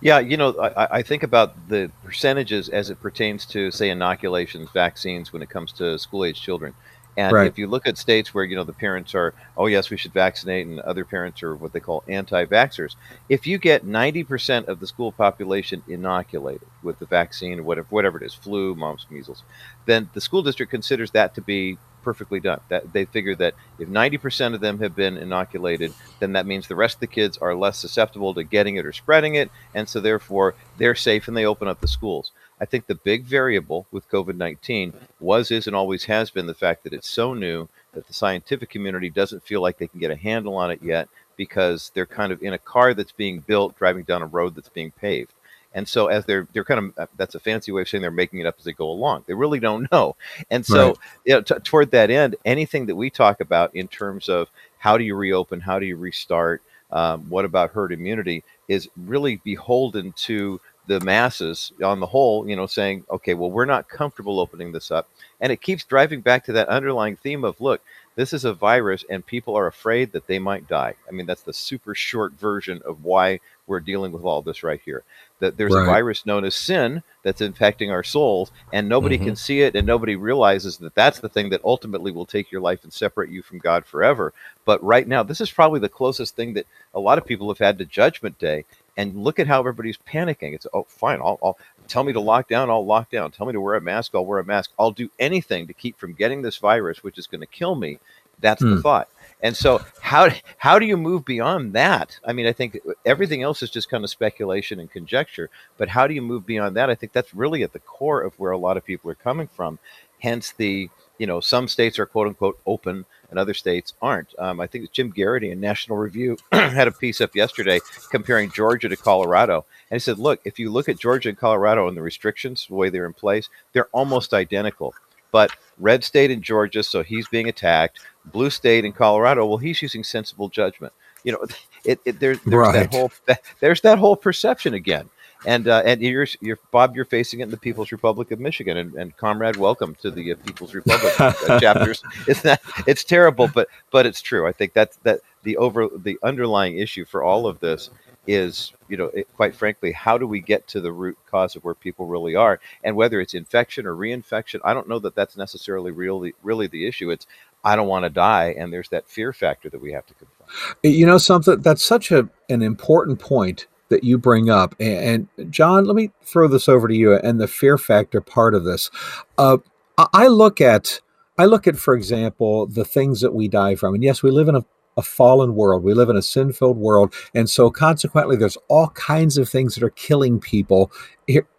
Yeah, 0.00 0.20
you 0.20 0.38
know, 0.38 0.58
I, 0.58 0.98
I 0.98 1.02
think 1.02 1.22
about 1.22 1.68
the 1.68 1.90
percentages 2.02 2.70
as 2.70 2.88
it 2.88 2.98
pertains 3.02 3.44
to, 3.46 3.70
say, 3.70 3.90
inoculations, 3.90 4.70
vaccines, 4.72 5.34
when 5.34 5.42
it 5.42 5.50
comes 5.50 5.70
to 5.74 5.98
school 5.98 6.24
age 6.24 6.40
children. 6.40 6.72
And 7.16 7.32
Right. 7.32 7.46
if 7.46 7.58
you 7.58 7.66
look 7.66 7.86
at 7.86 7.96
states 7.96 8.34
where 8.34 8.44
you 8.44 8.56
know 8.56 8.64
the 8.64 8.72
parents 8.72 9.14
are, 9.14 9.34
oh 9.56 9.66
yes, 9.66 9.90
we 9.90 9.96
should 9.96 10.12
vaccinate, 10.12 10.66
and 10.66 10.80
other 10.80 11.04
parents 11.04 11.42
are 11.42 11.54
what 11.54 11.72
they 11.72 11.80
call 11.80 12.02
anti-vaxxers. 12.08 12.96
If 13.28 13.46
you 13.46 13.58
get 13.58 13.86
90% 13.86 14.66
of 14.68 14.80
the 14.80 14.86
school 14.86 15.12
population 15.12 15.82
inoculated 15.86 16.68
with 16.82 16.98
the 16.98 17.06
vaccine 17.06 17.60
or 17.60 17.62
whatever, 17.62 17.86
whatever 17.90 18.18
it 18.18 18.26
is, 18.26 18.34
flu, 18.34 18.74
mumps, 18.74 19.06
measles, 19.10 19.42
then 19.86 20.10
the 20.12 20.20
school 20.20 20.42
district 20.42 20.70
considers 20.70 21.12
that 21.12 21.34
to 21.34 21.40
be 21.40 21.78
perfectly 22.02 22.38
done. 22.38 22.60
That 22.68 22.92
they 22.92 23.06
figure 23.06 23.34
that 23.36 23.54
if 23.78 23.88
90% 23.88 24.54
of 24.54 24.60
them 24.60 24.78
have 24.80 24.94
been 24.94 25.16
inoculated, 25.16 25.92
then 26.20 26.32
that 26.34 26.46
means 26.46 26.68
the 26.68 26.76
rest 26.76 26.96
of 26.96 27.00
the 27.00 27.06
kids 27.06 27.38
are 27.38 27.54
less 27.54 27.78
susceptible 27.78 28.34
to 28.34 28.44
getting 28.44 28.76
it 28.76 28.84
or 28.84 28.92
spreading 28.92 29.36
it, 29.36 29.50
and 29.74 29.88
so 29.88 30.00
therefore 30.00 30.54
they're 30.76 30.94
safe 30.94 31.28
and 31.28 31.36
they 31.36 31.46
open 31.46 31.66
up 31.66 31.80
the 31.80 31.88
schools. 31.88 32.32
I 32.60 32.64
think 32.64 32.86
the 32.86 32.94
big 32.94 33.24
variable 33.24 33.86
with 33.90 34.08
COVID 34.10 34.36
19 34.36 34.92
was, 35.20 35.50
is, 35.50 35.66
and 35.66 35.74
always 35.76 36.04
has 36.04 36.30
been 36.30 36.46
the 36.46 36.54
fact 36.54 36.84
that 36.84 36.92
it's 36.92 37.08
so 37.08 37.34
new 37.34 37.68
that 37.92 38.06
the 38.06 38.14
scientific 38.14 38.70
community 38.70 39.10
doesn't 39.10 39.42
feel 39.44 39.60
like 39.60 39.78
they 39.78 39.88
can 39.88 40.00
get 40.00 40.10
a 40.10 40.16
handle 40.16 40.56
on 40.56 40.70
it 40.70 40.82
yet 40.82 41.08
because 41.36 41.90
they're 41.94 42.06
kind 42.06 42.32
of 42.32 42.42
in 42.42 42.52
a 42.52 42.58
car 42.58 42.94
that's 42.94 43.12
being 43.12 43.40
built 43.40 43.76
driving 43.78 44.04
down 44.04 44.22
a 44.22 44.26
road 44.26 44.54
that's 44.54 44.68
being 44.68 44.92
paved. 44.92 45.32
And 45.76 45.88
so, 45.88 46.06
as 46.06 46.24
they're 46.24 46.46
they're 46.52 46.64
kind 46.64 46.92
of 46.96 47.08
that's 47.16 47.34
a 47.34 47.40
fancy 47.40 47.72
way 47.72 47.82
of 47.82 47.88
saying 47.88 48.02
they're 48.02 48.10
making 48.12 48.38
it 48.38 48.46
up 48.46 48.54
as 48.58 48.64
they 48.64 48.72
go 48.72 48.88
along. 48.88 49.24
They 49.26 49.34
really 49.34 49.58
don't 49.58 49.88
know. 49.92 50.14
And 50.48 50.64
so, 50.64 50.88
Right. 50.88 50.96
you 51.24 51.34
know, 51.34 51.40
t- 51.40 51.54
toward 51.64 51.90
that 51.90 52.10
end, 52.10 52.36
anything 52.44 52.86
that 52.86 52.94
we 52.94 53.10
talk 53.10 53.40
about 53.40 53.74
in 53.74 53.88
terms 53.88 54.28
of 54.28 54.48
how 54.78 54.96
do 54.96 55.02
you 55.02 55.16
reopen, 55.16 55.60
how 55.60 55.80
do 55.80 55.86
you 55.86 55.96
restart, 55.96 56.62
um, 56.92 57.28
what 57.28 57.44
about 57.44 57.72
herd 57.72 57.90
immunity, 57.92 58.44
is 58.68 58.88
really 58.96 59.36
beholden 59.42 60.12
to 60.12 60.60
the 60.86 61.00
masses 61.00 61.72
on 61.82 62.00
the 62.00 62.06
whole. 62.06 62.48
You 62.48 62.56
know, 62.56 62.66
saying, 62.66 63.04
okay, 63.10 63.34
well, 63.34 63.50
we're 63.50 63.64
not 63.64 63.88
comfortable 63.88 64.40
opening 64.40 64.72
this 64.72 64.90
up, 64.90 65.08
and 65.40 65.52
it 65.52 65.60
keeps 65.60 65.84
driving 65.84 66.20
back 66.20 66.44
to 66.44 66.52
that 66.52 66.68
underlying 66.68 67.16
theme 67.16 67.44
of, 67.44 67.60
look, 67.60 67.80
this 68.16 68.32
is 68.32 68.44
a 68.44 68.54
virus, 68.54 69.04
and 69.10 69.26
people 69.26 69.56
are 69.56 69.66
afraid 69.66 70.12
that 70.12 70.26
they 70.26 70.38
might 70.38 70.68
die. 70.68 70.94
I 71.08 71.12
mean, 71.12 71.26
that's 71.26 71.42
the 71.42 71.52
super 71.52 71.94
short 71.94 72.32
version 72.34 72.80
of 72.84 73.02
why 73.04 73.40
we're 73.66 73.80
dealing 73.80 74.12
with 74.12 74.22
all 74.22 74.40
this 74.40 74.62
right 74.62 74.80
here. 74.84 75.02
That 75.40 75.56
there's 75.56 75.74
a 75.74 75.84
virus 75.84 76.24
known 76.24 76.44
as 76.44 76.54
sin 76.54 77.02
that's 77.24 77.40
infecting 77.40 77.90
our 77.90 78.04
souls, 78.04 78.52
and 78.72 78.88
nobody 78.88 79.18
Mhm. 79.18 79.24
can 79.24 79.36
see 79.36 79.62
it, 79.62 79.74
and 79.74 79.86
nobody 79.86 80.14
realizes 80.14 80.76
that 80.78 80.94
that's 80.94 81.18
the 81.18 81.28
thing 81.28 81.48
that 81.50 81.64
ultimately 81.64 82.12
will 82.12 82.26
take 82.26 82.52
your 82.52 82.60
life 82.60 82.84
and 82.84 82.92
separate 82.92 83.30
you 83.30 83.42
from 83.42 83.58
God 83.58 83.84
forever. 83.84 84.32
But 84.64 84.82
right 84.84 85.08
now, 85.08 85.22
this 85.24 85.40
is 85.40 85.50
probably 85.50 85.80
the 85.80 85.88
closest 85.88 86.36
thing 86.36 86.54
that 86.54 86.66
a 86.94 87.00
lot 87.00 87.18
of 87.18 87.26
people 87.26 87.48
have 87.48 87.58
had 87.58 87.78
to 87.78 87.84
Judgment 87.84 88.38
Day. 88.38 88.64
And 88.96 89.16
look 89.16 89.38
at 89.38 89.46
how 89.46 89.58
everybody's 89.58 89.98
panicking. 89.98 90.54
It's 90.54 90.66
oh, 90.72 90.86
fine. 90.88 91.20
I'll, 91.20 91.38
I'll 91.42 91.58
tell 91.88 92.04
me 92.04 92.12
to 92.12 92.20
lock 92.20 92.48
down. 92.48 92.70
I'll 92.70 92.86
lock 92.86 93.10
down. 93.10 93.30
Tell 93.32 93.46
me 93.46 93.52
to 93.52 93.60
wear 93.60 93.74
a 93.74 93.80
mask. 93.80 94.12
I'll 94.14 94.24
wear 94.24 94.38
a 94.38 94.44
mask. 94.44 94.70
I'll 94.78 94.92
do 94.92 95.10
anything 95.18 95.66
to 95.66 95.72
keep 95.72 95.98
from 95.98 96.12
getting 96.14 96.42
this 96.42 96.58
virus, 96.58 97.02
which 97.02 97.18
is 97.18 97.26
going 97.26 97.40
to 97.40 97.46
kill 97.46 97.74
me. 97.74 97.98
That's 98.40 98.62
the 98.62 98.76
Hmm. 98.76 98.80
thought. 98.80 99.08
And 99.42 99.56
so, 99.56 99.80
how 100.00 100.30
how 100.58 100.78
do 100.78 100.86
you 100.86 100.96
move 100.96 101.24
beyond 101.24 101.72
that? 101.74 102.18
I 102.24 102.32
mean, 102.32 102.46
I 102.46 102.52
think 102.52 102.78
everything 103.04 103.42
else 103.42 103.62
is 103.62 103.70
just 103.70 103.90
kind 103.90 104.04
of 104.04 104.10
speculation 104.10 104.80
and 104.80 104.90
conjecture. 104.90 105.50
But 105.76 105.88
how 105.88 106.06
do 106.06 106.14
you 106.14 106.22
move 106.22 106.46
beyond 106.46 106.76
that? 106.76 106.88
I 106.88 106.94
think 106.94 107.12
that's 107.12 107.34
really 107.34 107.62
at 107.62 107.72
the 107.72 107.80
core 107.80 108.22
of 108.22 108.38
where 108.38 108.52
a 108.52 108.58
lot 108.58 108.76
of 108.76 108.84
people 108.84 109.10
are 109.10 109.16
coming 109.16 109.48
from. 109.48 109.78
Hence 110.20 110.52
the 110.52 110.88
you 111.18 111.26
know 111.26 111.40
some 111.40 111.68
states 111.68 111.98
are 111.98 112.06
quote 112.06 112.26
unquote 112.28 112.58
open 112.66 113.04
and 113.30 113.38
other 113.38 113.54
states 113.54 113.94
aren't. 114.00 114.32
Um, 114.38 114.60
I 114.60 114.66
think 114.66 114.92
Jim 114.92 115.12
Geraghty 115.12 115.50
in 115.50 115.60
National 115.60 115.96
Review 115.98 116.36
had 116.52 116.86
a 116.88 116.92
piece 116.92 117.20
up 117.20 117.34
yesterday 117.34 117.80
comparing 118.10 118.50
Georgia 118.50 118.88
to 118.88 118.96
Colorado, 118.96 119.64
and 119.90 119.96
he 119.96 120.00
said, 120.00 120.18
look, 120.18 120.40
if 120.44 120.58
you 120.58 120.70
look 120.70 120.88
at 120.88 120.98
Georgia 121.00 121.30
and 121.30 121.38
Colorado 121.38 121.88
and 121.88 121.96
the 121.96 122.02
restrictions, 122.02 122.66
the 122.68 122.74
way 122.74 122.90
they're 122.90 123.06
in 123.06 123.12
place, 123.12 123.48
they're 123.72 123.88
almost 123.92 124.32
identical. 124.34 124.94
But 125.32 125.50
red 125.78 126.04
state 126.04 126.30
in 126.30 126.42
Georgia, 126.42 126.84
so 126.84 127.02
he's 127.02 127.26
being 127.26 127.48
attacked. 127.48 127.98
Blue 128.26 128.50
state 128.50 128.84
in 128.84 128.92
Colorado, 128.92 129.44
well, 129.46 129.58
he's 129.58 129.82
using 129.82 130.04
sensible 130.04 130.48
judgment. 130.48 130.92
You 131.24 131.32
know, 131.32 131.46
it, 131.84 131.98
it 132.04 132.20
there's, 132.20 132.38
there's 132.42 132.54
Right. 132.54 132.72
that 132.72 132.94
whole 132.94 133.10
that, 133.26 133.40
there's 133.60 133.80
that 133.80 133.98
whole 133.98 134.14
perception 134.16 134.74
again. 134.74 135.10
And 135.46 135.68
uh, 135.68 135.82
and 135.84 136.00
you're, 136.00 136.26
you're 136.40 136.58
Bob, 136.70 136.96
you're 136.96 137.04
facing 137.04 137.40
it 137.40 137.44
in 137.44 137.50
the 137.50 137.56
People's 137.56 137.92
Republic 137.92 138.30
of 138.30 138.40
Michigan, 138.40 138.76
and, 138.76 138.94
and 138.94 139.16
comrade, 139.16 139.56
welcome 139.56 139.94
to 139.96 140.10
the 140.10 140.32
uh, 140.32 140.36
People's 140.46 140.74
Republic 140.74 141.20
uh, 141.20 141.32
chapters. 141.60 142.02
It's 142.26 142.44
not, 142.44 142.60
it's 142.86 143.04
terrible, 143.04 143.48
but 143.48 143.68
but 143.90 144.06
it's 144.06 144.22
true. 144.22 144.46
I 144.46 144.52
think 144.52 144.72
that's 144.72 144.96
that 144.98 145.20
the 145.42 145.56
over 145.58 145.88
the 145.94 146.18
underlying 146.22 146.78
issue 146.78 147.04
for 147.04 147.22
all 147.22 147.46
of 147.46 147.60
this 147.60 147.90
is 148.26 148.72
you 148.88 148.96
know 148.96 149.06
it, 149.06 149.28
quite 149.36 149.54
frankly 149.54 149.92
how 149.92 150.16
do 150.16 150.26
we 150.26 150.40
get 150.40 150.66
to 150.66 150.80
the 150.80 150.92
root 150.92 151.16
cause 151.30 151.56
of 151.56 151.64
where 151.64 151.74
people 151.74 152.06
really 152.06 152.34
are 152.34 152.60
and 152.82 152.96
whether 152.96 153.20
it's 153.20 153.34
infection 153.34 153.86
or 153.86 153.94
reinfection 153.94 154.60
i 154.64 154.72
don't 154.72 154.88
know 154.88 154.98
that 154.98 155.14
that's 155.14 155.36
necessarily 155.36 155.90
really 155.90 156.32
really 156.42 156.66
the 156.66 156.86
issue 156.86 157.10
it's 157.10 157.26
i 157.64 157.76
don't 157.76 157.88
want 157.88 158.04
to 158.04 158.10
die 158.10 158.54
and 158.56 158.72
there's 158.72 158.88
that 158.88 159.06
fear 159.06 159.32
factor 159.32 159.68
that 159.68 159.80
we 159.80 159.92
have 159.92 160.06
to 160.06 160.14
confront 160.14 160.50
You 160.82 161.06
know 161.06 161.18
something 161.18 161.60
that's 161.60 161.84
such 161.84 162.10
a 162.10 162.28
an 162.48 162.62
important 162.62 163.18
point 163.18 163.66
that 163.94 164.04
you 164.04 164.18
bring 164.18 164.50
up, 164.50 164.74
and, 164.80 165.28
and 165.38 165.52
John, 165.52 165.84
let 165.84 165.96
me 165.96 166.10
throw 166.22 166.48
this 166.48 166.68
over 166.68 166.88
to 166.88 166.94
you 166.94 167.14
and 167.14 167.40
the 167.40 167.48
fear 167.48 167.78
factor 167.78 168.20
part 168.20 168.54
of 168.54 168.64
this. 168.64 168.90
Uh, 169.38 169.58
I 169.96 170.26
look 170.26 170.60
at 170.60 171.00
I 171.38 171.46
look 171.46 171.66
at, 171.66 171.76
for 171.76 171.94
example, 171.94 172.66
the 172.66 172.84
things 172.84 173.20
that 173.20 173.34
we 173.34 173.48
die 173.48 173.74
from, 173.74 173.94
and 173.94 174.02
yes, 174.02 174.22
we 174.22 174.30
live 174.30 174.48
in 174.48 174.56
a 174.56 174.64
a 174.96 175.02
fallen 175.02 175.54
world. 175.54 175.82
We 175.82 175.94
live 175.94 176.08
in 176.08 176.16
a 176.16 176.22
sin 176.22 176.52
filled 176.52 176.78
world. 176.78 177.14
And 177.34 177.48
so, 177.48 177.70
consequently, 177.70 178.36
there's 178.36 178.58
all 178.68 178.90
kinds 178.90 179.38
of 179.38 179.48
things 179.48 179.74
that 179.74 179.84
are 179.84 179.90
killing 179.90 180.38
people 180.40 180.92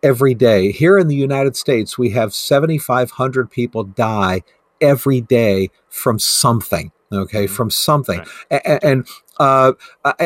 every 0.03 0.33
day. 0.33 0.71
Here 0.71 0.97
in 0.97 1.07
the 1.07 1.15
United 1.15 1.55
States, 1.55 1.97
we 1.97 2.11
have 2.11 2.33
7,500 2.33 3.49
people 3.49 3.83
die 3.83 4.43
every 4.81 5.21
day 5.21 5.69
from 5.89 6.19
something. 6.19 6.91
Okay, 7.15 7.45
Mhm. 7.45 7.49
from 7.49 7.69
something. 7.69 8.19
Right. 8.19 8.27
A- 8.51 8.71
a- 8.73 8.85
And 8.85 9.07
uh, 9.39 9.73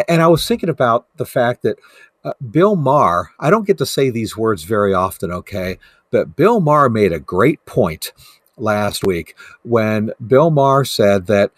and 0.08 0.22
I 0.22 0.28
was 0.28 0.48
thinking 0.48 0.70
about 0.70 1.06
the 1.18 1.26
fact 1.26 1.64
that 1.64 1.78
uh, 2.24 2.34
Bill 2.52 2.76
Maher. 2.76 3.32
I 3.40 3.50
don't 3.50 3.66
get 3.68 3.78
to 3.80 3.86
say 3.86 4.10
these 4.10 4.36
words 4.38 4.64
very 4.64 4.94
often. 4.94 5.32
Okay, 5.32 5.80
but 6.12 6.36
Bill 6.36 6.60
Maher 6.60 6.90
made 6.90 7.14
a 7.14 7.20
great 7.20 7.64
point 7.66 8.12
last 8.58 9.06
week 9.06 9.36
when 9.64 10.12
Bill 10.28 10.50
Maher 10.52 10.84
said 10.86 11.28
that 11.28 11.52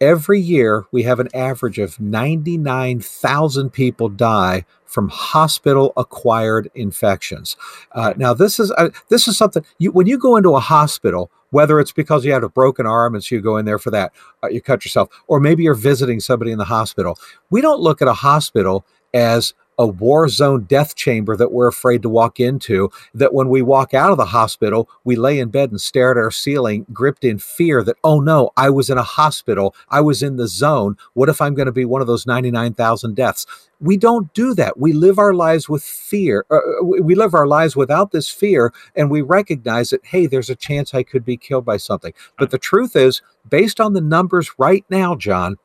every 0.00 0.40
year 0.40 0.86
we 0.92 1.02
have 1.02 1.20
an 1.20 1.28
average 1.34 1.78
of 1.78 2.00
99,000 2.00 3.70
people 3.70 4.08
die 4.08 4.64
from 4.84 5.08
hospital 5.08 5.92
acquired 5.96 6.70
infections. 6.74 7.56
Uh, 7.92 8.14
now 8.16 8.32
this 8.32 8.58
is 8.58 8.70
uh, 8.72 8.88
this 9.08 9.28
is 9.28 9.36
something 9.36 9.64
you 9.78 9.92
when 9.92 10.06
you 10.06 10.18
go 10.18 10.36
into 10.36 10.54
a 10.56 10.60
hospital 10.60 11.30
whether 11.50 11.80
it's 11.80 11.92
because 11.92 12.24
you 12.24 12.32
had 12.32 12.44
a 12.44 12.48
broken 12.48 12.86
arm 12.86 13.14
and 13.14 13.24
so 13.24 13.34
you 13.34 13.40
go 13.40 13.56
in 13.56 13.64
there 13.64 13.78
for 13.78 13.90
that 13.90 14.12
uh, 14.42 14.48
you 14.48 14.60
cut 14.60 14.84
yourself 14.84 15.08
or 15.26 15.40
maybe 15.40 15.62
you're 15.62 15.74
visiting 15.74 16.20
somebody 16.20 16.50
in 16.50 16.58
the 16.58 16.64
hospital 16.64 17.18
we 17.50 17.60
don't 17.60 17.80
look 17.80 18.00
at 18.00 18.08
a 18.08 18.14
hospital 18.14 18.84
as 19.12 19.54
a 19.78 19.86
war 19.86 20.28
zone 20.28 20.64
death 20.64 20.94
chamber 20.94 21.36
that 21.36 21.52
we're 21.52 21.68
afraid 21.68 22.02
to 22.02 22.08
walk 22.08 22.40
into 22.40 22.90
that 23.14 23.32
when 23.32 23.48
we 23.48 23.62
walk 23.62 23.94
out 23.94 24.10
of 24.10 24.16
the 24.16 24.26
hospital, 24.26 24.88
we 25.04 25.16
lay 25.16 25.38
in 25.38 25.50
bed 25.50 25.70
and 25.70 25.80
stare 25.80 26.10
at 26.10 26.16
our 26.16 26.30
ceiling, 26.30 26.86
gripped 26.92 27.24
in 27.24 27.38
fear 27.38 27.82
that, 27.84 27.96
oh 28.02 28.20
no, 28.20 28.50
I 28.56 28.70
was 28.70 28.90
in 28.90 28.98
a 28.98 29.02
hospital. 29.02 29.74
I 29.88 30.00
was 30.00 30.22
in 30.22 30.36
the 30.36 30.48
zone. 30.48 30.96
What 31.14 31.28
if 31.28 31.40
I'm 31.40 31.54
going 31.54 31.66
to 31.66 31.72
be 31.72 31.84
one 31.84 32.00
of 32.00 32.06
those 32.06 32.26
99,000 32.26 33.14
deaths? 33.14 33.46
We 33.80 33.96
don't 33.96 34.32
do 34.34 34.54
that. 34.54 34.78
We 34.78 34.92
live 34.92 35.18
our 35.18 35.34
lives 35.34 35.68
with 35.68 35.84
fear. 35.84 36.44
Uh, 36.50 36.58
we 36.82 37.00
we 37.00 37.14
live 37.14 37.32
our 37.32 37.46
lives 37.46 37.76
without 37.76 38.10
this 38.10 38.28
fear, 38.28 38.72
and 38.96 39.08
we 39.08 39.22
recognize 39.22 39.90
that, 39.90 40.04
hey, 40.04 40.26
there's 40.26 40.50
a 40.50 40.56
chance 40.56 40.92
I 40.92 41.04
could 41.04 41.24
be 41.24 41.36
killed 41.36 41.64
by 41.64 41.76
something. 41.76 42.12
But 42.36 42.50
the 42.50 42.58
truth 42.58 42.96
is, 42.96 43.22
based 43.48 43.80
on 43.80 43.92
the 43.92 44.00
numbers 44.00 44.50
right 44.58 44.84
now, 44.90 45.14
John, 45.14 45.58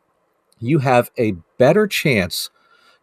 you 0.59 0.79
have 0.79 1.09
a 1.17 1.33
better 1.57 1.87
chance 1.87 2.51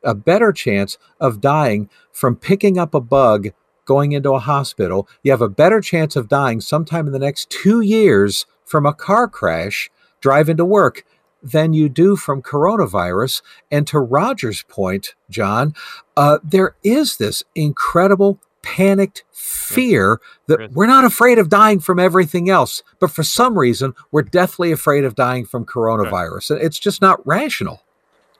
a 0.03 0.15
better 0.15 0.53
chance 0.53 0.99
of 1.21 1.41
dying 1.41 1.89
from 2.13 2.37
picking 2.37 2.79
up 2.79 2.95
a 2.95 3.01
bug 3.01 3.49
going 3.85 4.13
into 4.13 4.33
a 4.35 4.39
hospital. 4.39 5.09
You 5.23 5.33
have 5.33 5.43
a 5.43 5.49
better 5.49 5.81
chance 5.81 6.17
of 6.17 6.29
dying 6.29 6.61
sometime 6.61 7.07
in 7.07 7.13
the 7.13 7.19
next 7.19 7.51
two 7.51 7.81
years 7.81 8.47
from 8.65 8.87
a 8.87 8.95
car 8.95 9.27
crash 9.27 9.91
driving 10.21 10.57
to 10.59 10.65
work 10.65 11.05
than 11.43 11.73
you 11.73 11.89
do 11.89 12.17
from 12.17 12.43
coronavirus. 12.43 13.43
And 13.71 13.87
to 13.89 13.99
Roger's 13.99 14.63
point, 14.63 15.15
John, 15.29 15.75
uh, 16.17 16.39
there 16.45 16.77
is 16.83 17.17
this 17.17 17.43
incredible 17.55 18.39
panicked 18.63 19.25
fear 19.33 20.21
that 20.47 20.73
we're 20.73 20.87
not 20.87 21.05
afraid 21.05 21.39
of 21.39 21.49
dying 21.49 21.81
from 21.81 21.99
everything 21.99 22.51
else, 22.51 22.83
but 22.99 23.11
for 23.11 23.23
some 23.23 23.59
reason, 23.59 23.95
we're 24.11 24.23
deathly 24.23 24.71
afraid 24.71 25.05
of 25.05 25.15
dying 25.15 25.47
from 25.47 25.65
coronavirus. 25.65 26.61
It's 26.61 26.79
just 26.79 27.01
not 27.01 27.27
rational. 27.27 27.81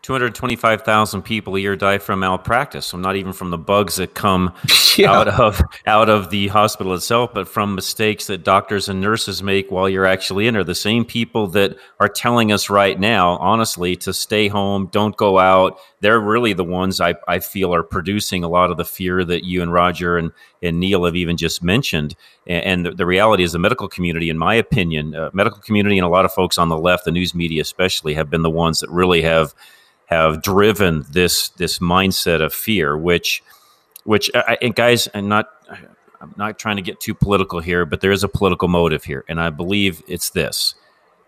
225,000 0.03 1.23
people 1.23 1.57
a 1.57 1.61
year 1.61 1.77
die 1.77 1.99
from 1.99 2.21
malpractice. 2.21 2.87
So 2.87 2.97
not 2.97 3.17
even 3.17 3.35
from 3.35 3.51
the 3.51 3.59
bugs 3.59 3.97
that 3.97 4.15
come 4.15 4.55
yeah. 4.97 5.13
out 5.13 5.29
of 5.29 5.61
out 5.87 6.09
of 6.09 6.31
the 6.31 6.49
hospital 6.49 6.95
itself, 6.95 7.35
but 7.35 7.47
from 7.47 7.75
mistakes 7.75 8.27
that 8.29 8.43
doctors 8.43 8.89
and 8.89 9.01
nurses 9.01 9.43
make 9.43 9.71
while 9.71 9.89
you're 9.89 10.07
actually 10.07 10.47
in 10.47 10.55
there. 10.55 10.65
The 10.65 10.75
same 10.75 11.05
people 11.05 11.49
that 11.49 11.77
are 11.99 12.09
telling 12.09 12.51
us 12.51 12.71
right 12.71 12.99
now, 12.99 13.37
honestly, 13.37 13.95
to 13.97 14.15
stay 14.15 14.49
home, 14.49 14.89
don't 14.91 15.17
go 15.17 15.39
out. 15.39 15.79
They're 16.01 16.21
really 16.21 16.55
the 16.55 16.65
ones 16.65 17.01
I, 17.01 17.15
I 17.29 17.41
feel 17.41 17.75
are 17.75 17.83
producing 17.83 18.43
a 18.43 18.49
lot 18.49 18.71
of 18.71 18.79
the 18.79 18.87
fear 18.87 19.23
that 19.25 19.45
you 19.45 19.61
and 19.61 19.71
Roger 19.71 20.17
and, 20.17 20.33
and 20.63 20.81
Neil 20.81 21.05
have 21.05 21.17
even 21.17 21.37
just 21.37 21.63
mentioned. 21.63 22.17
And, 22.47 22.65
and 22.65 22.87
the, 22.87 22.91
the, 22.93 23.07
reality 23.07 23.43
is 23.43 23.53
the 23.53 23.59
medical 23.59 23.87
community, 23.87 24.31
in 24.31 24.39
my 24.39 24.55
opinion, 24.55 25.15
uh, 25.15 25.29
medical 25.35 25.61
community 25.61 25.99
and 25.99 26.07
a 26.07 26.11
lot 26.11 26.25
of 26.25 26.33
folks 26.33 26.57
on 26.57 26.71
the 26.71 26.79
left, 26.79 27.05
the 27.05 27.11
news 27.11 27.35
media 27.35 27.61
especially, 27.61 28.15
have 28.15 28.31
been 28.31 28.43
the 28.43 28.49
ones 28.49 28.81
that 28.81 28.89
really 28.89 29.21
have– 29.21 29.55
have 30.11 30.43
driven 30.43 31.07
this 31.11 31.51
this 31.51 31.79
mindset 31.79 32.43
of 32.45 32.53
fear, 32.53 32.97
which 32.97 33.43
which 34.05 34.31
I, 34.35 34.59
and 34.61 34.75
guys, 34.75 35.07
and 35.09 35.29
not 35.29 35.51
I'm 36.21 36.35
not 36.37 36.59
trying 36.59 36.77
to 36.77 36.83
get 36.83 37.01
too 37.01 37.15
political 37.15 37.61
here, 37.61 37.87
but 37.87 38.01
there 38.01 38.13
is 38.13 38.25
a 38.25 38.29
political 38.29 38.69
motive 38.69 39.05
here, 39.05 39.25
and 39.29 39.41
I 39.41 39.51
believe 39.51 40.03
it's 40.07 40.31
this. 40.31 40.75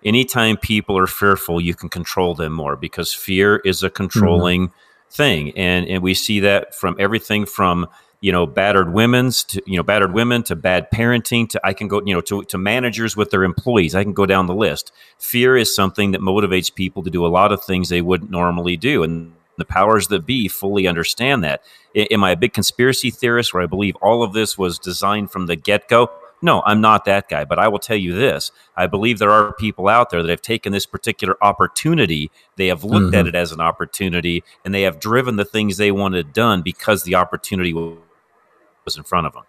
Anytime 0.04 0.56
people 0.56 0.98
are 0.98 1.06
fearful, 1.06 1.60
you 1.60 1.74
can 1.74 1.88
control 1.88 2.34
them 2.34 2.52
more 2.52 2.76
because 2.76 3.14
fear 3.14 3.56
is 3.58 3.82
a 3.82 3.90
controlling 3.90 4.68
mm-hmm. 4.68 5.10
thing, 5.10 5.56
and 5.56 5.86
and 5.86 6.02
we 6.02 6.14
see 6.14 6.40
that 6.40 6.74
from 6.74 6.96
everything 6.98 7.46
from 7.46 7.86
you 8.22 8.32
know 8.32 8.46
battered 8.46 8.94
women's 8.94 9.44
to 9.44 9.62
you 9.66 9.76
know 9.76 9.82
battered 9.82 10.14
women 10.14 10.42
to 10.44 10.56
bad 10.56 10.90
parenting 10.90 11.46
to 11.50 11.60
I 11.62 11.74
can 11.74 11.88
go 11.88 12.00
you 12.06 12.14
know 12.14 12.22
to, 12.22 12.42
to 12.44 12.56
managers 12.56 13.14
with 13.14 13.30
their 13.30 13.44
employees. 13.44 13.94
I 13.94 14.04
can 14.04 14.14
go 14.14 14.24
down 14.24 14.46
the 14.46 14.54
list. 14.54 14.92
Fear 15.18 15.58
is 15.58 15.74
something 15.74 16.12
that 16.12 16.22
motivates 16.22 16.74
people 16.74 17.02
to 17.02 17.10
do 17.10 17.26
a 17.26 17.28
lot 17.28 17.52
of 17.52 17.62
things 17.62 17.90
they 17.90 18.00
wouldn't 18.00 18.30
normally 18.30 18.78
do 18.78 19.02
and 19.02 19.34
the 19.58 19.64
powers 19.66 20.08
that 20.08 20.24
be 20.24 20.48
fully 20.48 20.86
understand 20.86 21.44
that. 21.44 21.62
Am 21.94 22.24
I 22.24 22.30
a 22.30 22.36
big 22.36 22.54
conspiracy 22.54 23.10
theorist 23.10 23.52
where 23.52 23.62
I 23.62 23.66
believe 23.66 23.96
all 23.96 24.22
of 24.22 24.32
this 24.32 24.56
was 24.56 24.78
designed 24.78 25.30
from 25.30 25.46
the 25.46 25.56
get-go? 25.56 26.10
No, 26.40 26.62
I'm 26.66 26.80
not 26.80 27.04
that 27.04 27.28
guy, 27.28 27.44
but 27.44 27.58
I 27.58 27.68
will 27.68 27.78
tell 27.78 27.96
you 27.96 28.14
this. 28.14 28.50
I 28.76 28.88
believe 28.88 29.18
there 29.18 29.30
are 29.30 29.52
people 29.52 29.88
out 29.88 30.10
there 30.10 30.22
that 30.22 30.30
have 30.30 30.42
taken 30.42 30.72
this 30.72 30.86
particular 30.86 31.36
opportunity, 31.40 32.32
they 32.56 32.66
have 32.66 32.82
looked 32.82 33.06
mm-hmm. 33.06 33.14
at 33.14 33.28
it 33.28 33.34
as 33.36 33.52
an 33.52 33.60
opportunity, 33.60 34.42
and 34.64 34.74
they 34.74 34.82
have 34.82 34.98
driven 34.98 35.36
the 35.36 35.44
things 35.44 35.76
they 35.76 35.92
wanted 35.92 36.32
done 36.32 36.62
because 36.62 37.04
the 37.04 37.14
opportunity 37.14 37.72
was 38.84 38.96
in 38.96 39.02
front 39.02 39.26
of 39.26 39.32
them. 39.34 39.44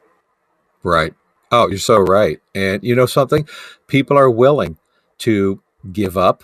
Right. 0.83 1.13
Oh, 1.51 1.67
you're 1.69 1.77
so 1.77 1.99
right. 1.99 2.39
And 2.55 2.83
you 2.83 2.95
know 2.95 3.05
something? 3.05 3.47
People 3.87 4.17
are 4.17 4.29
willing 4.29 4.77
to 5.19 5.61
give 5.91 6.17
up 6.17 6.43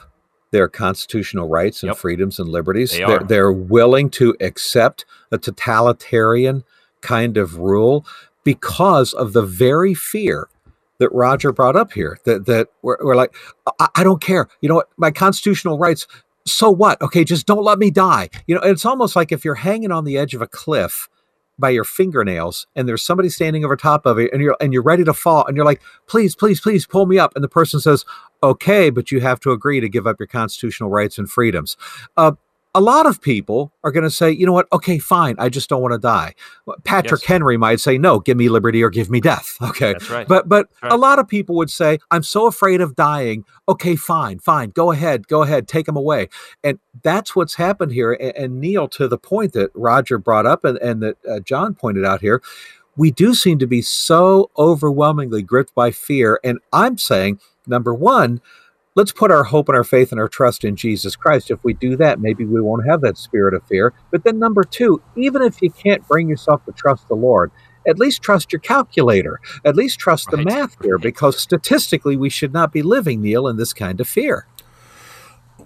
their 0.52 0.68
constitutional 0.68 1.48
rights 1.48 1.84
and 1.84 1.90
yep. 1.90 1.98
freedoms 1.98 2.40
and 2.40 2.50
liberties. 2.50 2.92
They 2.92 3.04
are. 3.04 3.20
They're, 3.20 3.28
they're 3.28 3.52
willing 3.52 4.10
to 4.12 4.36
accept 4.40 5.06
a 5.32 5.38
totalitarian 5.38 6.64
kind 7.02 7.38
of 7.38 7.58
rule 7.58 8.06
because 8.44 9.14
of 9.14 9.34
the 9.34 9.44
very 9.44 9.94
fear 9.94 10.50
that 10.98 11.10
Roger 11.12 11.52
brought 11.52 11.76
up 11.76 11.94
here. 11.94 12.20
That 12.26 12.46
that 12.46 12.70
we're, 12.82 12.98
we're 13.02 13.16
like, 13.16 13.36
I, 13.80 13.88
I, 13.96 14.04
don't 14.04 14.22
care. 14.22 14.48
You 14.62 14.70
know 14.70 14.76
what? 14.76 14.90
My 14.98 15.12
constitutional 15.12 15.78
rights. 15.78 16.08
So 16.46 16.70
what? 16.70 17.02
Okay, 17.02 17.24
just 17.24 17.46
don't 17.46 17.64
let 17.64 17.80
me 17.80 17.92
die. 17.92 18.30
You 18.48 18.56
know, 18.56 18.62
it's 18.62 18.86
almost 18.86 19.16
like 19.16 19.32
if 19.32 19.46
you're 19.46 19.56
hanging 19.56 19.92
on 19.92 20.04
the 20.04 20.18
edge 20.18 20.34
of 20.34 20.42
a 20.42 20.48
cliff 20.48 21.10
by 21.60 21.70
your 21.70 21.84
fingernails 21.84 22.68
and 22.76 22.88
there's 22.88 23.04
somebody 23.04 23.30
standing 23.30 23.66
over 23.66 23.76
top 23.76 24.06
of 24.06 24.18
it 24.18 24.32
and 24.32 24.42
you're 24.42 24.56
and 24.62 24.74
you're 24.74 24.82
ready 24.82 25.04
to 25.04 25.14
fall 25.14 25.46
and 25.46 25.56
you're 25.56 25.66
like 25.66 25.82
please 26.08 26.36
please 26.36 26.60
please 26.62 26.86
pull 26.86 27.06
me 27.06 27.20
up. 27.20 27.34
And 27.36 27.44
the 27.44 27.50
person 27.50 27.80
says 27.80 28.06
okay 28.42 28.90
but 28.90 29.12
you 29.12 29.20
have 29.22 29.40
to 29.42 29.52
agree 29.52 29.80
to 29.80 29.90
give 29.90 30.08
up 30.08 30.18
your 30.20 30.28
constitutional 30.28 30.90
rights 30.90 31.18
and 31.18 31.30
freedoms. 31.30 31.78
Uh, 32.18 32.34
a 32.76 32.82
lot 32.82 33.08
of 33.08 33.20
people 33.20 33.74
are 33.84 33.92
going 33.92 34.04
to 34.04 34.12
say, 34.12 34.30
you 34.30 34.46
know 34.46 34.54
what? 34.54 34.68
Okay, 34.72 35.00
fine. 35.00 35.36
I 35.40 35.50
just 35.50 35.70
don't 35.70 35.82
want 35.82 35.94
to 35.94 35.98
die. 35.98 36.36
Patrick 36.84 37.22
yes. 37.22 37.28
Henry 37.28 37.58
might 37.58 37.80
say, 37.80 37.98
no, 37.98 38.20
give 38.20 38.38
me 38.38 38.48
liberty 38.48 38.84
or 38.84 38.90
give 38.90 39.10
me 39.10 39.20
death. 39.20 39.58
Okay. 39.70 39.94
That's 39.94 40.10
right. 40.10 40.28
But, 40.28 40.50
but 40.50 40.68
right. 40.82 40.92
a 40.92 40.98
lot 40.98 41.20
of 41.20 41.28
people 41.28 41.56
would 41.56 41.70
say, 41.70 42.00
I'm 42.10 42.24
so 42.24 42.48
afraid 42.48 42.82
of 42.82 42.96
dying. 42.96 43.46
Okay, 43.68 43.96
fine, 43.96 44.40
fine. 44.40 44.72
Go 44.72 44.92
ahead. 44.92 45.28
Go 45.28 45.44
ahead. 45.44 45.68
Take 45.68 45.86
them 45.86 45.96
away. 45.96 46.28
And 46.64 46.80
that's 47.04 47.36
what's 47.36 47.54
happened 47.56 47.92
here. 47.92 48.14
And, 48.14 48.36
and 48.36 48.60
Neil, 48.60 48.88
to 48.90 49.08
the 49.08 49.18
point 49.18 49.54
that 49.54 49.70
Roger 49.76 50.18
brought 50.18 50.48
up 50.48 50.66
and, 50.66 50.78
and 50.80 51.04
that 51.04 51.18
uh, 51.30 51.40
John 51.40 51.76
pointed 51.76 52.04
out 52.04 52.22
here, 52.22 52.42
we 52.98 53.12
do 53.12 53.34
seem 53.36 53.60
to 53.60 53.68
be 53.68 53.82
so 53.82 54.50
overwhelmingly 54.58 55.44
gripped 55.44 55.76
by 55.76 55.92
fear. 55.92 56.40
And 56.44 56.60
I'm 56.74 56.98
saying, 56.98 57.40
number 57.68 57.94
one, 57.94 58.42
let's 59.00 59.14
put 59.14 59.32
our 59.32 59.46
hope 59.46 59.70
and 59.70 59.78
our 59.78 59.84
faith 59.86 60.12
and 60.12 60.20
our 60.20 60.28
trust 60.28 60.66
in 60.66 60.76
Jesus 60.76 61.16
Christ. 61.16 61.50
If 61.50 61.64
we 61.64 61.74
do 61.74 61.96
that, 61.96 62.20
maybe 62.20 62.44
we 62.44 62.60
won't 62.60 62.86
have 62.86 63.00
that 63.00 63.18
spirit 63.18 63.54
of 63.54 63.64
fear. 63.64 63.94
But 64.12 64.26
then, 64.26 64.40
number 64.40 64.66
two, 64.66 65.02
even 65.16 65.42
if 65.42 65.62
you 65.62 65.72
can't 65.72 66.06
bring 66.06 66.28
yourself 66.28 66.66
to 66.66 66.74
trust 66.74 67.08
the 67.08 67.16
Lord, 67.16 67.50
at 67.88 67.98
least 67.98 68.22
trust 68.22 68.52
your 68.52 68.60
calculator. 68.60 69.40
At 69.64 69.78
least 69.78 70.00
trust 70.00 70.28
right. 70.28 70.46
the 70.46 70.54
math 70.54 70.76
here, 70.84 70.98
because 70.98 71.40
statistically, 71.40 72.18
we 72.18 72.30
should 72.30 72.52
not 72.52 72.74
be 72.74 72.82
living, 72.82 73.22
Neil, 73.22 73.48
in 73.48 73.56
this 73.56 73.72
kind 73.72 74.02
of 74.02 74.08
fear. 74.10 74.46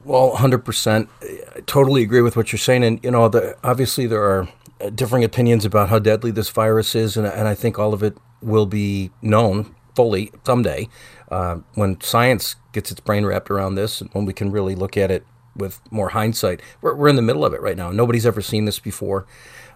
Well, 0.05 0.33
100%. 0.33 1.07
I 1.55 1.61
totally 1.61 2.03
agree 2.03 2.21
with 2.21 2.37
what 2.37 2.51
you're 2.51 2.59
saying. 2.59 2.83
And, 2.83 3.03
you 3.03 3.09
know, 3.09 3.29
the, 3.29 3.57
obviously 3.63 4.05
there 4.05 4.21
are 4.21 4.47
uh, 4.79 4.91
differing 4.91 5.23
opinions 5.23 5.65
about 5.65 5.89
how 5.89 5.97
deadly 5.97 6.29
this 6.29 6.51
virus 6.51 6.93
is. 6.93 7.17
And, 7.17 7.25
and 7.25 7.47
I 7.47 7.55
think 7.55 7.79
all 7.79 7.95
of 7.95 8.03
it 8.03 8.15
will 8.41 8.67
be 8.67 9.09
known 9.23 9.73
fully 9.95 10.31
someday 10.45 10.87
uh, 11.31 11.57
when 11.75 11.99
science 12.01 12.55
gets 12.71 12.91
its 12.91 12.99
brain 12.99 13.25
wrapped 13.25 13.49
around 13.49 13.75
this 13.75 14.01
and 14.01 14.09
when 14.13 14.25
we 14.25 14.33
can 14.33 14.51
really 14.51 14.75
look 14.75 14.97
at 14.97 15.11
it 15.11 15.25
with 15.55 15.79
more 15.91 16.09
hindsight. 16.09 16.61
We're, 16.81 16.95
we're 16.95 17.09
in 17.09 17.15
the 17.15 17.21
middle 17.21 17.45
of 17.45 17.53
it 17.53 17.61
right 17.61 17.77
now. 17.77 17.91
Nobody's 17.91 18.25
ever 18.25 18.41
seen 18.41 18.65
this 18.65 18.79
before. 18.79 19.25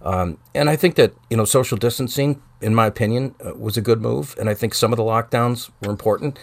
Um, 0.01 0.37
and 0.53 0.69
I 0.69 0.75
think 0.75 0.95
that, 0.95 1.13
you 1.29 1.37
know, 1.37 1.45
social 1.45 1.77
distancing, 1.77 2.41
in 2.61 2.73
my 2.73 2.87
opinion, 2.87 3.35
uh, 3.45 3.53
was 3.55 3.77
a 3.77 3.81
good 3.81 4.01
move. 4.01 4.35
And 4.39 4.49
I 4.49 4.53
think 4.53 4.73
some 4.73 4.93
of 4.93 4.97
the 4.97 5.03
lockdowns 5.03 5.69
were 5.81 5.91
important. 5.91 6.39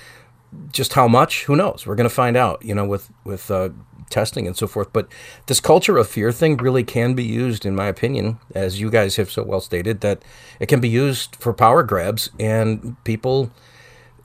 Just 0.72 0.94
how 0.94 1.08
much, 1.08 1.44
who 1.44 1.56
knows? 1.56 1.86
We're 1.86 1.96
going 1.96 2.08
to 2.08 2.14
find 2.14 2.36
out, 2.36 2.64
you 2.64 2.74
know, 2.74 2.84
with, 2.84 3.10
with 3.24 3.50
uh, 3.50 3.70
testing 4.10 4.46
and 4.46 4.56
so 4.56 4.66
forth. 4.66 4.92
But 4.92 5.08
this 5.46 5.60
culture 5.60 5.96
of 5.96 6.08
fear 6.08 6.32
thing 6.32 6.56
really 6.56 6.84
can 6.84 7.14
be 7.14 7.24
used, 7.24 7.66
in 7.66 7.74
my 7.74 7.86
opinion, 7.86 8.38
as 8.54 8.80
you 8.80 8.90
guys 8.90 9.16
have 9.16 9.30
so 9.30 9.42
well 9.42 9.60
stated, 9.60 10.00
that 10.00 10.22
it 10.60 10.66
can 10.66 10.80
be 10.80 10.88
used 10.88 11.36
for 11.36 11.52
power 11.52 11.82
grabs. 11.82 12.30
And 12.38 13.02
people 13.04 13.50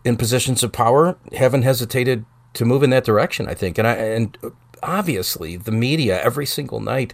in 0.04 0.18
positions 0.18 0.64
of 0.64 0.72
power 0.72 1.18
haven't 1.34 1.64
hesitated 1.64 2.26
to 2.54 2.66
move 2.66 2.84
in 2.84 2.90
that 2.92 3.04
direction. 3.04 3.48
I 3.48 3.54
think, 3.54 3.78
and 3.78 3.88
I 3.88 3.94
and 3.94 4.38
obviously 4.82 5.58
the 5.58 5.72
media 5.72 6.22
every 6.22 6.46
single 6.46 6.80
night, 6.80 7.14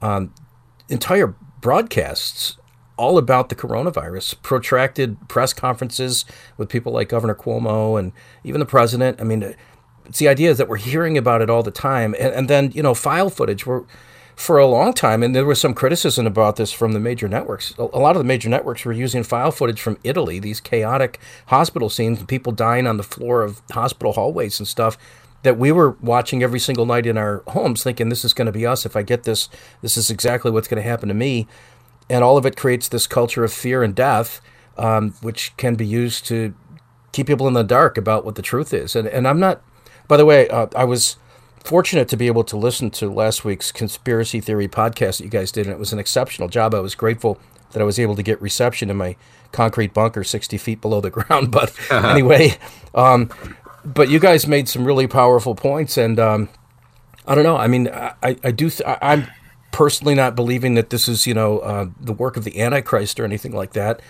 um, 0.00 0.32
entire 0.88 1.34
broadcasts 1.60 2.56
all 2.96 3.16
about 3.16 3.48
the 3.48 3.54
coronavirus, 3.54 4.42
protracted 4.42 5.16
press 5.26 5.54
conferences 5.54 6.26
with 6.58 6.68
people 6.68 6.92
like 6.92 7.08
Governor 7.08 7.34
Cuomo 7.34 7.98
and 7.98 8.12
even 8.44 8.58
the 8.58 8.66
president. 8.66 9.18
I 9.20 9.24
mean, 9.24 9.54
it's 10.10 10.18
the 10.18 10.28
idea 10.28 10.50
is 10.50 10.58
that 10.58 10.68
we're 10.68 10.76
hearing 10.76 11.16
about 11.16 11.40
it 11.40 11.48
all 11.48 11.62
the 11.62 11.70
time, 11.70 12.14
and, 12.18 12.34
and 12.34 12.50
then 12.50 12.72
you 12.72 12.82
know 12.82 12.94
file 12.94 13.30
footage. 13.30 13.64
We're 13.64 13.84
for 14.34 14.58
a 14.58 14.66
long 14.66 14.92
time, 14.92 15.22
and 15.22 15.36
there 15.36 15.44
was 15.44 15.60
some 15.60 15.74
criticism 15.74 16.26
about 16.26 16.56
this 16.56 16.72
from 16.72 16.92
the 16.92 16.98
major 16.98 17.28
networks. 17.28 17.74
A, 17.78 17.84
lot 17.84 18.16
of 18.16 18.20
the 18.20 18.24
major 18.24 18.48
networks 18.48 18.84
were 18.86 18.92
using 18.92 19.22
file 19.22 19.50
footage 19.50 19.80
from 19.80 19.98
Italy, 20.02 20.38
these 20.38 20.60
chaotic 20.60 21.20
hospital 21.46 21.90
scenes, 21.90 22.22
people 22.24 22.50
dying 22.50 22.86
on 22.86 22.96
the 22.96 23.02
floor 23.02 23.42
of 23.42 23.60
hospital 23.70 24.14
hallways 24.14 24.58
and 24.58 24.66
stuff 24.66 24.96
that 25.42 25.58
we 25.58 25.70
were 25.70 25.90
watching 26.00 26.42
every 26.42 26.58
single 26.58 26.86
night 26.86 27.06
in 27.06 27.18
our 27.18 27.42
homes, 27.48 27.82
thinking 27.82 28.08
this 28.08 28.24
is 28.24 28.32
going 28.32 28.46
to 28.46 28.52
be 28.52 28.66
us. 28.66 28.84
If 28.84 28.96
I 28.96 29.02
get 29.02 29.24
this, 29.24 29.48
this 29.82 29.96
is 29.96 30.10
exactly 30.10 30.50
what's 30.50 30.68
going 30.68 30.82
to 30.82 30.88
happen 30.88 31.08
to 31.08 31.14
me. 31.14 31.46
And 32.08 32.24
all 32.24 32.36
of 32.36 32.44
it 32.44 32.56
creates 32.56 32.88
this 32.88 33.06
culture 33.06 33.44
of 33.44 33.52
fear 33.52 33.82
and 33.82 33.94
death, 33.94 34.40
um, 34.76 35.14
which 35.20 35.56
can 35.56 35.76
be 35.76 35.86
used 35.86 36.26
to 36.26 36.54
keep 37.12 37.26
people 37.26 37.46
in 37.46 37.54
the 37.54 37.62
dark 37.62 37.96
about 37.96 38.24
what 38.24 38.34
the 38.34 38.42
truth 38.42 38.74
is. 38.74 38.96
And, 38.96 39.06
and 39.08 39.28
I'm 39.28 39.40
not, 39.40 39.62
by 40.10 40.16
the 40.16 40.26
way, 40.26 40.48
uh, 40.48 40.66
I 40.74 40.82
was 40.82 41.18
fortunate 41.62 42.08
to 42.08 42.16
be 42.16 42.26
able 42.26 42.42
to 42.42 42.56
listen 42.56 42.90
to 42.90 43.08
last 43.08 43.44
week's 43.44 43.70
conspiracy 43.70 44.40
theory 44.40 44.66
podcast 44.66 45.18
that 45.18 45.24
you 45.24 45.30
guys 45.30 45.52
did, 45.52 45.66
and 45.66 45.72
it 45.72 45.78
was 45.78 45.92
an 45.92 46.00
exceptional 46.00 46.48
job. 46.48 46.74
I 46.74 46.80
was 46.80 46.96
grateful 46.96 47.38
that 47.70 47.80
I 47.80 47.84
was 47.84 47.96
able 47.96 48.16
to 48.16 48.22
get 48.24 48.42
reception 48.42 48.90
in 48.90 48.96
my 48.96 49.14
concrete 49.52 49.94
bunker 49.94 50.24
60 50.24 50.58
feet 50.58 50.80
below 50.80 51.00
the 51.00 51.10
ground. 51.16 51.52
But 51.52 51.72
anyway, 51.92 52.56
um, 52.92 53.30
but 53.84 54.08
you 54.08 54.18
guys 54.18 54.48
made 54.48 54.68
some 54.68 54.84
really 54.84 55.06
powerful 55.06 55.54
points, 55.54 55.96
and 55.96 56.18
um, 56.18 56.48
I 57.24 57.36
don't 57.36 57.44
know. 57.44 57.56
I 57.56 57.68
mean, 57.68 57.86
I, 57.88 58.36
I 58.42 58.50
do. 58.50 58.68
Th- 58.68 58.82
I'm 59.00 59.28
personally 59.70 60.16
not 60.16 60.34
believing 60.34 60.74
that 60.74 60.90
this 60.90 61.06
is, 61.06 61.24
you 61.24 61.34
know, 61.34 61.60
uh, 61.60 61.86
the 62.00 62.12
work 62.12 62.36
of 62.36 62.42
the 62.42 62.60
Antichrist 62.60 63.20
or 63.20 63.24
anything 63.24 63.52
like 63.52 63.74
that. 63.74 64.00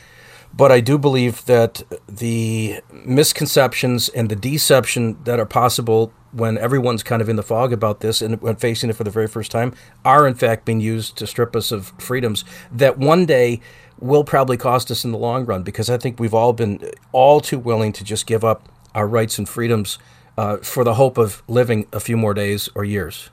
But 0.52 0.72
I 0.72 0.80
do 0.80 0.98
believe 0.98 1.44
that 1.46 1.82
the 2.08 2.80
misconceptions 2.92 4.08
and 4.08 4.28
the 4.28 4.36
deception 4.36 5.22
that 5.24 5.38
are 5.38 5.46
possible 5.46 6.12
when 6.32 6.58
everyone's 6.58 7.02
kind 7.02 7.22
of 7.22 7.28
in 7.28 7.36
the 7.36 7.42
fog 7.42 7.72
about 7.72 8.00
this 8.00 8.22
and 8.22 8.40
when 8.42 8.56
facing 8.56 8.90
it 8.90 8.96
for 8.96 9.04
the 9.04 9.10
very 9.10 9.26
first 9.26 9.50
time 9.50 9.74
are 10.04 10.26
in 10.28 10.34
fact 10.34 10.64
being 10.64 10.80
used 10.80 11.16
to 11.16 11.26
strip 11.26 11.56
us 11.56 11.72
of 11.72 11.92
freedoms 11.98 12.44
that 12.70 12.98
one 12.98 13.26
day 13.26 13.60
will 13.98 14.24
probably 14.24 14.56
cost 14.56 14.90
us 14.90 15.04
in 15.04 15.12
the 15.12 15.18
long 15.18 15.44
run 15.44 15.62
because 15.62 15.90
I 15.90 15.98
think 15.98 16.18
we've 16.18 16.34
all 16.34 16.52
been 16.52 16.90
all 17.12 17.40
too 17.40 17.58
willing 17.58 17.92
to 17.94 18.04
just 18.04 18.26
give 18.26 18.44
up 18.44 18.68
our 18.94 19.06
rights 19.06 19.38
and 19.38 19.48
freedoms 19.48 19.98
uh, 20.38 20.58
for 20.58 20.84
the 20.84 20.94
hope 20.94 21.18
of 21.18 21.42
living 21.48 21.86
a 21.92 22.00
few 22.00 22.16
more 22.16 22.32
days 22.32 22.68
or 22.74 22.84
years. 22.84 23.30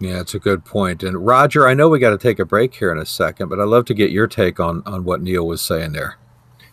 Yeah, 0.00 0.20
it's 0.20 0.34
a 0.34 0.38
good 0.38 0.64
point. 0.64 1.02
And 1.02 1.26
Roger, 1.26 1.66
I 1.66 1.74
know 1.74 1.88
we 1.88 1.98
got 1.98 2.10
to 2.10 2.18
take 2.18 2.38
a 2.38 2.44
break 2.44 2.74
here 2.74 2.92
in 2.92 2.98
a 2.98 3.06
second, 3.06 3.48
but 3.48 3.58
I'd 3.58 3.64
love 3.64 3.84
to 3.86 3.94
get 3.94 4.10
your 4.10 4.28
take 4.28 4.60
on 4.60 4.82
on 4.86 5.04
what 5.04 5.20
Neil 5.20 5.46
was 5.46 5.60
saying 5.60 5.92
there. 5.92 6.16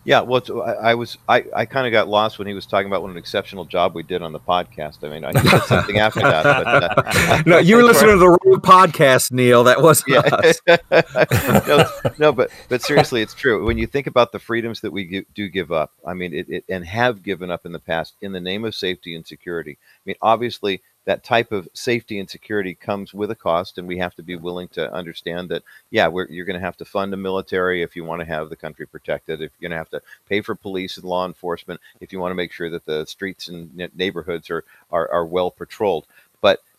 Yeah, 0.06 0.20
well, 0.20 0.40
I, 0.62 0.90
I, 0.90 0.94
was 0.94 1.18
I, 1.28 1.44
I 1.52 1.64
kind 1.66 1.84
of 1.84 1.90
got 1.90 2.06
lost 2.06 2.38
when 2.38 2.46
he 2.46 2.54
was 2.54 2.64
talking 2.64 2.86
about 2.86 3.02
what 3.02 3.10
an 3.10 3.16
exceptional 3.16 3.64
job 3.64 3.92
we 3.92 4.04
did 4.04 4.22
on 4.22 4.32
the 4.32 4.38
podcast. 4.38 5.02
I 5.02 5.08
mean, 5.08 5.24
I 5.24 5.32
said 5.32 5.62
something 5.64 5.98
after 5.98 6.20
that. 6.20 6.44
But, 6.44 7.16
uh, 7.16 7.42
no, 7.46 7.58
you 7.58 7.74
were 7.74 7.82
listening 7.82 8.12
to 8.12 8.18
the 8.18 8.28
wrong 8.28 8.60
podcast, 8.60 9.32
Neil. 9.32 9.64
That 9.64 9.82
wasn't 9.82 10.10
yeah. 10.10 11.62
no, 11.66 12.12
no, 12.20 12.32
but 12.32 12.52
but 12.68 12.82
seriously, 12.82 13.20
it's 13.20 13.34
true. 13.34 13.66
When 13.66 13.78
you 13.78 13.88
think 13.88 14.06
about 14.06 14.30
the 14.30 14.38
freedoms 14.38 14.80
that 14.82 14.92
we 14.92 15.26
do 15.34 15.48
give 15.48 15.72
up, 15.72 15.90
I 16.06 16.14
mean, 16.14 16.32
it, 16.32 16.48
it 16.48 16.64
and 16.68 16.86
have 16.86 17.24
given 17.24 17.50
up 17.50 17.66
in 17.66 17.72
the 17.72 17.80
past 17.80 18.14
in 18.20 18.30
the 18.30 18.40
name 18.40 18.64
of 18.64 18.76
safety 18.76 19.16
and 19.16 19.26
security. 19.26 19.76
I 19.80 20.02
mean, 20.04 20.16
obviously, 20.22 20.82
that 21.06 21.24
type 21.24 21.52
of 21.52 21.68
safety 21.72 22.18
and 22.18 22.28
security 22.28 22.74
comes 22.74 23.14
with 23.14 23.30
a 23.30 23.34
cost, 23.34 23.78
and 23.78 23.88
we 23.88 23.98
have 23.98 24.14
to 24.16 24.22
be 24.22 24.36
willing 24.36 24.68
to 24.68 24.92
understand 24.92 25.48
that. 25.48 25.62
Yeah, 25.90 26.10
you're 26.28 26.44
going 26.44 26.58
to 26.58 26.66
have 26.66 26.76
to 26.76 26.84
fund 26.84 27.14
a 27.14 27.16
military 27.16 27.82
if 27.82 27.96
you 27.96 28.04
want 28.04 28.20
to 28.20 28.26
have 28.26 28.50
the 28.50 28.56
country 28.56 28.86
protected. 28.86 29.40
If 29.40 29.52
you're 29.58 29.70
going 29.70 29.76
to 29.76 29.78
have 29.78 29.90
to 29.90 30.02
pay 30.28 30.40
for 30.40 30.54
police 30.54 30.96
and 30.96 31.04
law 31.04 31.26
enforcement 31.26 31.80
if 32.00 32.12
you 32.12 32.20
want 32.20 32.30
to 32.30 32.36
make 32.36 32.52
sure 32.52 32.70
that 32.70 32.84
the 32.84 33.04
streets 33.06 33.48
and 33.48 33.70
neighborhoods 33.96 34.50
are 34.50 34.64
are, 34.90 35.10
are 35.10 35.26
well 35.26 35.50
patrolled. 35.50 36.06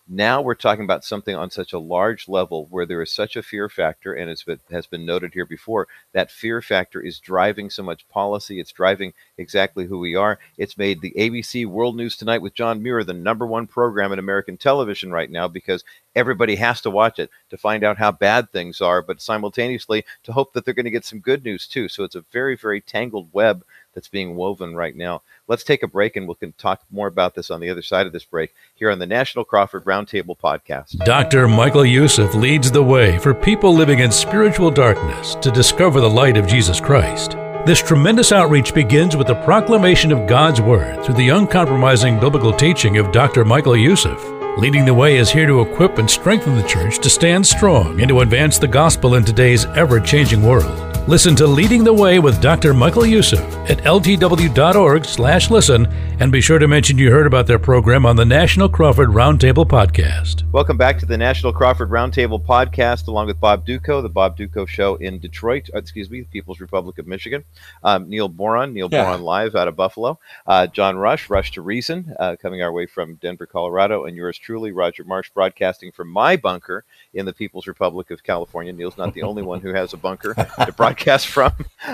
Now 0.10 0.41
we're 0.41 0.55
talking 0.55 0.86
about 0.86 1.03
something 1.03 1.36
on 1.36 1.51
such 1.51 1.74
a 1.74 1.80
large 1.80 2.30
level 2.30 2.66
where 2.70 2.86
there 2.86 3.01
is 3.01 3.12
such 3.12 3.36
a 3.36 3.43
fear 3.43 3.68
factor, 3.68 4.14
and 4.14 4.30
as 4.30 4.45
it 4.47 4.62
has 4.72 4.88
been 4.88 5.05
noted 5.05 5.34
here 5.34 5.45
before, 5.45 5.89
that 6.14 6.32
fear 6.32 6.62
factor 6.62 7.01
is 7.01 7.20
driving 7.20 7.70
so 7.70 7.84
much 7.84 8.08
policy. 8.08 8.62
It's 8.62 8.72
driving 8.72 9.12
exactly 9.38 9.86
who 9.86 9.99
we 9.99 10.16
are. 10.16 10.39
It's 10.58 10.78
made 10.78 11.01
the 11.01 11.14
ABC 11.18 11.66
World 11.66 11.97
News 11.97 12.16
Tonight 12.16 12.41
with 12.41 12.53
John 12.53 12.82
Muir 12.82 13.03
the 13.03 13.14
number 13.14 13.45
one 13.45 13.68
program 13.68 14.14
in 14.14 14.20
American 14.20 14.55
television 14.55 15.12
right 15.12 15.30
now 15.30 15.49
because 15.49 15.84
everybody 16.16 16.55
has 16.55 16.80
to 16.82 16.89
watch 16.89 17.20
it 17.20 17.30
to 17.49 17.58
find 17.58 17.84
out 17.84 17.97
how 17.97 18.14
bad 18.14 18.49
things 18.49 18.80
are, 18.80 19.01
but 19.01 19.22
simultaneously 19.22 20.05
to 20.24 20.32
hope 20.32 20.53
that 20.53 20.64
they're 20.64 20.74
going 20.74 20.86
to 20.86 20.89
get 20.89 21.03
some 21.03 21.20
good 21.20 21.43
news 21.43 21.68
too. 21.68 21.89
So 21.89 22.05
it's 22.05 22.16
a 22.16 22.24
very, 22.32 22.55
very 22.55 22.80
tangled 22.80 23.28
web 23.34 23.66
that's 23.97 24.07
being 24.07 24.35
woven 24.35 24.75
right 24.75 24.95
now. 24.95 25.23
Let's 25.47 25.63
take 25.63 25.81
a 25.81 25.87
break 25.87 26.15
and 26.15 26.27
we 26.27 26.35
can 26.35 26.51
talk 26.51 26.83
more 26.91 27.07
about 27.07 27.33
this 27.33 27.49
on 27.49 27.59
the 27.59 27.71
other 27.71 27.81
side 27.81 28.05
of 28.05 28.13
this 28.13 28.25
break 28.25 28.53
here 28.75 28.91
on 28.91 28.99
the 28.99 29.07
National 29.07 29.43
Crawford 29.43 29.85
Roundtable 29.85 30.37
podcast. 30.37 31.03
Dr. 31.03 31.47
Michael 31.47 31.83
Youssef 31.83 32.35
leads 32.35 32.69
the 32.69 32.83
way 32.83 33.17
for 33.17 33.33
people 33.33 33.73
living 33.73 33.97
in 33.97 34.11
spiritual 34.11 34.69
darkness 34.69 35.33
to 35.41 35.49
discover 35.49 35.99
the 35.99 36.07
light 36.07 36.37
of 36.37 36.45
Jesus 36.45 36.79
Christ. 36.79 37.31
This 37.65 37.81
tremendous 37.81 38.31
outreach 38.31 38.71
begins 38.71 39.17
with 39.17 39.25
the 39.25 39.41
proclamation 39.43 40.11
of 40.11 40.27
God's 40.27 40.61
Word 40.61 41.03
through 41.03 41.15
the 41.15 41.29
uncompromising 41.29 42.19
biblical 42.19 42.53
teaching 42.53 42.99
of 42.99 43.11
Dr. 43.11 43.45
Michael 43.45 43.75
Youssef. 43.75 44.23
Leading 44.59 44.85
the 44.85 44.93
Way 44.93 45.17
is 45.17 45.31
here 45.31 45.47
to 45.47 45.61
equip 45.61 45.97
and 45.97 46.07
strengthen 46.07 46.55
the 46.55 46.67
church 46.67 46.99
to 46.99 47.09
stand 47.09 47.47
strong 47.47 47.99
and 47.99 48.09
to 48.09 48.19
advance 48.19 48.59
the 48.59 48.67
gospel 48.67 49.15
in 49.15 49.25
today's 49.25 49.65
ever 49.65 49.99
changing 49.99 50.43
world. 50.43 50.86
Listen 51.08 51.38
to 51.38 51.47
Leading 51.47 51.86
the 51.86 51.93
Way 51.93 52.20
with 52.20 52.41
Dr. 52.41 52.74
Michael 52.74 53.05
Youssef 53.05 53.39
at 53.70 53.78
ltw.org 53.78 55.05
slash 55.05 55.49
listen 55.49 55.86
and 56.20 56.34
be 56.34 56.41
sure 56.41 56.60
to 56.60 56.68
mention 56.68 56.97
you 56.97 57.12
heard 57.12 57.26
about 57.26 57.47
their 57.47 57.60
program 57.60 58.05
on 58.05 58.18
the 58.18 58.26
National 58.26 58.68
Crawford 58.68 59.08
Roundtable 59.08 59.66
Podcast. 59.66 60.43
Welcome 60.51 60.76
back 60.76 60.99
to 60.99 61.05
the 61.05 61.18
National 61.18 61.53
Crawford 61.53 61.91
Roundtable 61.91 62.45
Podcast 62.45 63.08
along 63.08 63.28
with 63.28 63.39
Bob 63.39 63.66
Dutko, 63.66 64.01
the 64.01 64.10
Bob 64.10 64.38
Dutko 64.38 64.68
Show 64.68 64.95
in 64.95 65.18
Detroit, 65.18 65.70
uh, 65.74 65.78
excuse 65.78 66.10
me, 66.10 66.20
the 66.20 66.28
People's 66.28 66.60
Republic 66.60 66.97
of 66.97 67.08
Michigan. 67.08 67.45
Um, 67.86 68.10
Neil 68.10 68.28
Boron, 68.28 68.74
Neil 68.74 68.89
yeah. 68.91 69.05
Boron 69.05 69.22
Live 69.22 69.55
out 69.55 69.70
of 69.70 69.78
Buffalo. 69.78 70.20
Uh, 70.45 70.68
John 70.68 70.97
Rush, 70.97 71.30
Rush 71.30 71.51
to 71.51 71.62
Reason, 71.62 72.14
uh, 72.20 72.36
coming 72.36 72.62
our 72.62 72.74
way 72.74 72.86
from 72.86 73.16
Denver, 73.16 73.45
Colorado. 73.45 74.03
And 74.03 74.18
yours 74.18 74.38
truly, 74.38 74.74
Roger 74.74 75.05
Marsh, 75.05 75.30
broadcasting 75.30 75.93
from 75.93 76.10
my 76.10 76.36
bunker 76.36 76.84
in 77.14 77.26
the 77.26 77.34
People's 77.34 77.66
Republic 77.66 78.12
of 78.12 78.24
California. 78.24 78.74
Neil's 78.74 78.97
not 78.97 79.14
the 79.14 79.24
only 79.24 79.41
one 79.41 79.62
who 79.62 79.74
has 79.74 79.93
a 79.93 79.97
bunker 79.97 80.34
to 80.34 80.74
broadcast 80.74 80.96
podcast 80.97 81.25
from. 81.27 81.53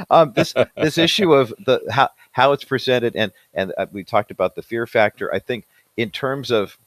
Um, 0.09 0.33
this 0.33 0.53
this 0.75 0.97
issue 0.97 1.33
of 1.33 1.53
the 1.65 1.81
how 1.89 2.09
how 2.31 2.51
it's 2.51 2.63
presented, 2.63 3.15
and 3.15 3.31
and 3.53 3.73
uh, 3.77 3.85
we 3.91 4.03
talked 4.03 4.31
about 4.31 4.55
the 4.55 4.61
fear 4.61 4.87
factor. 4.87 5.33
I 5.33 5.39
think 5.39 5.65
in 5.97 6.09
terms 6.09 6.51
of 6.51 6.77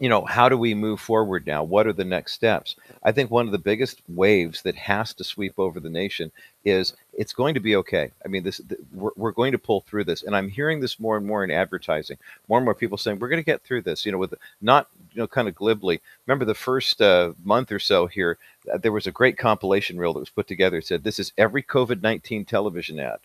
you 0.00 0.08
know 0.08 0.24
how 0.24 0.48
do 0.48 0.56
we 0.56 0.74
move 0.74 0.98
forward 0.98 1.46
now? 1.46 1.62
What 1.62 1.86
are 1.86 1.92
the 1.92 2.04
next 2.04 2.32
steps? 2.32 2.74
I 3.02 3.12
think 3.12 3.30
one 3.30 3.46
of 3.46 3.52
the 3.52 3.58
biggest 3.58 4.02
waves 4.08 4.62
that 4.62 4.74
has 4.74 5.12
to 5.14 5.24
sweep 5.24 5.58
over 5.58 5.78
the 5.78 5.90
nation 5.90 6.32
is 6.64 6.94
it's 7.12 7.34
going 7.34 7.54
to 7.54 7.60
be 7.60 7.76
okay. 7.76 8.10
I 8.24 8.28
mean 8.28 8.42
this 8.42 8.60
we're, 8.94 9.10
we're 9.16 9.30
going 9.30 9.52
to 9.52 9.58
pull 9.58 9.82
through 9.82 10.04
this. 10.04 10.22
And 10.22 10.34
i'm 10.34 10.48
hearing 10.48 10.80
this 10.80 10.98
more 10.98 11.18
and 11.18 11.26
more 11.26 11.44
in 11.44 11.50
advertising. 11.50 12.16
More 12.48 12.58
and 12.58 12.64
more 12.64 12.74
people 12.74 12.98
saying 12.98 13.18
we're 13.18 13.28
going 13.28 13.42
to 13.42 13.52
get 13.52 13.62
through 13.62 13.82
this 13.82 14.06
you 14.06 14.10
know 14.10 14.18
with 14.18 14.34
not 14.62 14.88
you 15.12 15.20
know 15.20 15.26
kind 15.26 15.48
of 15.48 15.54
glibly. 15.54 16.00
Remember 16.26 16.46
the 16.46 16.54
first 16.54 17.00
uh, 17.02 17.32
month 17.44 17.70
or 17.70 17.78
so 17.78 18.06
here 18.06 18.38
uh, 18.72 18.78
there 18.78 18.92
was 18.92 19.06
a 19.06 19.12
great 19.12 19.36
compilation 19.36 19.98
reel 19.98 20.14
that 20.14 20.20
was 20.20 20.30
put 20.30 20.48
together 20.48 20.78
it 20.78 20.86
said 20.86 21.04
this 21.04 21.18
is 21.18 21.32
every 21.38 21.62
covid-19 21.62 22.46
television 22.46 22.98
ad 22.98 23.18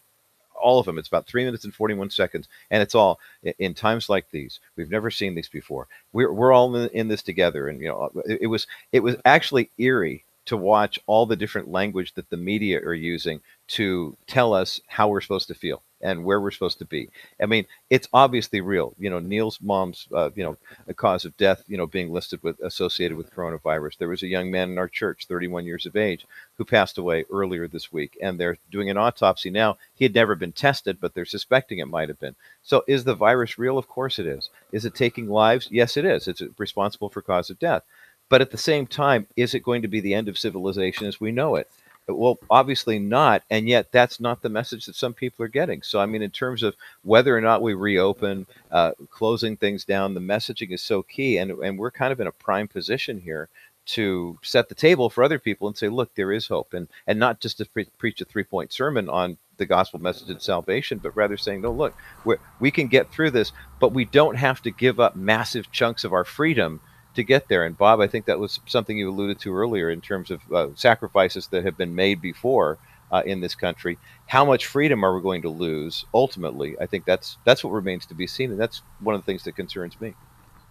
all 0.61 0.79
of 0.79 0.85
them. 0.85 0.97
It's 0.97 1.07
about 1.07 1.27
three 1.27 1.45
minutes 1.45 1.63
and 1.63 1.73
41 1.73 2.09
seconds. 2.09 2.47
And 2.71 2.81
it's 2.81 2.95
all 2.95 3.19
in 3.59 3.73
times 3.73 4.09
like 4.09 4.29
these. 4.31 4.59
We've 4.75 4.89
never 4.89 5.11
seen 5.11 5.35
these 5.35 5.49
before. 5.49 5.87
We're, 6.13 6.31
we're 6.31 6.53
all 6.53 6.75
in, 6.75 7.07
this 7.07 7.23
together. 7.23 7.67
And, 7.67 7.81
you 7.81 7.87
know, 7.87 8.11
uh, 8.15 8.19
it, 8.25 8.39
it 8.43 8.47
was, 8.47 8.67
it 8.91 9.01
was 9.01 9.15
actually 9.25 9.69
eerie 9.77 10.25
to 10.45 10.57
watch 10.57 10.99
all 11.07 11.25
the 11.25 11.35
different 11.35 11.69
language 11.69 12.13
that 12.13 12.29
the 12.29 12.37
media 12.37 12.79
are 12.79 12.93
using 12.93 13.41
to 13.67 14.15
tell 14.27 14.53
us 14.53 14.79
how 14.87 15.07
we're 15.07 15.21
supposed 15.21 15.47
to 15.47 15.55
feel 15.55 15.81
and 16.05 16.23
where 16.23 16.39
we're 16.39 16.51
supposed 16.51 16.77
to 16.77 16.85
be. 16.85 17.09
I 17.41 17.47
mean, 17.47 17.65
it's 17.89 18.07
obviously 18.13 18.61
real. 18.61 18.93
You 18.99 19.09
know, 19.09 19.19
Neil's 19.19 19.59
mom's, 19.59 20.07
uh, 20.13 20.29
you 20.35 20.43
know, 20.43 20.55
cause 20.93 21.25
of 21.25 21.35
death, 21.35 21.63
you 21.67 21.77
know, 21.77 21.87
being 21.87 22.13
listed 22.13 22.41
with 22.43 22.59
associated 22.59 23.17
with 23.17 23.33
coronavirus. 23.33 23.97
There 23.97 24.07
was 24.07 24.21
a 24.21 24.27
young 24.27 24.51
man 24.51 24.69
in 24.69 24.77
our 24.77 24.87
church, 24.87 25.25
31 25.25 25.65
years 25.65 25.87
of 25.87 25.95
age, 25.95 26.25
who 26.57 26.63
passed 26.63 26.99
away 26.99 27.25
earlier 27.31 27.67
this 27.67 27.91
week, 27.91 28.17
and 28.21 28.39
they're 28.39 28.57
doing 28.69 28.89
an 28.89 28.97
autopsy 28.97 29.49
now. 29.49 29.77
He 29.95 30.05
had 30.05 30.13
never 30.13 30.35
been 30.35 30.51
tested, 30.51 30.99
but 31.01 31.15
they're 31.15 31.25
suspecting 31.25 31.79
it 31.79 31.87
might 31.87 32.09
have 32.09 32.19
been. 32.19 32.35
So, 32.61 32.83
is 32.87 33.03
the 33.03 33.15
virus 33.15 33.57
real? 33.57 33.77
Of 33.77 33.87
course 33.89 34.19
it 34.19 34.27
is. 34.27 34.49
Is 34.71 34.85
it 34.85 34.93
taking 34.93 35.27
lives? 35.27 35.67
Yes, 35.71 35.97
it 35.97 36.05
is. 36.05 36.27
It's 36.27 36.43
responsible 36.59 37.09
for 37.09 37.23
cause 37.23 37.49
of 37.49 37.57
death. 37.57 37.83
But 38.29 38.41
at 38.41 38.51
the 38.51 38.57
same 38.57 38.87
time, 38.87 39.27
is 39.35 39.53
it 39.53 39.63
going 39.63 39.81
to 39.81 39.87
be 39.87 39.99
the 39.99 40.13
end 40.13 40.27
of 40.27 40.37
civilization 40.37 41.07
as 41.07 41.19
we 41.19 41.31
know 41.31 41.55
it? 41.55 41.69
Well, 42.07 42.37
obviously 42.49 42.99
not, 42.99 43.43
and 43.49 43.67
yet 43.67 43.91
that's 43.91 44.19
not 44.19 44.41
the 44.41 44.49
message 44.49 44.85
that 44.85 44.95
some 44.95 45.13
people 45.13 45.43
are 45.43 45.49
getting. 45.49 45.81
So, 45.81 45.99
I 45.99 46.05
mean, 46.05 46.21
in 46.21 46.29
terms 46.29 46.61
of 46.61 46.75
whether 47.03 47.35
or 47.35 47.41
not 47.41 47.63
we 47.63 47.73
reopen, 47.73 48.45
uh, 48.71 48.91
closing 49.09 49.57
things 49.57 49.85
down, 49.85 50.13
the 50.13 50.19
messaging 50.19 50.71
is 50.71 50.81
so 50.81 51.01
key, 51.01 51.37
and 51.37 51.51
and 51.51 51.79
we're 51.79 51.91
kind 51.91 52.11
of 52.11 52.19
in 52.19 52.27
a 52.27 52.31
prime 52.31 52.67
position 52.67 53.19
here 53.19 53.49
to 53.85 54.37
set 54.41 54.67
the 54.67 54.75
table 54.75 55.09
for 55.09 55.23
other 55.23 55.39
people 55.39 55.67
and 55.67 55.77
say, 55.77 55.89
look, 55.89 56.13
there 56.15 56.31
is 56.31 56.47
hope, 56.47 56.73
and 56.73 56.87
and 57.07 57.19
not 57.19 57.39
just 57.39 57.57
to 57.57 57.65
pre- 57.65 57.85
preach 57.97 58.21
a 58.21 58.25
three 58.25 58.43
point 58.43 58.71
sermon 58.71 59.09
on 59.09 59.37
the 59.57 59.65
gospel 59.65 59.99
message 59.99 60.29
of 60.29 60.43
salvation, 60.43 60.99
but 60.99 61.15
rather 61.15 61.37
saying, 61.37 61.61
no, 61.61 61.71
look, 61.71 61.95
we 62.23 62.35
we 62.59 62.69
can 62.71 62.87
get 62.87 63.11
through 63.11 63.31
this, 63.31 63.51
but 63.79 63.93
we 63.93 64.05
don't 64.05 64.35
have 64.35 64.61
to 64.61 64.71
give 64.71 64.99
up 64.99 65.15
massive 65.15 65.71
chunks 65.71 66.03
of 66.03 66.13
our 66.13 66.25
freedom 66.25 66.81
to 67.15 67.23
get 67.23 67.47
there. 67.47 67.65
And 67.65 67.77
Bob, 67.77 67.99
I 67.99 68.07
think 68.07 68.25
that 68.25 68.39
was 68.39 68.59
something 68.65 68.97
you 68.97 69.09
alluded 69.09 69.39
to 69.39 69.55
earlier 69.55 69.89
in 69.89 70.01
terms 70.01 70.31
of 70.31 70.41
uh, 70.51 70.67
sacrifices 70.75 71.47
that 71.47 71.65
have 71.65 71.77
been 71.77 71.95
made 71.95 72.21
before 72.21 72.77
uh, 73.11 73.23
in 73.25 73.41
this 73.41 73.55
country. 73.55 73.97
How 74.27 74.45
much 74.45 74.65
freedom 74.65 75.03
are 75.03 75.15
we 75.15 75.21
going 75.21 75.41
to 75.43 75.49
lose 75.49 76.05
ultimately? 76.13 76.75
I 76.79 76.85
think 76.85 77.05
that's 77.05 77.37
that's 77.45 77.63
what 77.63 77.71
remains 77.71 78.05
to 78.07 78.13
be 78.13 78.27
seen, 78.27 78.51
and 78.51 78.59
that's 78.59 78.81
one 78.99 79.15
of 79.15 79.21
the 79.21 79.25
things 79.25 79.43
that 79.43 79.55
concerns 79.55 79.99
me. 79.99 80.13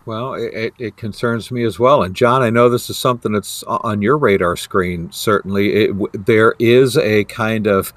Well, 0.07 0.35
it, 0.35 0.75
it 0.79 0.97
concerns 0.99 1.51
me 1.51 1.65
as 1.65 1.79
well. 1.79 2.03
And 2.03 2.15
John, 2.15 2.43
I 2.43 2.51
know 2.51 2.69
this 2.69 2.91
is 2.91 2.99
something 2.99 3.33
that's 3.33 3.63
on 3.63 4.03
your 4.03 4.19
radar 4.19 4.55
screen. 4.55 5.11
Certainly, 5.13 5.73
it, 5.73 6.27
there 6.27 6.55
is 6.59 6.99
a 6.99 7.25
kind 7.25 7.67
of 7.67 7.95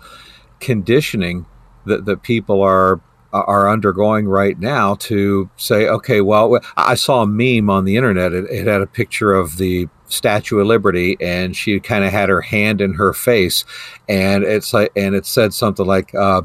conditioning 0.62 1.46
that, 1.86 2.06
that 2.06 2.24
people 2.24 2.62
are 2.62 3.02
are 3.34 3.70
undergoing 3.70 4.28
right 4.28 4.58
now 4.60 4.96
to 4.96 5.50
say, 5.58 5.88
okay, 5.88 6.22
well, 6.22 6.60
I 6.76 6.96
saw 6.96 7.24
a 7.24 7.28
meme 7.28 7.70
on 7.70 7.86
the 7.86 7.96
internet. 7.96 8.34
It, 8.34 8.46
it 8.50 8.68
had 8.68 8.82
a 8.82 8.88
picture 8.88 9.34
of 9.34 9.58
the 9.58 9.88
Statue 10.08 10.60
of 10.60 10.68
Liberty, 10.68 11.18
and 11.20 11.56
she 11.56 11.80
kind 11.80 12.06
of 12.06 12.12
had 12.12 12.30
her 12.30 12.42
hand 12.42 12.80
in 12.82 12.94
her 12.94 13.14
face, 13.14 13.66
and 14.08 14.44
it's 14.44 14.74
like, 14.74 14.92
and 14.96 15.16
it 15.16 15.26
said 15.26 15.54
something 15.54 15.86
like. 15.86 16.14
Uh, 16.14 16.44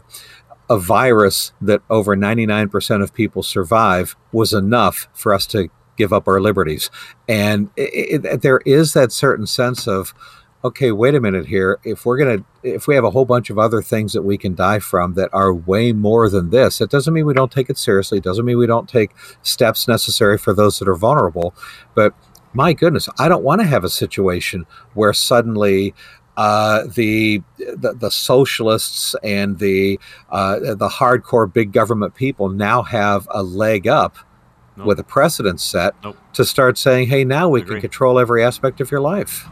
a 0.70 0.78
virus 0.78 1.52
that 1.60 1.82
over 1.90 2.16
99% 2.16 3.02
of 3.02 3.12
people 3.12 3.42
survive 3.42 4.16
was 4.30 4.54
enough 4.54 5.06
for 5.12 5.34
us 5.34 5.44
to 5.44 5.68
give 5.98 6.12
up 6.12 6.26
our 6.26 6.40
liberties. 6.40 6.90
And 7.28 7.68
it, 7.76 8.24
it, 8.24 8.42
there 8.42 8.60
is 8.64 8.94
that 8.94 9.12
certain 9.12 9.46
sense 9.46 9.86
of, 9.86 10.14
okay, 10.64 10.92
wait 10.92 11.14
a 11.14 11.20
minute 11.20 11.46
here. 11.46 11.78
If 11.84 12.06
we're 12.06 12.18
going 12.18 12.38
to, 12.38 12.44
if 12.62 12.86
we 12.86 12.94
have 12.94 13.04
a 13.04 13.10
whole 13.10 13.24
bunch 13.24 13.50
of 13.50 13.58
other 13.58 13.82
things 13.82 14.12
that 14.12 14.22
we 14.22 14.38
can 14.38 14.54
die 14.54 14.78
from 14.78 15.14
that 15.14 15.30
are 15.32 15.52
way 15.52 15.92
more 15.92 16.28
than 16.28 16.50
this, 16.50 16.80
it 16.80 16.90
doesn't 16.90 17.12
mean 17.12 17.26
we 17.26 17.34
don't 17.34 17.52
take 17.52 17.68
it 17.68 17.78
seriously. 17.78 18.18
It 18.18 18.24
doesn't 18.24 18.44
mean 18.44 18.58
we 18.58 18.66
don't 18.66 18.88
take 18.88 19.12
steps 19.42 19.88
necessary 19.88 20.38
for 20.38 20.54
those 20.54 20.78
that 20.78 20.88
are 20.88 20.94
vulnerable. 20.94 21.54
But 21.94 22.14
my 22.52 22.72
goodness, 22.72 23.08
I 23.18 23.28
don't 23.28 23.42
want 23.42 23.60
to 23.60 23.66
have 23.66 23.82
a 23.82 23.90
situation 23.90 24.66
where 24.94 25.12
suddenly 25.12 25.94
uh, 26.36 26.84
the, 26.86 27.42
the, 27.58 27.94
the 27.94 28.10
socialists 28.10 29.14
and 29.22 29.58
the 29.58 29.98
uh, 30.30 30.58
the 30.60 30.88
hardcore 30.88 31.52
big 31.52 31.72
government 31.72 32.14
people 32.14 32.48
now 32.48 32.82
have 32.82 33.28
a 33.30 33.42
leg 33.42 33.86
up 33.86 34.16
nope. 34.76 34.86
with 34.86 34.98
a 34.98 35.04
precedent 35.04 35.60
set 35.60 35.94
nope. 36.02 36.16
to 36.32 36.44
start 36.44 36.78
saying, 36.78 37.08
hey, 37.08 37.24
now 37.24 37.48
we 37.48 37.62
can 37.62 37.80
control 37.80 38.18
every 38.18 38.42
aspect 38.42 38.80
of 38.80 38.90
your 38.90 39.00
life. 39.00 39.46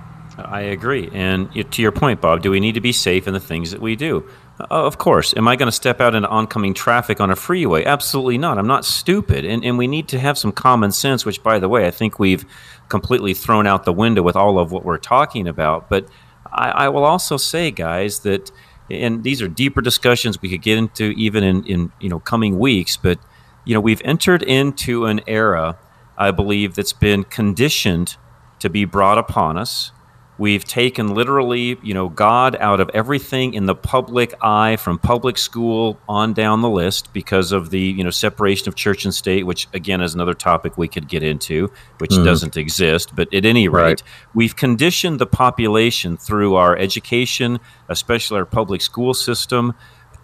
I 0.46 0.60
agree. 0.62 1.08
And 1.12 1.52
to 1.72 1.82
your 1.82 1.92
point, 1.92 2.20
Bob, 2.20 2.42
do 2.42 2.50
we 2.50 2.60
need 2.60 2.74
to 2.74 2.80
be 2.80 2.92
safe 2.92 3.26
in 3.26 3.34
the 3.34 3.40
things 3.40 3.70
that 3.70 3.80
we 3.80 3.96
do? 3.96 4.28
Uh, 4.60 4.64
of 4.68 4.98
course. 4.98 5.34
Am 5.36 5.48
I 5.48 5.56
going 5.56 5.68
to 5.68 5.72
step 5.72 6.00
out 6.00 6.14
into 6.14 6.28
oncoming 6.28 6.74
traffic 6.74 7.20
on 7.20 7.30
a 7.30 7.36
freeway? 7.36 7.84
Absolutely 7.84 8.38
not. 8.38 8.58
I'm 8.58 8.66
not 8.66 8.84
stupid. 8.84 9.44
And, 9.44 9.64
and 9.64 9.78
we 9.78 9.86
need 9.86 10.08
to 10.08 10.18
have 10.18 10.36
some 10.36 10.52
common 10.52 10.92
sense, 10.92 11.24
which, 11.24 11.42
by 11.42 11.58
the 11.58 11.68
way, 11.68 11.86
I 11.86 11.90
think 11.90 12.18
we've 12.18 12.44
completely 12.88 13.34
thrown 13.34 13.66
out 13.66 13.84
the 13.84 13.92
window 13.92 14.22
with 14.22 14.36
all 14.36 14.58
of 14.58 14.72
what 14.72 14.84
we're 14.84 14.98
talking 14.98 15.48
about. 15.48 15.88
But 15.88 16.06
I, 16.52 16.70
I 16.70 16.88
will 16.88 17.04
also 17.04 17.36
say, 17.36 17.70
guys, 17.70 18.20
that 18.20 18.50
and 18.90 19.22
these 19.22 19.40
are 19.40 19.48
deeper 19.48 19.80
discussions 19.80 20.42
we 20.42 20.50
could 20.50 20.62
get 20.62 20.76
into 20.76 21.12
even 21.12 21.44
in, 21.44 21.64
in 21.66 21.92
you 22.00 22.08
know 22.08 22.18
coming 22.18 22.58
weeks 22.58 22.96
but 22.96 23.18
you 23.64 23.74
know 23.74 23.80
we've 23.80 24.02
entered 24.04 24.42
into 24.42 25.06
an 25.06 25.20
era 25.26 25.78
i 26.18 26.30
believe 26.30 26.74
that's 26.74 26.92
been 26.92 27.24
conditioned 27.24 28.16
to 28.58 28.68
be 28.68 28.84
brought 28.84 29.18
upon 29.18 29.56
us 29.56 29.92
We've 30.40 30.64
taken 30.64 31.14
literally, 31.14 31.76
you 31.82 31.92
know, 31.92 32.08
God 32.08 32.56
out 32.60 32.80
of 32.80 32.88
everything 32.94 33.52
in 33.52 33.66
the 33.66 33.74
public 33.74 34.32
eye 34.40 34.76
from 34.76 34.98
public 34.98 35.36
school 35.36 36.00
on 36.08 36.32
down 36.32 36.62
the 36.62 36.70
list 36.70 37.12
because 37.12 37.52
of 37.52 37.68
the, 37.68 37.78
you 37.78 38.02
know, 38.02 38.08
separation 38.08 38.66
of 38.66 38.74
church 38.74 39.04
and 39.04 39.12
state, 39.12 39.44
which 39.44 39.68
again 39.74 40.00
is 40.00 40.14
another 40.14 40.32
topic 40.32 40.78
we 40.78 40.88
could 40.88 41.08
get 41.08 41.22
into, 41.22 41.70
which 41.98 42.12
mm. 42.12 42.24
doesn't 42.24 42.56
exist. 42.56 43.14
But 43.14 43.34
at 43.34 43.44
any 43.44 43.68
rate, 43.68 43.82
right. 43.82 44.02
we've 44.32 44.56
conditioned 44.56 45.18
the 45.18 45.26
population 45.26 46.16
through 46.16 46.54
our 46.54 46.74
education, 46.74 47.60
especially 47.90 48.38
our 48.38 48.46
public 48.46 48.80
school 48.80 49.12
system, 49.12 49.74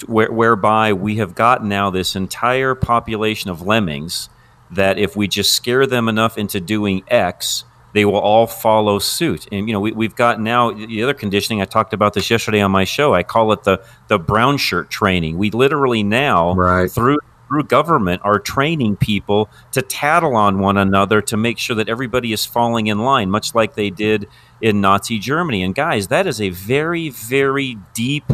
where, 0.06 0.32
whereby 0.32 0.94
we 0.94 1.16
have 1.16 1.34
got 1.34 1.62
now 1.62 1.90
this 1.90 2.16
entire 2.16 2.74
population 2.74 3.50
of 3.50 3.60
lemmings 3.60 4.30
that 4.70 4.98
if 4.98 5.14
we 5.14 5.28
just 5.28 5.52
scare 5.52 5.86
them 5.86 6.08
enough 6.08 6.38
into 6.38 6.58
doing 6.58 7.04
X, 7.08 7.64
they 7.92 8.04
will 8.04 8.18
all 8.18 8.46
follow 8.46 8.98
suit. 8.98 9.46
And 9.50 9.66
you 9.68 9.72
know, 9.72 9.80
we, 9.80 10.04
have 10.04 10.16
got 10.16 10.40
now 10.40 10.70
the 10.70 11.02
other 11.02 11.14
conditioning. 11.14 11.62
I 11.62 11.64
talked 11.64 11.92
about 11.92 12.14
this 12.14 12.30
yesterday 12.30 12.60
on 12.60 12.70
my 12.70 12.84
show. 12.84 13.14
I 13.14 13.22
call 13.22 13.52
it 13.52 13.64
the 13.64 13.82
the 14.08 14.18
brown 14.18 14.58
shirt 14.58 14.90
training. 14.90 15.38
We 15.38 15.50
literally 15.50 16.02
now 16.02 16.54
right. 16.54 16.90
through 16.90 17.18
through 17.48 17.64
government 17.64 18.20
are 18.24 18.38
training 18.38 18.96
people 18.96 19.48
to 19.72 19.80
tattle 19.80 20.36
on 20.36 20.58
one 20.58 20.76
another 20.76 21.22
to 21.22 21.36
make 21.36 21.58
sure 21.58 21.76
that 21.76 21.88
everybody 21.88 22.32
is 22.32 22.44
falling 22.44 22.88
in 22.88 22.98
line, 22.98 23.30
much 23.30 23.54
like 23.54 23.74
they 23.74 23.88
did 23.88 24.28
in 24.60 24.80
Nazi 24.80 25.18
Germany. 25.18 25.62
And 25.62 25.74
guys, 25.74 26.08
that 26.08 26.26
is 26.26 26.40
a 26.40 26.50
very 26.50 27.10
very 27.10 27.78
deep. 27.94 28.24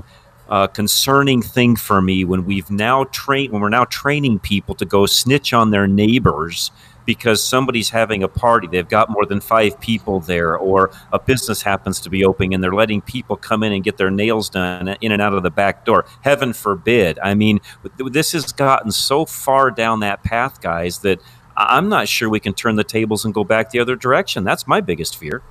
Uh, 0.49 0.67
concerning 0.67 1.41
thing 1.41 1.77
for 1.77 2.03
me 2.03 2.27
when 2.27 2.45
we've 2.45 2.71
now 2.71 3.05
trained 3.05 3.53
when 3.53 3.63
we're 3.63 3.71
now 3.71 3.85
training 3.87 4.39
people 4.39 4.75
to 4.75 4.85
go 4.85 5.07
snitch 5.07 5.55
on 5.55 5.71
their 5.71 5.87
neighbors 5.87 6.71
because 7.05 7.43
somebody's 7.43 7.91
having 7.91 8.23
a 8.23 8.29
party. 8.29 8.67
They've 8.67 8.89
got 8.89 9.11
more 9.11 9.27
than 9.27 9.41
five 9.41 9.81
people 9.81 10.21
there, 10.21 10.57
or 10.57 10.91
a 11.13 11.19
business 11.19 11.63
happens 11.63 12.01
to 12.01 12.11
be 12.11 12.25
opening 12.25 12.55
and 12.55 12.63
they're 12.63 12.75
letting 12.75 13.01
people 13.01 13.37
come 13.37 13.63
in 13.63 13.73
and 13.73 13.85
get 13.85 13.97
their 13.97 14.11
nails 14.11 14.49
done 14.49 14.97
in 15.01 15.13
and 15.13 15.23
out 15.23 15.35
of 15.35 15.43
the 15.43 15.51
back 15.51 15.85
door. 15.85 16.05
Heaven 16.23 16.53
forbid. 16.53 17.19
I 17.23 17.35
mean, 17.35 17.61
this 17.99 18.33
has 18.33 18.53
gotten 18.53 18.91
so 18.91 19.25
far 19.25 19.71
down 19.71 20.01
that 20.01 20.23
path, 20.23 20.61
guys, 20.61 20.99
that 21.01 21.21
I'm 21.57 21.89
not 21.89 22.09
sure 22.09 22.29
we 22.29 22.41
can 22.41 22.55
turn 22.55 22.77
the 22.77 22.85
tables 22.85 23.25
and 23.25 23.35
go 23.35 23.45
back 23.45 23.71
the 23.71 23.81
other 23.81 23.97
direction. 23.97 24.45
That's 24.45 24.67
my 24.67 24.81
biggest 24.81 25.17
fear. 25.17 25.43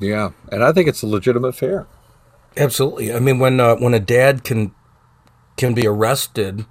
Yeah, 0.00 0.30
and 0.50 0.62
I 0.62 0.72
think 0.72 0.88
it's 0.88 1.02
a 1.02 1.06
legitimate 1.06 1.54
fear. 1.54 1.86
Absolutely. 2.56 3.12
I 3.12 3.20
mean, 3.20 3.38
when 3.38 3.60
uh, 3.60 3.76
when 3.76 3.94
a 3.94 4.00
dad 4.00 4.44
can 4.44 4.74
can 5.56 5.74
be 5.74 5.86
arrested 5.86 6.66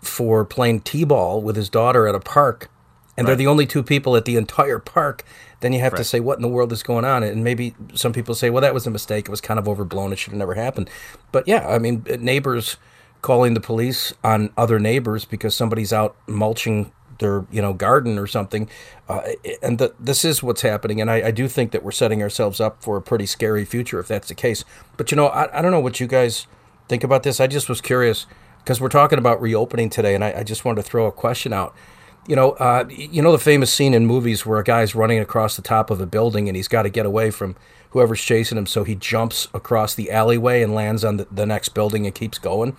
for 0.00 0.44
playing 0.44 0.80
t-ball 0.80 1.40
with 1.42 1.56
his 1.56 1.68
daughter 1.68 2.06
at 2.06 2.14
a 2.14 2.20
park 2.20 2.70
and 3.18 3.26
right. 3.26 3.30
they're 3.30 3.36
the 3.36 3.48
only 3.48 3.66
two 3.66 3.82
people 3.82 4.14
at 4.14 4.24
the 4.26 4.36
entire 4.36 4.78
park, 4.78 5.24
then 5.58 5.72
you 5.72 5.80
have 5.80 5.92
right. 5.92 5.98
to 5.98 6.04
say, 6.04 6.20
what 6.20 6.38
in 6.38 6.42
the 6.42 6.48
world 6.48 6.72
is 6.72 6.84
going 6.84 7.04
on? 7.04 7.24
And 7.24 7.42
maybe 7.42 7.74
some 7.92 8.12
people 8.12 8.36
say, 8.36 8.48
well, 8.48 8.62
that 8.62 8.72
was 8.72 8.86
a 8.86 8.92
mistake. 8.92 9.24
It 9.24 9.30
was 9.30 9.40
kind 9.40 9.58
of 9.58 9.68
overblown. 9.68 10.12
It 10.12 10.20
should 10.20 10.30
have 10.30 10.38
never 10.38 10.54
happened. 10.54 10.88
But 11.32 11.48
yeah, 11.48 11.68
I 11.68 11.80
mean, 11.80 12.06
neighbors 12.20 12.76
calling 13.20 13.54
the 13.54 13.60
police 13.60 14.12
on 14.22 14.50
other 14.56 14.78
neighbors 14.78 15.24
because 15.24 15.52
somebody's 15.52 15.92
out 15.92 16.14
mulching 16.28 16.92
their 17.18 17.44
you 17.50 17.60
know 17.60 17.72
garden 17.72 18.16
or 18.16 18.28
something 18.28 18.70
uh, 19.08 19.22
and 19.60 19.78
the, 19.78 19.92
this 19.98 20.24
is 20.24 20.40
what's 20.40 20.62
happening 20.62 21.00
and 21.00 21.10
I, 21.10 21.16
I, 21.26 21.30
do 21.32 21.48
think 21.48 21.72
that 21.72 21.82
we're 21.82 21.90
setting 21.90 22.22
ourselves 22.22 22.60
up 22.60 22.80
for 22.80 22.96
a 22.96 23.02
pretty 23.02 23.26
scary 23.26 23.64
future 23.64 23.98
if 23.98 24.06
that's 24.06 24.28
the 24.28 24.36
case 24.36 24.64
but 24.96 25.10
you 25.10 25.16
know 25.16 25.26
i, 25.26 25.58
I 25.58 25.60
don't 25.60 25.72
know 25.72 25.80
what 25.80 25.98
you 25.98 26.06
guys 26.06 26.46
think 26.88 27.02
about 27.02 27.24
this 27.24 27.40
i 27.40 27.48
just 27.48 27.68
was 27.68 27.80
curious 27.80 28.26
because 28.62 28.80
we're 28.80 28.88
talking 28.88 29.18
about 29.18 29.40
reopening 29.40 29.90
today 29.90 30.14
and 30.14 30.22
I, 30.22 30.34
I 30.36 30.42
just 30.44 30.64
wanted 30.64 30.84
to 30.84 30.88
throw 30.88 31.06
a 31.06 31.12
question 31.12 31.52
out 31.52 31.74
you 32.28 32.36
know, 32.36 32.52
uh, 32.52 32.84
you 32.90 33.22
know 33.22 33.32
the 33.32 33.38
famous 33.38 33.72
scene 33.72 33.94
in 33.94 34.06
movies 34.06 34.44
where 34.44 34.58
a 34.58 34.64
guy's 34.64 34.94
running 34.94 35.18
across 35.18 35.56
the 35.56 35.62
top 35.62 35.90
of 35.90 36.00
a 36.00 36.06
building 36.06 36.46
and 36.48 36.54
he's 36.54 36.68
got 36.68 36.82
to 36.82 36.90
get 36.90 37.06
away 37.06 37.30
from 37.30 37.56
whoever's 37.90 38.22
chasing 38.22 38.58
him, 38.58 38.66
so 38.66 38.84
he 38.84 38.94
jumps 38.94 39.48
across 39.54 39.94
the 39.94 40.10
alleyway 40.10 40.62
and 40.62 40.74
lands 40.74 41.04
on 41.04 41.16
the, 41.16 41.26
the 41.32 41.46
next 41.46 41.70
building 41.70 42.04
and 42.04 42.14
keeps 42.14 42.38
going. 42.38 42.76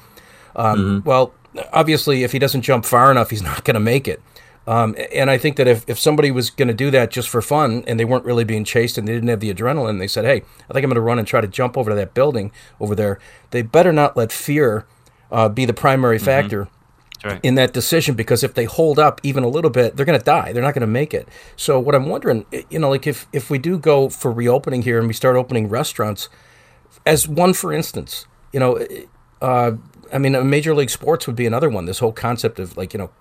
Um, 0.55 0.77
mm-hmm. 0.77 1.09
Well, 1.09 1.33
obviously, 1.73 2.23
if 2.23 2.31
he 2.31 2.37
doesn't 2.37 2.61
jump 2.61 2.85
far 2.85 3.09
enough, 3.09 3.31
he's 3.31 3.41
not 3.51 3.65
going 3.65 3.73
to 3.73 3.79
make 3.79 4.07
it. 4.07 4.21
Um, 4.67 4.95
and 5.11 5.31
I 5.31 5.39
think 5.39 5.55
that 5.55 5.67
if, 5.67 5.83
if 5.89 5.97
somebody 5.97 6.29
was 6.29 6.51
going 6.51 6.67
to 6.67 6.75
do 6.75 6.91
that 6.91 7.09
just 7.09 7.27
for 7.27 7.41
fun 7.41 7.83
and 7.87 7.99
they 7.99 8.05
weren't 8.05 8.23
really 8.23 8.43
being 8.43 8.63
chased 8.63 8.99
and 8.99 9.07
they 9.07 9.13
didn't 9.13 9.29
have 9.29 9.39
the 9.39 9.51
adrenaline, 9.51 9.97
they 9.97 10.07
said, 10.07 10.25
hey, 10.25 10.43
I 10.69 10.73
think 10.73 10.83
I'm 10.83 10.91
going 10.91 10.93
to 10.93 11.01
run 11.01 11.17
and 11.17 11.27
try 11.27 11.41
to 11.41 11.47
jump 11.47 11.75
over 11.75 11.89
to 11.89 11.95
that 11.95 12.13
building 12.13 12.51
over 12.79 12.93
there, 12.93 13.17
they 13.49 13.63
better 13.63 13.91
not 13.91 14.15
let 14.15 14.31
fear 14.31 14.85
uh, 15.31 15.49
be 15.49 15.65
the 15.65 15.73
primary 15.73 16.17
mm-hmm. 16.17 16.25
factor 16.25 16.67
right. 17.23 17.39
in 17.43 17.55
that 17.55 17.73
decision 17.73 18.15
because 18.15 18.43
if 18.43 18.53
they 18.53 18.65
hold 18.65 18.99
up 18.99 19.19
even 19.23 19.43
a 19.43 19.47
little 19.47 19.69
bit, 19.69 19.95
they're 19.95 20.05
going 20.05 20.19
to 20.19 20.25
die. 20.25 20.53
They're 20.53 20.63
not 20.63 20.73
going 20.73 20.81
to 20.81 20.87
make 20.87 21.13
it. 21.13 21.27
So 21.55 21.79
what 21.79 21.95
I'm 21.95 22.07
wondering, 22.07 22.45
you 22.69 22.79
know, 22.79 22.89
like 22.89 23.07
if 23.07 23.27
if 23.33 23.49
we 23.49 23.57
do 23.57 23.77
go 23.77 24.09
for 24.09 24.31
reopening 24.31 24.83
here 24.83 24.99
and 24.99 25.07
we 25.07 25.13
start 25.13 25.35
opening 25.35 25.69
restaurants, 25.69 26.29
as 27.05 27.27
one 27.27 27.53
for 27.53 27.73
instance, 27.73 28.25
you 28.51 28.59
know, 28.59 28.85
uh, 29.41 29.71
I 30.11 30.17
mean, 30.17 30.49
Major 30.49 30.73
League 30.73 30.89
Sports 30.89 31.27
would 31.27 31.35
be 31.35 31.45
another 31.45 31.69
one. 31.69 31.85
This 31.85 31.99
whole 31.99 32.11
concept 32.11 32.59
of 32.59 32.75
like 32.77 32.93
you 32.93 32.97
know 32.97 33.11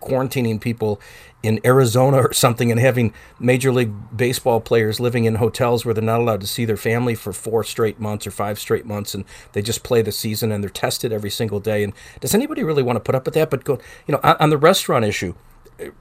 quarantining 0.00 0.60
people 0.60 1.00
in 1.42 1.60
Arizona 1.64 2.18
or 2.18 2.32
something 2.32 2.70
and 2.70 2.78
having 2.78 3.14
Major 3.38 3.72
League 3.72 3.92
Baseball 4.14 4.60
players 4.60 5.00
living 5.00 5.24
in 5.24 5.36
hotels 5.36 5.84
where 5.84 5.94
they're 5.94 6.04
not 6.04 6.20
allowed 6.20 6.40
to 6.42 6.46
see 6.46 6.64
their 6.64 6.76
family 6.76 7.14
for 7.14 7.32
four 7.32 7.64
straight 7.64 7.98
months 7.98 8.26
or 8.26 8.30
five 8.30 8.58
straight 8.58 8.84
months 8.84 9.14
and 9.14 9.24
they 9.52 9.62
just 9.62 9.82
play 9.82 10.02
the 10.02 10.12
season 10.12 10.52
and 10.52 10.62
they're 10.62 10.70
tested 10.70 11.12
every 11.12 11.30
single 11.30 11.60
day. 11.60 11.82
And 11.82 11.92
does 12.20 12.34
anybody 12.34 12.62
really 12.62 12.82
want 12.82 12.96
to 12.96 13.00
put 13.00 13.14
up 13.14 13.24
with 13.24 13.34
that? 13.34 13.50
But 13.50 13.64
go, 13.64 13.78
you 14.06 14.12
know, 14.12 14.20
on 14.22 14.50
the 14.50 14.58
restaurant 14.58 15.04
issue, 15.04 15.34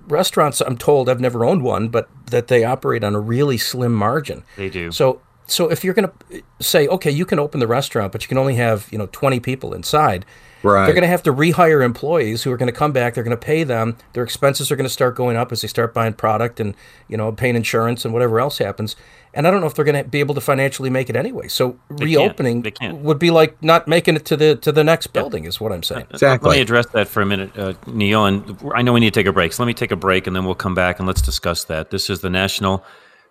restaurants, 0.08 0.62
I'm 0.62 0.78
told, 0.78 1.10
I've 1.10 1.22
never 1.22 1.45
owned 1.45 1.64
one, 1.64 1.89
but 1.89 2.10
that 2.28 2.47
they 2.47 2.64
operate 2.64 3.04
on 3.04 3.16
a 3.16 3.20
really 3.20 3.58
slim 3.58 3.93
margin. 3.93 4.43
They 4.58 4.70
do. 4.70 4.91
So 4.91 5.22
so 5.47 5.70
if 5.70 5.84
you're 5.84 5.93
going 5.93 6.10
to 6.10 6.38
uh, 6.38 6.41
say, 6.60 6.88
okay, 6.88 7.12
you 7.12 7.26
can 7.26 7.39
open 7.39 7.60
the 7.60 7.68
restaurant, 7.68 8.12
but 8.12 8.22
you 8.22 8.28
can 8.28 8.38
only 8.38 8.56
have 8.56 8.88
you 8.91 8.97
know 8.97 9.08
20 9.12 9.39
people 9.39 9.74
inside, 9.74 10.26
Right. 10.64 10.86
They're 10.86 10.93
going 10.93 11.03
to 11.03 11.07
have 11.07 11.24
to 11.24 11.34
rehire 11.34 11.84
employees 11.84 12.43
who 12.43 12.51
are 12.51 12.57
going 12.57 12.72
to 12.72 12.78
come 12.78 12.91
back. 12.91 13.14
They're 13.14 13.24
going 13.24 13.38
to 13.38 13.38
pay 13.38 13.64
them. 13.64 13.97
Their 14.14 14.24
expenses 14.24 14.72
are 14.72 14.76
going 14.76 14.86
to 14.86 14.93
start 14.93 15.16
going 15.16 15.38
up 15.38 15.51
as 15.51 15.62
they 15.62 15.68
start 15.68 15.93
buying 15.93 16.14
product 16.14 16.60
and 16.60 16.76
you 17.07 17.18
know 17.18 17.32
paying 17.32 17.55
insurance 17.55 18.03
and 18.03 18.14
whatever 18.14 18.39
else 18.39 18.57
happens. 18.57 18.95
And 19.34 19.47
I 19.47 19.51
don't 19.51 19.62
know 19.62 19.68
if 19.68 19.76
they're 19.76 19.86
going 19.86 20.03
to 20.03 20.10
be 20.10 20.20
able 20.20 20.36
to 20.36 20.41
financially 20.41 20.89
make 20.89 21.10
it 21.10 21.16
anyway. 21.16 21.47
So 21.47 21.78
they 21.89 22.05
reopening 22.05 22.64
can't. 22.64 22.76
Can't. 22.76 22.97
would 22.99 23.20
be 23.20 23.32
like 23.32 23.62
not 23.64 23.88
making 23.88 24.16
it 24.16 24.26
to 24.26 24.38
the 24.38 24.55
to 24.57 24.72
the 24.72 24.84
next 24.84 25.07
building 25.07 25.45
is 25.45 25.62
what 25.62 25.72
I'm 25.72 25.84
saying. 25.84 26.07
Exactly. 26.10 26.49
Let 26.49 26.55
me 26.55 26.62
address 26.62 26.88
that 26.88 27.07
for 27.07 27.22
a 27.22 27.26
minute, 27.26 27.57
uh, 27.57 27.74
Neil. 27.88 28.26
And 28.26 28.57
I 28.76 28.82
know 28.82 28.93
we 28.93 28.99
need 28.99 29.14
to 29.14 29.20
take 29.20 29.28
a 29.28 29.34
break, 29.34 29.53
so 29.53 29.64
let 29.64 29.68
me 29.68 29.74
take 29.74 29.91
a 29.91 29.95
break 29.95 30.28
and 30.28 30.36
then 30.36 30.45
we'll 30.45 30.55
come 30.55 30.76
back 30.76 30.99
and 30.99 31.07
let's 31.07 31.22
discuss 31.22 31.64
that. 31.66 31.91
This 31.91 32.10
is 32.10 32.22
the 32.22 32.30
National 32.30 32.84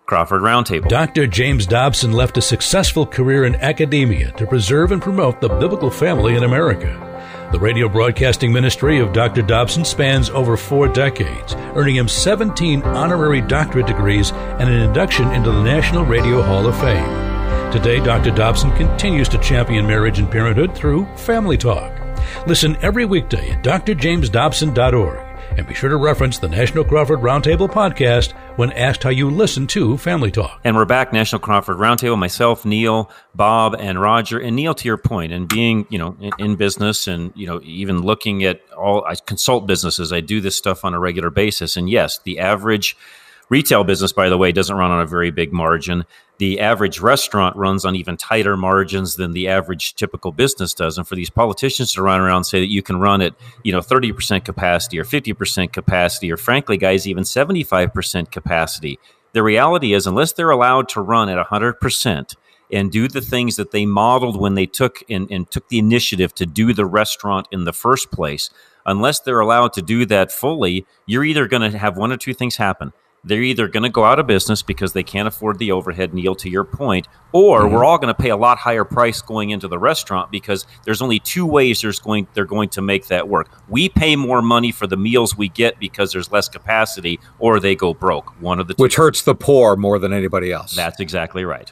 Crawford 0.07 0.41
Roundtable. 0.41 0.89
Dr. 0.89 1.27
James 1.27 1.67
Dobson 1.67 2.13
left 2.13 2.37
a 2.37 2.41
successful 2.41 3.05
career 3.05 3.45
in 3.45 3.55
academia 3.57 4.31
to 4.31 4.47
preserve 4.47 4.91
and 4.91 5.01
promote 5.01 5.39
the 5.41 5.49
biblical 5.49 5.91
family 5.91 6.35
in 6.35 6.43
America. 6.43 7.08
The 7.51 7.59
radio 7.59 7.89
broadcasting 7.89 8.53
ministry 8.53 8.99
of 8.99 9.11
Dr. 9.11 9.41
Dobson 9.41 9.83
spans 9.83 10.29
over 10.29 10.55
four 10.55 10.87
decades, 10.87 11.55
earning 11.73 11.95
him 11.95 12.07
17 12.07 12.83
honorary 12.83 13.41
doctorate 13.41 13.87
degrees 13.87 14.31
and 14.31 14.69
an 14.69 14.81
induction 14.81 15.31
into 15.31 15.49
the 15.49 15.63
National 15.63 16.05
Radio 16.05 16.43
Hall 16.43 16.67
of 16.67 16.79
Fame. 16.79 17.71
Today, 17.71 17.99
Dr. 18.05 18.29
Dobson 18.29 18.71
continues 18.75 19.27
to 19.29 19.39
champion 19.39 19.87
marriage 19.87 20.19
and 20.19 20.29
parenthood 20.29 20.75
through 20.75 21.07
Family 21.15 21.57
Talk. 21.57 21.91
Listen 22.45 22.77
every 22.83 23.05
weekday 23.05 23.49
at 23.49 23.63
drjamesdobson.org 23.63 25.19
and 25.57 25.67
be 25.67 25.73
sure 25.73 25.89
to 25.89 25.97
reference 25.97 26.37
the 26.37 26.49
National 26.49 26.83
Crawford 26.83 27.19
Roundtable 27.19 27.67
podcast 27.67 28.33
when 28.59 28.73
asked 28.73 29.03
how 29.03 29.09
you 29.09 29.29
listen 29.29 29.65
to 29.67 29.95
Family 29.95 30.29
Talk. 30.29 30.59
And 30.65 30.75
we're 30.75 30.83
back, 30.83 31.13
National 31.13 31.39
Crawford 31.39 31.77
Roundtable, 31.77 32.17
myself, 32.17 32.65
Neil, 32.65 33.09
Bob, 33.33 33.73
and 33.79 34.01
Roger. 34.01 34.37
And 34.37 34.53
Neil, 34.57 34.73
to 34.73 34.85
your 34.85 34.97
point, 34.97 35.31
and 35.31 35.47
being, 35.47 35.87
you 35.89 35.97
know, 35.97 36.17
in, 36.19 36.31
in 36.39 36.55
business 36.57 37.07
and, 37.07 37.31
you 37.37 37.47
know, 37.47 37.61
even 37.63 38.01
looking 38.01 38.43
at 38.43 38.59
all, 38.77 39.05
I 39.05 39.15
consult 39.15 39.65
businesses, 39.65 40.11
I 40.11 40.19
do 40.19 40.41
this 40.41 40.57
stuff 40.57 40.83
on 40.83 40.93
a 40.93 40.99
regular 40.99 41.29
basis. 41.29 41.77
And 41.77 41.89
yes, 41.89 42.19
the 42.25 42.39
average 42.39 42.97
retail 43.47 43.85
business, 43.85 44.11
by 44.11 44.27
the 44.27 44.37
way, 44.37 44.51
doesn't 44.51 44.75
run 44.75 44.91
on 44.91 44.99
a 44.99 45.07
very 45.07 45.31
big 45.31 45.53
margin. 45.53 46.03
The 46.39 46.59
average 46.59 46.99
restaurant 46.99 47.55
runs 47.55 47.85
on 47.85 47.95
even 47.95 48.17
tighter 48.17 48.57
margins 48.57 49.15
than 49.15 49.33
the 49.33 49.47
average 49.47 49.93
typical 49.95 50.31
business 50.31 50.73
does. 50.73 50.97
And 50.97 51.07
for 51.07 51.15
these 51.15 51.29
politicians 51.29 51.91
to 51.93 52.01
run 52.01 52.21
around 52.21 52.37
and 52.37 52.45
say 52.45 52.61
that 52.61 52.71
you 52.71 52.81
can 52.81 52.99
run 52.99 53.21
at, 53.21 53.35
you 53.63 53.73
know, 53.73 53.79
30% 53.79 54.45
capacity 54.45 54.97
or 54.97 55.03
50% 55.03 55.73
capacity, 55.73 56.31
or 56.31 56.37
frankly, 56.37 56.77
guys, 56.77 57.07
even 57.07 57.23
75% 57.25 58.31
capacity, 58.31 58.97
the 59.33 59.43
reality 59.43 59.93
is, 59.93 60.07
unless 60.07 60.31
they're 60.31 60.49
allowed 60.49 60.89
to 60.89 61.01
run 61.01 61.29
at 61.29 61.45
100%, 61.45 62.35
and 62.71 62.91
do 62.91 63.07
the 63.07 63.21
things 63.21 63.55
that 63.55 63.71
they 63.71 63.85
modeled 63.85 64.39
when 64.39 64.53
they 64.53 64.65
took 64.65 65.03
and, 65.09 65.29
and 65.31 65.49
took 65.49 65.67
the 65.69 65.79
initiative 65.79 66.33
to 66.35 66.45
do 66.45 66.71
the 66.71 66.85
restaurant 66.85 67.47
in 67.51 67.65
the 67.65 67.73
first 67.73 68.11
place, 68.11 68.49
unless 68.85 69.19
they're 69.19 69.39
allowed 69.39 69.73
to 69.73 69.81
do 69.81 70.05
that 70.05 70.31
fully, 70.31 70.85
you're 71.05 71.23
either 71.23 71.47
going 71.47 71.71
to 71.71 71.77
have 71.77 71.97
one 71.97 72.11
or 72.11 72.17
two 72.17 72.33
things 72.33 72.57
happen. 72.57 72.93
They're 73.23 73.41
either 73.41 73.67
going 73.67 73.83
to 73.83 73.89
go 73.89 74.05
out 74.05 74.17
of 74.17 74.27
business 74.27 74.61
because 74.61 74.93
they 74.93 75.03
can't 75.03 75.27
afford 75.27 75.59
the 75.59 75.71
overhead, 75.71 76.13
Neil, 76.13 76.35
to 76.35 76.49
your 76.49 76.63
point, 76.63 77.07
or 77.33 77.61
mm-hmm. 77.61 77.73
we're 77.73 77.83
all 77.83 77.97
going 77.97 78.13
to 78.13 78.19
pay 78.19 78.29
a 78.29 78.37
lot 78.37 78.57
higher 78.57 78.85
price 78.85 79.21
going 79.21 79.49
into 79.49 79.67
the 79.67 79.77
restaurant 79.77 80.31
because 80.31 80.65
there's 80.85 81.01
only 81.01 81.19
two 81.19 81.45
ways 81.45 81.81
there's 81.81 81.99
going 81.99 82.27
they're 82.33 82.45
going 82.45 82.69
to 82.69 82.81
make 82.81 83.07
that 83.07 83.27
work. 83.27 83.49
We 83.67 83.89
pay 83.89 84.15
more 84.15 84.41
money 84.41 84.71
for 84.71 84.87
the 84.87 84.97
meals 84.97 85.37
we 85.37 85.49
get 85.49 85.79
because 85.79 86.13
there's 86.13 86.31
less 86.31 86.47
capacity, 86.47 87.19
or 87.39 87.59
they 87.59 87.75
go 87.75 87.93
broke. 87.93 88.39
One 88.41 88.59
of 88.59 88.67
the 88.67 88.73
two. 88.73 88.83
Which 88.83 88.95
hurts 88.95 89.21
the 89.23 89.35
poor 89.35 89.75
more 89.75 89.99
than 89.99 90.13
anybody 90.13 90.51
else. 90.51 90.75
That's 90.75 90.99
exactly 90.99 91.43
right. 91.43 91.71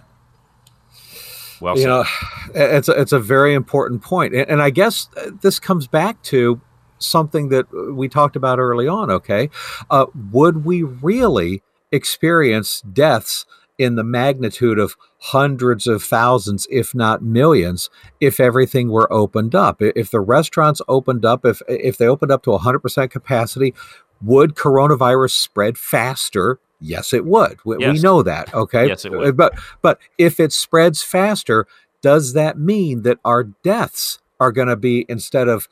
Well, 1.59 1.75
you 1.75 1.83
said. 1.83 1.87
know, 1.87 2.05
it's 2.53 2.89
a, 2.89 3.01
it's 3.01 3.13
a 3.13 3.19
very 3.19 3.53
important 3.53 4.01
point, 4.01 4.35
and, 4.35 4.47
and 4.49 4.61
I 4.61 4.69
guess 4.69 5.09
this 5.41 5.59
comes 5.59 5.87
back 5.87 6.21
to 6.23 6.61
something 6.99 7.49
that 7.49 7.67
we 7.93 8.07
talked 8.07 8.35
about 8.35 8.59
early 8.59 8.87
on. 8.87 9.09
Okay, 9.09 9.49
uh, 9.89 10.05
would 10.31 10.65
we 10.65 10.83
really 10.83 11.61
experience 11.91 12.81
deaths 12.81 13.45
in 13.77 13.95
the 13.95 14.03
magnitude 14.03 14.79
of 14.79 14.95
hundreds 15.19 15.85
of 15.87 16.03
thousands, 16.03 16.67
if 16.71 16.95
not 16.95 17.21
millions, 17.21 17.89
if 18.19 18.39
everything 18.39 18.89
were 18.89 19.11
opened 19.11 19.53
up? 19.55 19.81
If 19.81 20.11
the 20.11 20.19
restaurants 20.19 20.81
opened 20.87 21.25
up, 21.25 21.45
if 21.45 21.61
if 21.67 21.97
they 21.97 22.07
opened 22.07 22.31
up 22.31 22.43
to 22.43 22.51
100% 22.51 23.09
capacity, 23.11 23.73
would 24.21 24.55
coronavirus 24.55 25.31
spread 25.31 25.77
faster 25.77 26.59
Yes, 26.79 27.13
it 27.13 27.25
would. 27.25 27.57
We, 27.65 27.77
yes. 27.79 27.93
we, 27.93 28.01
know 28.01 28.21
that. 28.23 28.53
Okay. 28.53 28.87
Yes, 28.87 29.05
it 29.05 29.11
would. 29.11 29.35
But 29.35 29.57
but 29.81 29.99
if 30.17 30.39
it 30.39 30.53
spreads 30.53 31.01
faster, 31.01 31.65
does 32.01 32.33
that 32.33 32.59
mean 32.59 33.01
that 33.01 33.19
our 33.25 33.43
deaths 33.43 34.19
are 34.39 34.51
going 34.51 34.67
to 34.67 34.75
be 34.75 35.05
instead 35.09 35.47
of 35.47 35.67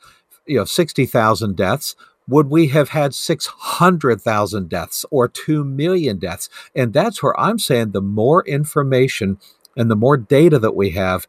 you 0.46 0.58
know 0.58 0.64
sixty 0.64 1.06
thousand 1.06 1.56
deaths? 1.56 1.94
Would 2.28 2.50
we 2.50 2.68
have 2.68 2.88
had 2.88 3.14
600,000 3.14 4.68
deaths 4.68 5.06
or 5.12 5.28
2 5.28 5.62
million 5.62 6.18
deaths? 6.18 6.48
And 6.74 6.92
that's 6.92 7.22
where 7.22 7.38
I'm 7.38 7.56
saying 7.56 7.92
the 7.92 8.02
more 8.02 8.44
information 8.46 9.38
and 9.76 9.88
the 9.88 9.94
more 9.94 10.16
data 10.16 10.58
that 10.58 10.74
we 10.74 10.90
have, 10.90 11.28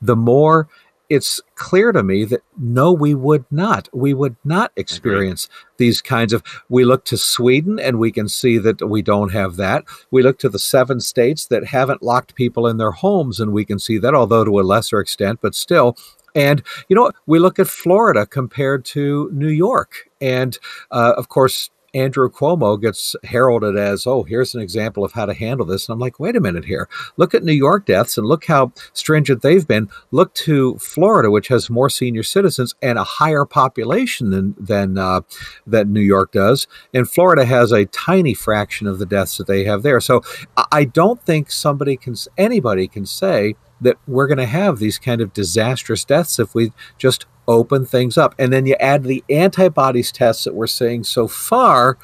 the 0.00 0.16
more 0.16 0.68
it's 1.08 1.40
clear 1.54 1.90
to 1.92 2.02
me 2.02 2.24
that 2.26 2.42
no, 2.58 2.92
we 2.92 3.14
would 3.14 3.46
not. 3.50 3.88
We 3.92 4.12
would 4.12 4.36
not 4.44 4.72
experience 4.76 5.48
these 5.78 6.02
kinds 6.02 6.32
of. 6.32 6.42
We 6.68 6.84
look 6.84 7.04
to 7.06 7.16
Sweden 7.16 7.78
and 7.78 7.98
we 7.98 8.12
can 8.12 8.28
see 8.28 8.58
that 8.58 8.86
we 8.86 9.00
don't 9.00 9.32
have 9.32 9.56
that. 9.56 9.84
We 10.10 10.22
look 10.22 10.38
to 10.40 10.48
the 10.48 10.58
seven 10.58 11.00
states 11.00 11.46
that 11.46 11.66
haven't 11.66 12.02
locked 12.02 12.34
people 12.34 12.66
in 12.66 12.76
their 12.76 12.90
homes 12.90 13.40
and 13.40 13.52
we 13.52 13.64
can 13.64 13.78
see 13.78 13.98
that, 13.98 14.14
although 14.14 14.44
to 14.44 14.60
a 14.60 14.62
lesser 14.62 15.00
extent, 15.00 15.40
but 15.40 15.54
still. 15.54 15.96
And 16.38 16.62
you 16.88 16.96
know, 16.96 17.10
we 17.26 17.38
look 17.38 17.58
at 17.58 17.66
Florida 17.66 18.24
compared 18.24 18.84
to 18.86 19.30
New 19.32 19.48
York, 19.48 20.08
and 20.20 20.56
uh, 20.90 21.14
of 21.16 21.28
course, 21.28 21.70
Andrew 21.94 22.30
Cuomo 22.30 22.80
gets 22.80 23.16
heralded 23.24 23.76
as, 23.76 24.06
oh, 24.06 24.22
here's 24.22 24.54
an 24.54 24.60
example 24.60 25.04
of 25.04 25.12
how 25.12 25.26
to 25.26 25.34
handle 25.34 25.66
this. 25.66 25.88
And 25.88 25.94
I'm 25.94 25.98
like, 25.98 26.20
wait 26.20 26.36
a 26.36 26.40
minute 26.40 26.66
here. 26.66 26.88
Look 27.16 27.34
at 27.34 27.44
New 27.44 27.52
York 27.52 27.86
deaths 27.86 28.18
and 28.18 28.26
look 28.26 28.44
how 28.44 28.72
stringent 28.92 29.42
they've 29.42 29.66
been. 29.66 29.88
Look 30.10 30.34
to 30.34 30.76
Florida, 30.78 31.30
which 31.30 31.48
has 31.48 31.70
more 31.70 31.88
senior 31.88 32.22
citizens 32.22 32.74
and 32.82 32.98
a 32.98 33.04
higher 33.04 33.44
population 33.44 34.30
than 34.30 34.54
than 34.58 34.98
uh, 34.98 35.22
that 35.66 35.88
New 35.88 36.00
York 36.00 36.32
does. 36.32 36.66
And 36.92 37.08
Florida 37.08 37.44
has 37.44 37.72
a 37.72 37.86
tiny 37.86 38.34
fraction 38.34 38.86
of 38.86 38.98
the 38.98 39.06
deaths 39.06 39.38
that 39.38 39.46
they 39.46 39.64
have 39.64 39.82
there. 39.82 40.00
So 40.00 40.22
I 40.70 40.84
don't 40.84 41.22
think 41.22 41.50
somebody 41.50 41.96
can, 41.96 42.14
anybody 42.36 42.86
can 42.86 43.06
say 43.06 43.54
that 43.80 43.96
we're 44.06 44.26
going 44.26 44.38
to 44.38 44.46
have 44.46 44.78
these 44.78 44.98
kind 44.98 45.20
of 45.20 45.32
disastrous 45.32 46.04
deaths 46.04 46.38
if 46.38 46.54
we 46.54 46.72
just 46.98 47.26
open 47.46 47.86
things 47.86 48.18
up. 48.18 48.34
And 48.38 48.52
then 48.52 48.66
you 48.66 48.76
add 48.78 49.04
the 49.04 49.24
antibodies 49.30 50.12
tests 50.12 50.44
that 50.44 50.54
we're 50.54 50.66
seeing 50.66 51.04
so 51.04 51.28
far, 51.28 51.98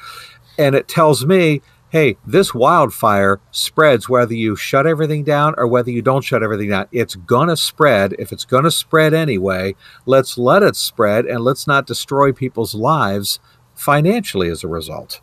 and 0.57 0.75
it 0.75 0.87
tells 0.87 1.25
me, 1.25 1.61
hey, 1.89 2.17
this 2.25 2.53
wildfire 2.53 3.39
spreads 3.51 4.09
whether 4.09 4.33
you 4.33 4.55
shut 4.55 4.85
everything 4.85 5.23
down 5.23 5.53
or 5.57 5.67
whether 5.67 5.91
you 5.91 6.01
don't 6.01 6.23
shut 6.23 6.43
everything 6.43 6.69
down. 6.69 6.87
It's 6.91 7.15
going 7.15 7.47
to 7.47 7.55
spread. 7.55 8.15
If 8.19 8.33
it's 8.33 8.43
going 8.43 8.65
to 8.65 8.71
spread 8.71 9.13
anyway, 9.13 9.75
let's 10.05 10.37
let 10.37 10.63
it 10.63 10.75
spread 10.75 11.25
and 11.25 11.41
let's 11.41 11.67
not 11.67 11.87
destroy 11.87 12.33
people's 12.33 12.75
lives 12.75 13.39
financially 13.75 14.49
as 14.49 14.63
a 14.63 14.67
result. 14.67 15.21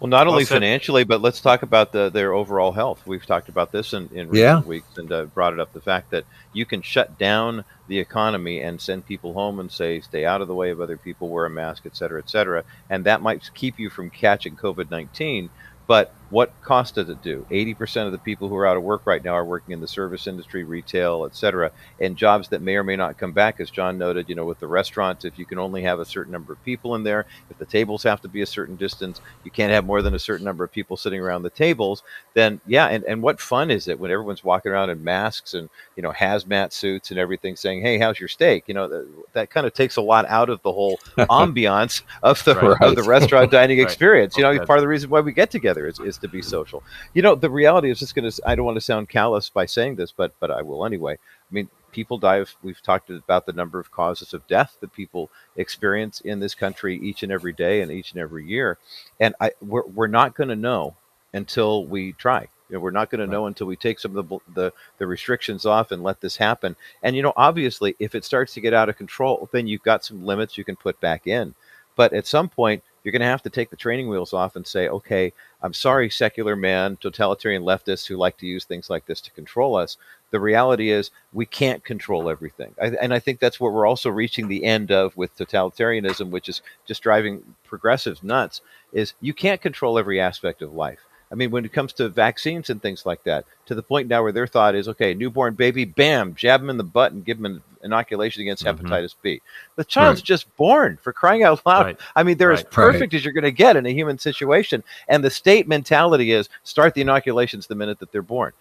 Well, 0.00 0.08
not 0.08 0.26
only 0.26 0.44
financially, 0.44 1.04
but 1.04 1.20
let's 1.20 1.40
talk 1.40 1.62
about 1.62 1.92
the, 1.92 2.10
their 2.10 2.32
overall 2.32 2.72
health. 2.72 3.06
We've 3.06 3.24
talked 3.24 3.48
about 3.48 3.72
this 3.72 3.92
in, 3.92 4.08
in 4.12 4.28
recent 4.28 4.34
yeah. 4.34 4.60
weeks 4.60 4.96
and 4.96 5.10
uh, 5.12 5.24
brought 5.26 5.52
it 5.52 5.60
up 5.60 5.72
the 5.72 5.80
fact 5.80 6.10
that 6.10 6.24
you 6.52 6.64
can 6.64 6.82
shut 6.82 7.18
down 7.18 7.64
the 7.86 7.98
economy 7.98 8.60
and 8.60 8.80
send 8.80 9.06
people 9.06 9.34
home 9.34 9.60
and 9.60 9.70
say, 9.70 10.00
stay 10.00 10.24
out 10.24 10.40
of 10.40 10.48
the 10.48 10.54
way 10.54 10.70
of 10.70 10.80
other 10.80 10.96
people, 10.96 11.28
wear 11.28 11.46
a 11.46 11.50
mask, 11.50 11.84
et 11.86 11.96
cetera, 11.96 12.20
et 12.20 12.30
cetera. 12.30 12.64
And 12.88 13.04
that 13.04 13.22
might 13.22 13.50
keep 13.54 13.78
you 13.78 13.90
from 13.90 14.10
catching 14.10 14.56
COVID 14.56 14.90
19. 14.90 15.50
But 15.86 16.14
what 16.34 16.52
cost 16.62 16.96
does 16.96 17.08
it 17.08 17.22
do? 17.22 17.46
80% 17.48 18.06
of 18.06 18.10
the 18.10 18.18
people 18.18 18.48
who 18.48 18.56
are 18.56 18.66
out 18.66 18.76
of 18.76 18.82
work 18.82 19.06
right 19.06 19.22
now 19.22 19.34
are 19.34 19.44
working 19.44 19.72
in 19.72 19.80
the 19.80 19.86
service 19.86 20.26
industry, 20.26 20.64
retail, 20.64 21.26
et 21.26 21.36
cetera, 21.36 21.70
and 22.00 22.16
jobs 22.16 22.48
that 22.48 22.60
may 22.60 22.74
or 22.74 22.82
may 22.82 22.96
not 22.96 23.16
come 23.16 23.30
back. 23.30 23.60
As 23.60 23.70
John 23.70 23.98
noted, 23.98 24.28
you 24.28 24.34
know, 24.34 24.44
with 24.44 24.58
the 24.58 24.66
restaurants, 24.66 25.24
if 25.24 25.38
you 25.38 25.46
can 25.46 25.60
only 25.60 25.82
have 25.82 26.00
a 26.00 26.04
certain 26.04 26.32
number 26.32 26.52
of 26.52 26.64
people 26.64 26.96
in 26.96 27.04
there, 27.04 27.26
if 27.50 27.58
the 27.58 27.64
tables 27.64 28.02
have 28.02 28.20
to 28.22 28.26
be 28.26 28.42
a 28.42 28.46
certain 28.46 28.74
distance, 28.74 29.20
you 29.44 29.52
can't 29.52 29.72
have 29.72 29.86
more 29.86 30.02
than 30.02 30.16
a 30.16 30.18
certain 30.18 30.44
number 30.44 30.64
of 30.64 30.72
people 30.72 30.96
sitting 30.96 31.20
around 31.20 31.44
the 31.44 31.50
tables, 31.50 32.02
then 32.32 32.60
yeah, 32.66 32.86
and, 32.86 33.04
and 33.04 33.22
what 33.22 33.40
fun 33.40 33.70
is 33.70 33.86
it 33.86 34.00
when 34.00 34.10
everyone's 34.10 34.42
walking 34.42 34.72
around 34.72 34.90
in 34.90 35.04
masks 35.04 35.54
and, 35.54 35.70
you 35.94 36.02
know, 36.02 36.10
hazmat 36.10 36.72
suits 36.72 37.12
and 37.12 37.20
everything 37.20 37.54
saying, 37.54 37.80
hey, 37.80 37.96
how's 37.96 38.18
your 38.18 38.28
steak? 38.28 38.64
You 38.66 38.74
know, 38.74 38.88
that, 38.88 39.08
that 39.34 39.50
kind 39.50 39.68
of 39.68 39.72
takes 39.72 39.94
a 39.94 40.02
lot 40.02 40.26
out 40.26 40.50
of 40.50 40.60
the 40.62 40.72
whole 40.72 40.96
ambiance 41.16 42.02
of 42.24 42.42
the, 42.42 42.56
right. 42.56 42.82
of 42.82 42.96
the 42.96 43.04
restaurant 43.04 43.50
dining 43.52 43.78
right. 43.78 43.84
experience. 43.84 44.36
You 44.36 44.42
know, 44.42 44.66
part 44.66 44.80
of 44.80 44.82
the 44.82 44.88
reason 44.88 45.10
why 45.10 45.20
we 45.20 45.32
get 45.32 45.52
together 45.52 45.86
is, 45.86 46.00
is 46.00 46.23
to 46.24 46.28
be 46.28 46.42
social. 46.42 46.82
You 47.12 47.22
know, 47.22 47.34
the 47.34 47.50
reality 47.50 47.90
is 47.90 47.98
just 47.98 48.14
going 48.14 48.30
to. 48.30 48.42
I 48.46 48.54
don't 48.54 48.64
want 48.64 48.76
to 48.76 48.80
sound 48.80 49.08
callous 49.08 49.48
by 49.48 49.66
saying 49.66 49.96
this, 49.96 50.12
but 50.12 50.34
but 50.40 50.50
I 50.50 50.62
will 50.62 50.84
anyway. 50.84 51.14
I 51.14 51.54
mean, 51.54 51.68
people 51.92 52.18
die. 52.18 52.36
Of, 52.36 52.54
we've 52.62 52.82
talked 52.82 53.10
about 53.10 53.46
the 53.46 53.52
number 53.52 53.78
of 53.78 53.90
causes 53.90 54.34
of 54.34 54.46
death 54.46 54.76
that 54.80 54.92
people 54.92 55.30
experience 55.56 56.20
in 56.20 56.40
this 56.40 56.54
country 56.54 56.98
each 56.98 57.22
and 57.22 57.30
every 57.30 57.52
day 57.52 57.80
and 57.80 57.92
each 57.92 58.12
and 58.12 58.20
every 58.20 58.46
year, 58.46 58.78
and 59.20 59.34
I 59.40 59.52
we're 59.60 59.86
we're 59.86 60.06
not 60.06 60.34
going 60.34 60.48
to 60.48 60.56
know 60.56 60.96
until 61.32 61.86
we 61.86 62.12
try. 62.12 62.48
You 62.68 62.76
know, 62.76 62.80
we're 62.80 62.90
not 62.90 63.10
going 63.10 63.20
right. 63.20 63.26
to 63.26 63.32
know 63.32 63.46
until 63.46 63.66
we 63.66 63.76
take 63.76 64.00
some 64.00 64.16
of 64.16 64.28
the, 64.28 64.38
the 64.54 64.72
the 64.98 65.06
restrictions 65.06 65.66
off 65.66 65.92
and 65.92 66.02
let 66.02 66.20
this 66.20 66.36
happen. 66.36 66.76
And 67.02 67.14
you 67.14 67.22
know, 67.22 67.34
obviously, 67.36 67.94
if 67.98 68.14
it 68.14 68.24
starts 68.24 68.54
to 68.54 68.60
get 68.60 68.74
out 68.74 68.88
of 68.88 68.96
control, 68.96 69.48
then 69.52 69.66
you've 69.66 69.82
got 69.82 70.04
some 70.04 70.24
limits 70.24 70.56
you 70.56 70.64
can 70.64 70.76
put 70.76 71.00
back 71.00 71.26
in. 71.26 71.54
But 71.96 72.12
at 72.12 72.26
some 72.26 72.48
point, 72.48 72.82
you're 73.04 73.12
going 73.12 73.20
to 73.20 73.26
have 73.26 73.42
to 73.42 73.50
take 73.50 73.70
the 73.70 73.76
training 73.76 74.08
wheels 74.08 74.32
off 74.32 74.56
and 74.56 74.66
say, 74.66 74.88
okay, 74.88 75.32
I'm 75.62 75.74
sorry, 75.74 76.08
secular 76.08 76.56
man, 76.56 76.96
totalitarian 76.96 77.62
leftists 77.62 78.06
who 78.06 78.16
like 78.16 78.38
to 78.38 78.46
use 78.46 78.64
things 78.64 78.88
like 78.88 79.04
this 79.06 79.20
to 79.20 79.30
control 79.30 79.76
us. 79.76 79.98
The 80.30 80.40
reality 80.40 80.90
is 80.90 81.10
we 81.32 81.46
can't 81.46 81.84
control 81.84 82.30
everything. 82.30 82.74
I, 82.80 82.86
and 83.00 83.12
I 83.12 83.18
think 83.18 83.38
that's 83.38 83.60
what 83.60 83.72
we're 83.72 83.86
also 83.86 84.10
reaching 84.10 84.48
the 84.48 84.64
end 84.64 84.90
of 84.90 85.16
with 85.16 85.36
totalitarianism, 85.36 86.30
which 86.30 86.48
is 86.48 86.62
just 86.86 87.02
driving 87.02 87.54
progressives 87.64 88.22
nuts, 88.22 88.62
is 88.92 89.12
you 89.20 89.34
can't 89.34 89.60
control 89.60 89.98
every 89.98 90.18
aspect 90.18 90.62
of 90.62 90.72
life. 90.72 91.00
I 91.32 91.34
mean, 91.34 91.50
when 91.50 91.64
it 91.64 91.72
comes 91.72 91.92
to 91.94 92.08
vaccines 92.08 92.70
and 92.70 92.80
things 92.80 93.04
like 93.06 93.24
that, 93.24 93.44
to 93.66 93.74
the 93.74 93.82
point 93.82 94.08
now 94.08 94.22
where 94.22 94.32
their 94.32 94.46
thought 94.46 94.74
is, 94.74 94.88
okay, 94.88 95.14
newborn 95.14 95.54
baby, 95.54 95.84
bam, 95.84 96.34
jab 96.34 96.60
him 96.60 96.70
in 96.70 96.76
the 96.76 96.84
butt 96.84 97.12
and 97.12 97.24
give 97.24 97.38
him 97.38 97.46
an 97.46 97.62
inoculation 97.82 98.42
against 98.42 98.64
mm-hmm. 98.64 98.86
hepatitis 98.86 99.14
B. 99.22 99.40
The 99.76 99.84
child's 99.84 100.20
right. 100.20 100.26
just 100.26 100.54
born 100.56 100.98
for 101.02 101.12
crying 101.12 101.42
out 101.42 101.64
loud. 101.66 101.86
Right. 101.86 102.00
I 102.14 102.22
mean, 102.22 102.36
they're 102.36 102.50
right. 102.50 102.58
as 102.58 102.64
perfect 102.64 103.14
as 103.14 103.24
you're 103.24 103.34
going 103.34 103.44
to 103.44 103.50
get 103.50 103.76
in 103.76 103.86
a 103.86 103.90
human 103.90 104.18
situation. 104.18 104.84
And 105.08 105.24
the 105.24 105.30
state 105.30 105.66
mentality 105.66 106.32
is 106.32 106.48
start 106.62 106.94
the 106.94 107.00
inoculations 107.00 107.66
the 107.66 107.74
minute 107.74 107.98
that 108.00 108.12
they're 108.12 108.22
born 108.22 108.52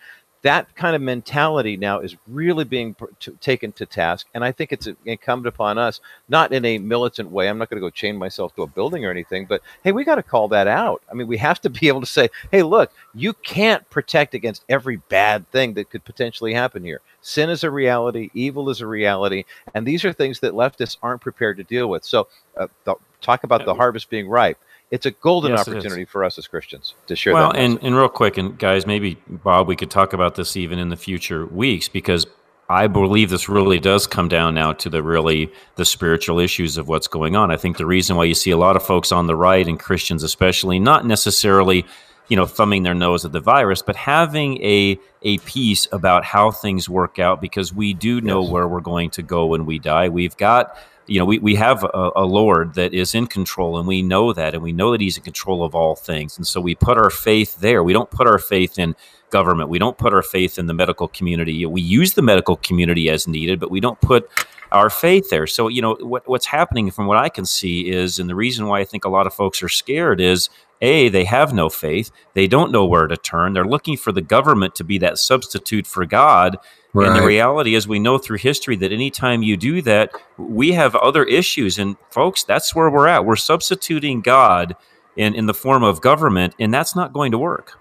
that 0.44 0.76
kind 0.76 0.94
of 0.94 1.02
mentality 1.02 1.78
now 1.78 2.00
is 2.00 2.18
really 2.28 2.66
being 2.66 2.96
taken 3.40 3.72
to 3.72 3.86
task. 3.86 4.28
And 4.34 4.44
I 4.44 4.52
think 4.52 4.74
it's 4.74 4.90
incumbent 5.06 5.48
upon 5.48 5.78
us, 5.78 6.02
not 6.28 6.52
in 6.52 6.66
a 6.66 6.78
militant 6.80 7.32
way. 7.32 7.48
I'm 7.48 7.58
not 7.58 7.70
going 7.70 7.82
to 7.82 7.86
go 7.86 7.90
chain 7.90 8.18
myself 8.18 8.54
to 8.56 8.64
a 8.64 8.68
building 8.68 9.06
or 9.06 9.12
anything, 9.12 9.46
but 9.46 9.62
hey, 9.86 9.94
we 9.94 10.04
got 10.04 10.16
to 10.16 10.24
call 10.24 10.50
that 10.50 10.68
out. 10.68 11.02
I 11.10 11.14
mean, 11.14 11.28
we 11.28 11.38
have 11.38 11.62
to 11.62 11.70
be 11.82 11.88
able 11.88 12.02
to 12.02 12.06
say, 12.06 12.30
hey, 12.52 12.62
look, 12.62 12.92
you 13.16 13.34
can't 13.34 13.90
protect 13.90 14.34
against 14.34 14.66
every 14.68 14.98
bad 14.98 15.50
thing 15.52 15.74
that 15.76 15.90
could 15.90 16.04
potentially 16.04 16.54
happen 16.54 16.84
here. 16.84 17.00
Sin 17.22 17.50
is 17.50 17.64
a 17.64 17.72
reality, 17.72 18.30
evil 18.34 18.70
is 18.70 18.82
a 18.82 18.88
reality, 18.88 19.46
and 19.74 19.88
these 19.88 20.04
are 20.04 20.12
things 20.12 20.42
that 20.42 20.54
leftists 20.54 20.98
aren't 21.02 21.22
prepared 21.22 21.56
to 21.56 21.64
deal 21.64 21.88
with. 21.88 22.04
So, 22.04 22.28
uh, 22.58 22.68
the, 22.84 22.96
talk 23.22 23.46
about 23.46 23.64
the 23.64 23.74
harvest 23.74 24.10
being 24.10 24.28
ripe 24.28 24.58
it's 24.92 25.06
a 25.06 25.12
golden 25.12 25.52
Yes, 25.52 25.68
opportunity 25.68 26.06
for 26.06 26.24
us 26.24 26.38
as 26.38 26.48
Christians 26.48 26.94
to 27.08 27.16
share 27.16 27.34
well, 27.34 27.52
that. 27.52 27.60
and, 27.60 27.80
and 27.82 27.96
real 27.96 28.10
quick, 28.10 28.38
and 28.38 28.58
guys, 28.60 28.86
maybe 28.86 29.18
Bob, 29.28 29.68
we 29.68 29.76
could 29.76 29.90
talk 29.92 30.14
about 30.14 30.36
this 30.36 30.56
even 30.56 30.78
in 30.80 30.90
the 30.90 30.98
future 30.98 31.46
weeks 31.48 31.90
because 31.90 32.28
I 32.70 32.88
believe 32.88 33.30
this 33.30 33.50
really 33.50 33.80
does 33.80 34.08
come 34.08 34.28
down 34.30 34.56
now 34.56 34.74
to 34.74 34.90
the 34.90 35.04
really 35.04 35.52
the 35.76 35.86
spiritual 35.86 36.40
issues 36.40 36.78
of 36.78 36.88
what's 36.88 37.08
going 37.08 37.36
on. 37.36 37.52
I 37.52 37.58
think 37.58 37.78
the 37.78 37.86
reason 37.86 38.16
why 38.16 38.26
you 38.26 38.34
see 38.36 38.52
a 38.52 38.58
lot 38.58 38.76
of 38.76 38.84
folks 38.84 39.12
on 39.12 39.28
the 39.28 39.36
right 39.36 39.68
and 39.68 39.80
Christians 39.80 40.24
especially 40.24 40.80
not 40.80 41.06
necessarily 41.06 41.86
you 42.30 42.38
know 42.38 42.46
thumbing 42.46 42.84
their 42.84 42.94
nose 42.94 43.26
at 43.26 43.32
the 43.34 43.42
virus, 43.42 43.82
but 43.82 43.96
having 43.98 44.62
a 44.64 44.98
a 45.24 45.40
piece 45.40 45.88
about 45.92 46.24
how 46.24 46.52
things 46.52 46.88
work 46.88 47.20
out 47.20 47.42
because 47.42 47.74
we 47.74 47.94
do 47.94 48.22
know 48.22 48.42
Yes. 48.44 48.52
where 48.52 48.68
we're 48.68 48.80
going 48.82 49.10
to 49.12 49.22
go 49.22 49.46
when 49.48 49.66
we 49.66 49.78
die. 49.80 50.08
We've 50.10 50.36
got 50.38 50.78
you 51.08 51.20
know, 51.20 51.26
we, 51.26 51.40
we 51.40 51.56
have 51.56 51.84
a, 51.84 52.12
a 52.16 52.26
Lord 52.26 52.76
that 52.76 52.94
is 52.94 53.14
in 53.14 53.28
control, 53.28 53.78
and 53.78 53.88
we 53.88 54.02
know 54.02 54.34
that, 54.34 54.54
and 54.54 54.64
we 54.64 54.72
know 54.72 54.92
that 54.92 55.02
He's 55.02 55.18
in 55.18 55.24
control 55.24 55.64
of 55.64 55.76
all 55.76 55.96
things. 55.96 56.38
And 56.38 56.48
so 56.48 56.62
we 56.62 56.76
put 56.76 56.98
our 56.98 57.10
faith 57.10 57.60
there. 57.60 57.84
We 57.84 57.94
don't 57.94 58.10
put 58.10 58.28
our 58.28 58.40
faith 58.40 58.80
in 58.80 58.96
government. 59.30 59.70
We 59.70 59.80
don't 59.80 59.98
put 59.98 60.14
our 60.14 60.22
faith 60.22 60.58
in 60.58 60.68
the 60.68 60.74
medical 60.74 61.08
community. 61.08 61.66
We 61.66 61.82
use 61.82 62.14
the 62.14 62.22
medical 62.22 62.58
community 62.58 63.10
as 63.10 63.28
needed, 63.28 63.60
but 63.60 63.72
we 63.72 63.80
don't 63.80 64.00
put 64.00 64.30
our 64.72 64.90
faith 64.90 65.30
there. 65.30 65.48
So, 65.48 65.68
you 65.68 65.82
know, 65.82 65.96
what, 66.00 66.28
what's 66.28 66.46
happening 66.46 66.90
from 66.92 67.08
what 67.08 67.18
I 67.18 67.30
can 67.30 67.46
see 67.46 67.90
is, 67.90 68.20
and 68.20 68.30
the 68.30 68.36
reason 68.36 68.68
why 68.68 68.80
I 68.80 68.86
think 68.86 69.06
a 69.06 69.10
lot 69.10 69.28
of 69.28 69.34
folks 69.34 69.62
are 69.62 69.70
scared 69.70 70.22
is 70.22 70.50
A, 70.84 71.10
they 71.10 71.24
have 71.24 71.54
no 71.54 71.70
faith. 71.70 72.12
They 72.34 72.48
don't 72.48 72.72
know 72.72 72.86
where 72.86 73.08
to 73.08 73.18
turn. 73.18 73.54
They're 73.54 73.66
looking 73.66 73.98
for 73.98 74.12
the 74.12 74.22
government 74.22 74.76
to 74.76 74.84
be 74.84 74.98
that 75.00 75.18
substitute 75.18 75.88
for 75.88 76.06
God. 76.06 76.58
And 76.94 77.16
the 77.16 77.26
reality 77.26 77.74
is, 77.74 77.88
we 77.88 77.98
know 77.98 78.20
through 78.20 78.38
history 78.38 78.76
that 78.76 78.92
anytime 78.92 79.42
you 79.42 79.58
do 79.58 79.82
that, 79.82 80.12
we 80.38 80.74
have 80.74 80.94
other 80.96 81.24
issues. 81.24 81.80
And 81.80 81.96
folks, 82.12 82.44
that's 82.44 82.76
where 82.76 82.90
we're 82.90 83.08
at. 83.08 83.26
We're 83.26 83.36
substituting 83.36 84.22
God 84.22 84.76
in, 85.16 85.34
in 85.34 85.48
the 85.48 85.54
form 85.54 85.84
of 85.84 86.02
government, 86.02 86.54
and 86.60 86.74
that's 86.74 86.96
not 86.96 87.14
going 87.14 87.32
to 87.32 87.40
work. 87.40 87.80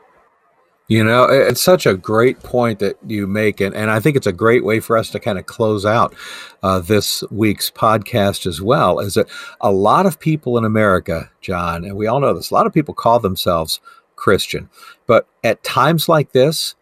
You 0.92 1.02
know, 1.02 1.24
it's 1.24 1.62
such 1.62 1.86
a 1.86 1.94
great 1.94 2.42
point 2.42 2.78
that 2.80 2.98
you 3.06 3.26
make, 3.26 3.62
and, 3.62 3.74
and 3.74 3.90
I 3.90 3.98
think 3.98 4.14
it's 4.14 4.26
a 4.26 4.32
great 4.32 4.62
way 4.62 4.78
for 4.78 4.98
us 4.98 5.08
to 5.12 5.18
kind 5.18 5.38
of 5.38 5.46
close 5.46 5.86
out 5.86 6.14
uh, 6.62 6.80
this 6.80 7.24
week's 7.30 7.70
podcast 7.70 8.44
as 8.44 8.60
well. 8.60 9.00
Is 9.00 9.14
that 9.14 9.30
a 9.62 9.72
lot 9.72 10.04
of 10.04 10.20
people 10.20 10.58
in 10.58 10.66
America, 10.66 11.30
John, 11.40 11.86
and 11.86 11.96
we 11.96 12.06
all 12.06 12.20
know 12.20 12.34
this, 12.34 12.50
a 12.50 12.54
lot 12.54 12.66
of 12.66 12.74
people 12.74 12.92
call 12.92 13.20
themselves 13.20 13.80
Christian, 14.16 14.68
but 15.06 15.26
at 15.42 15.64
times 15.64 16.10
like 16.10 16.32
this, 16.32 16.74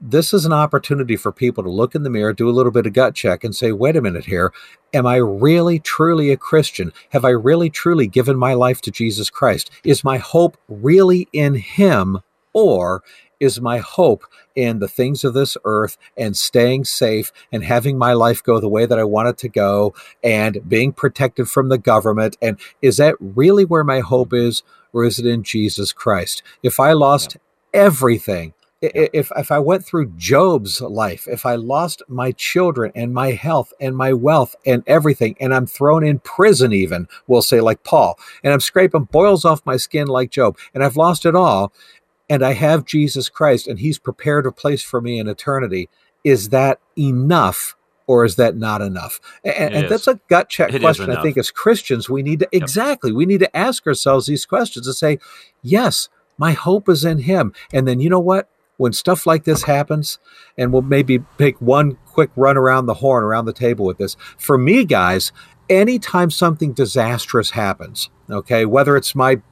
this 0.00 0.32
is 0.32 0.44
an 0.44 0.52
opportunity 0.52 1.16
for 1.16 1.32
people 1.32 1.64
to 1.64 1.68
look 1.68 1.96
in 1.96 2.04
the 2.04 2.10
mirror, 2.10 2.32
do 2.32 2.48
a 2.48 2.54
little 2.54 2.70
bit 2.70 2.86
of 2.86 2.92
gut 2.92 3.16
check, 3.16 3.42
and 3.42 3.56
say, 3.56 3.72
wait 3.72 3.96
a 3.96 4.00
minute 4.00 4.26
here. 4.26 4.52
Am 4.94 5.04
I 5.04 5.16
really, 5.16 5.80
truly 5.80 6.30
a 6.30 6.36
Christian? 6.36 6.92
Have 7.08 7.24
I 7.24 7.30
really, 7.30 7.70
truly 7.70 8.06
given 8.06 8.36
my 8.38 8.54
life 8.54 8.80
to 8.82 8.92
Jesus 8.92 9.30
Christ? 9.30 9.68
Is 9.82 10.04
my 10.04 10.18
hope 10.18 10.56
really 10.68 11.26
in 11.32 11.56
Him, 11.56 12.18
or 12.52 13.02
is 13.40 13.60
my 13.60 13.78
hope 13.78 14.24
in 14.54 14.78
the 14.78 14.88
things 14.88 15.24
of 15.24 15.34
this 15.34 15.56
earth 15.64 15.96
and 16.16 16.36
staying 16.36 16.84
safe 16.84 17.32
and 17.52 17.64
having 17.64 17.98
my 17.98 18.12
life 18.12 18.42
go 18.42 18.60
the 18.60 18.68
way 18.68 18.86
that 18.86 18.98
I 18.98 19.04
want 19.04 19.28
it 19.28 19.38
to 19.38 19.48
go 19.48 19.94
and 20.22 20.68
being 20.68 20.92
protected 20.92 21.48
from 21.48 21.68
the 21.68 21.78
government? 21.78 22.36
And 22.42 22.58
is 22.82 22.96
that 22.98 23.14
really 23.20 23.64
where 23.64 23.84
my 23.84 24.00
hope 24.00 24.32
is, 24.32 24.62
or 24.92 25.04
is 25.04 25.18
it 25.18 25.26
in 25.26 25.42
Jesus 25.42 25.92
Christ? 25.92 26.42
If 26.62 26.80
I 26.80 26.92
lost 26.92 27.36
everything, 27.72 28.54
I- 28.82 28.86
i- 28.94 29.10
if 29.12 29.32
if 29.36 29.50
I 29.50 29.58
went 29.58 29.84
through 29.84 30.12
Job's 30.16 30.80
life, 30.80 31.26
if 31.28 31.44
I 31.44 31.56
lost 31.56 32.00
my 32.08 32.30
children 32.30 32.92
and 32.94 33.12
my 33.12 33.32
health 33.32 33.72
and 33.80 33.96
my 33.96 34.12
wealth 34.12 34.54
and 34.64 34.84
everything, 34.86 35.34
and 35.40 35.52
I'm 35.52 35.66
thrown 35.66 36.04
in 36.04 36.20
prison, 36.20 36.72
even 36.72 37.08
we'll 37.26 37.42
say 37.42 37.60
like 37.60 37.82
Paul, 37.82 38.16
and 38.44 38.52
I'm 38.52 38.60
scraping 38.60 39.08
boils 39.10 39.44
off 39.44 39.66
my 39.66 39.76
skin 39.76 40.06
like 40.06 40.30
Job, 40.30 40.56
and 40.74 40.84
I've 40.84 40.96
lost 40.96 41.26
it 41.26 41.34
all, 41.34 41.72
and 42.28 42.44
I 42.44 42.52
have 42.52 42.84
Jesus 42.84 43.28
Christ, 43.28 43.66
and 43.66 43.78
He's 43.78 43.98
prepared 43.98 44.46
a 44.46 44.52
place 44.52 44.82
for 44.82 45.00
me 45.00 45.18
in 45.18 45.28
eternity. 45.28 45.88
Is 46.24 46.50
that 46.50 46.80
enough? 46.96 47.76
Or 48.06 48.24
is 48.24 48.36
that 48.36 48.56
not 48.56 48.80
enough? 48.80 49.20
And, 49.44 49.74
and 49.74 49.88
that's 49.90 50.06
a 50.08 50.18
gut 50.28 50.48
check 50.48 50.72
It 50.72 50.80
question. 50.80 51.10
I 51.10 51.20
think 51.22 51.36
as 51.36 51.50
Christians, 51.50 52.08
we 52.08 52.22
need 52.22 52.40
to 52.40 52.48
exactly 52.52 53.12
we 53.12 53.26
need 53.26 53.40
to 53.40 53.54
ask 53.56 53.86
ourselves 53.86 54.26
these 54.26 54.46
questions 54.46 54.86
and 54.86 54.96
say, 54.96 55.18
yes, 55.62 56.08
my 56.38 56.52
hope 56.52 56.88
is 56.88 57.04
in 57.04 57.18
Him. 57.18 57.52
And 57.70 57.86
then 57.86 58.00
you 58.00 58.08
know 58.08 58.18
what? 58.18 58.48
When 58.78 58.94
stuff 58.94 59.26
like 59.26 59.44
this 59.44 59.64
happens, 59.64 60.20
and 60.56 60.72
we'll 60.72 60.82
maybe 60.82 61.18
take 61.36 61.60
one 61.60 61.98
quick 62.06 62.30
run 62.34 62.56
around 62.56 62.86
the 62.86 62.94
horn 62.94 63.24
around 63.24 63.44
the 63.44 63.52
table 63.52 63.84
with 63.84 63.98
this. 63.98 64.16
For 64.38 64.56
me, 64.56 64.84
guys, 64.84 65.32
anytime 65.68 66.30
something 66.30 66.72
disastrous 66.72 67.50
happens, 67.50 68.08
okay, 68.30 68.64
whether 68.64 68.96
it's 68.96 69.14
my 69.14 69.42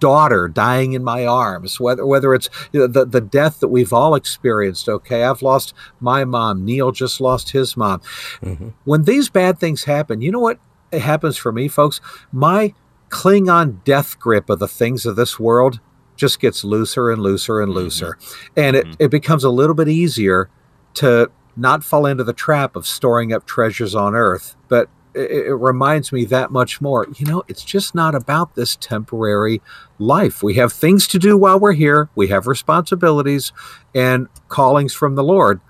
daughter 0.00 0.48
dying 0.48 0.92
in 0.92 1.04
my 1.04 1.26
arms, 1.26 1.78
whether 1.78 2.04
whether 2.04 2.34
it's 2.34 2.48
you 2.72 2.80
know, 2.80 2.86
the 2.86 3.04
the 3.04 3.20
death 3.20 3.60
that 3.60 3.68
we've 3.68 3.92
all 3.92 4.14
experienced. 4.14 4.88
Okay, 4.88 5.24
I've 5.24 5.42
lost 5.42 5.74
my 6.00 6.24
mom. 6.24 6.64
Neil 6.64 6.92
just 6.92 7.20
lost 7.20 7.50
his 7.50 7.76
mom. 7.76 8.00
Mm-hmm. 8.42 8.68
When 8.84 9.04
these 9.04 9.28
bad 9.28 9.58
things 9.58 9.84
happen, 9.84 10.20
you 10.20 10.32
know 10.32 10.40
what 10.40 10.58
happens 10.92 11.36
for 11.36 11.52
me, 11.52 11.68
folks? 11.68 12.00
My 12.32 12.74
Klingon 13.10 13.82
death 13.84 14.18
grip 14.18 14.50
of 14.50 14.58
the 14.58 14.68
things 14.68 15.06
of 15.06 15.16
this 15.16 15.38
world 15.38 15.80
just 16.16 16.40
gets 16.40 16.64
looser 16.64 17.10
and 17.10 17.22
looser 17.22 17.60
and 17.60 17.70
mm-hmm. 17.70 17.78
looser, 17.78 18.18
and 18.56 18.76
it 18.76 18.86
mm-hmm. 18.86 19.02
it 19.04 19.10
becomes 19.10 19.44
a 19.44 19.50
little 19.50 19.74
bit 19.74 19.88
easier 19.88 20.50
to 20.94 21.30
not 21.56 21.84
fall 21.84 22.06
into 22.06 22.24
the 22.24 22.32
trap 22.32 22.76
of 22.76 22.86
storing 22.86 23.32
up 23.32 23.44
treasures 23.44 23.94
on 23.94 24.14
earth, 24.14 24.56
but 24.68 24.88
it, 25.14 25.30
it 25.30 25.54
reminds 25.54 26.12
me 26.12 26.24
that 26.26 26.50
much 26.50 26.80
more. 26.80 27.06
You 27.16 27.26
know, 27.26 27.42
it's 27.48 27.64
just 27.64 27.94
not 27.94 28.14
about 28.14 28.54
this 28.54 28.76
temporary 28.76 29.60
life. 29.98 30.42
We 30.42 30.54
have 30.54 30.72
things 30.72 31.06
to 31.08 31.18
do 31.18 31.36
while 31.36 31.58
we're 31.58 31.72
here, 31.72 32.08
we 32.14 32.28
have 32.28 32.46
responsibilities 32.46 33.52
and 33.94 34.28
callings 34.48 34.94
from 34.94 35.14
the 35.14 35.24
Lord, 35.24 35.60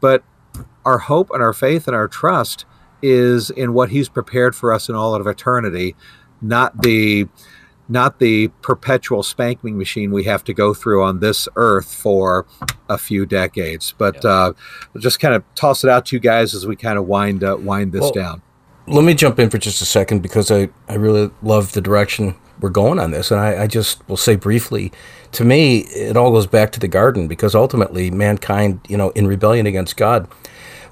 but 0.00 0.22
our 0.84 0.98
hope 0.98 1.30
and 1.32 1.42
our 1.42 1.52
faith 1.52 1.86
and 1.86 1.96
our 1.96 2.08
trust 2.08 2.64
is 3.02 3.50
in 3.50 3.74
what 3.74 3.90
He's 3.90 4.08
prepared 4.08 4.54
for 4.54 4.72
us 4.72 4.88
in 4.88 4.94
all 4.94 5.14
of 5.14 5.26
eternity, 5.26 5.94
not 6.40 6.82
the 6.82 7.28
not 7.88 8.18
the 8.18 8.48
perpetual 8.62 9.22
spanking 9.22 9.76
machine 9.76 10.10
we 10.10 10.24
have 10.24 10.42
to 10.44 10.54
go 10.54 10.72
through 10.72 11.02
on 11.02 11.20
this 11.20 11.48
earth 11.56 11.92
for 11.92 12.46
a 12.88 12.96
few 12.96 13.26
decades. 13.26 13.94
But 13.96 14.24
uh, 14.24 14.54
just 14.98 15.20
kind 15.20 15.34
of 15.34 15.44
toss 15.54 15.84
it 15.84 15.90
out 15.90 16.06
to 16.06 16.16
you 16.16 16.20
guys 16.20 16.54
as 16.54 16.66
we 16.66 16.76
kind 16.76 16.98
of 16.98 17.06
wind 17.06 17.44
uh, 17.44 17.56
wind 17.60 17.92
this 17.92 18.02
Well, 18.02 18.12
down. 18.12 18.42
Let 18.86 19.04
me 19.04 19.14
jump 19.14 19.38
in 19.38 19.48
for 19.50 19.58
just 19.58 19.80
a 19.80 19.86
second 19.86 20.20
because 20.20 20.50
I, 20.50 20.68
I 20.88 20.94
really 20.94 21.30
love 21.42 21.72
the 21.72 21.80
direction 21.80 22.34
we're 22.60 22.70
going 22.70 22.98
on 22.98 23.10
this. 23.10 23.30
And 23.30 23.40
I, 23.40 23.62
I 23.62 23.66
just 23.66 24.06
will 24.08 24.16
say 24.16 24.36
briefly 24.36 24.92
to 25.32 25.44
me, 25.44 25.78
it 25.78 26.16
all 26.16 26.30
goes 26.30 26.46
back 26.46 26.70
to 26.72 26.80
the 26.80 26.88
garden 26.88 27.26
because 27.26 27.54
ultimately 27.54 28.10
mankind, 28.10 28.80
you 28.88 28.96
know, 28.96 29.10
in 29.10 29.26
rebellion 29.26 29.66
against 29.66 29.96
God, 29.96 30.28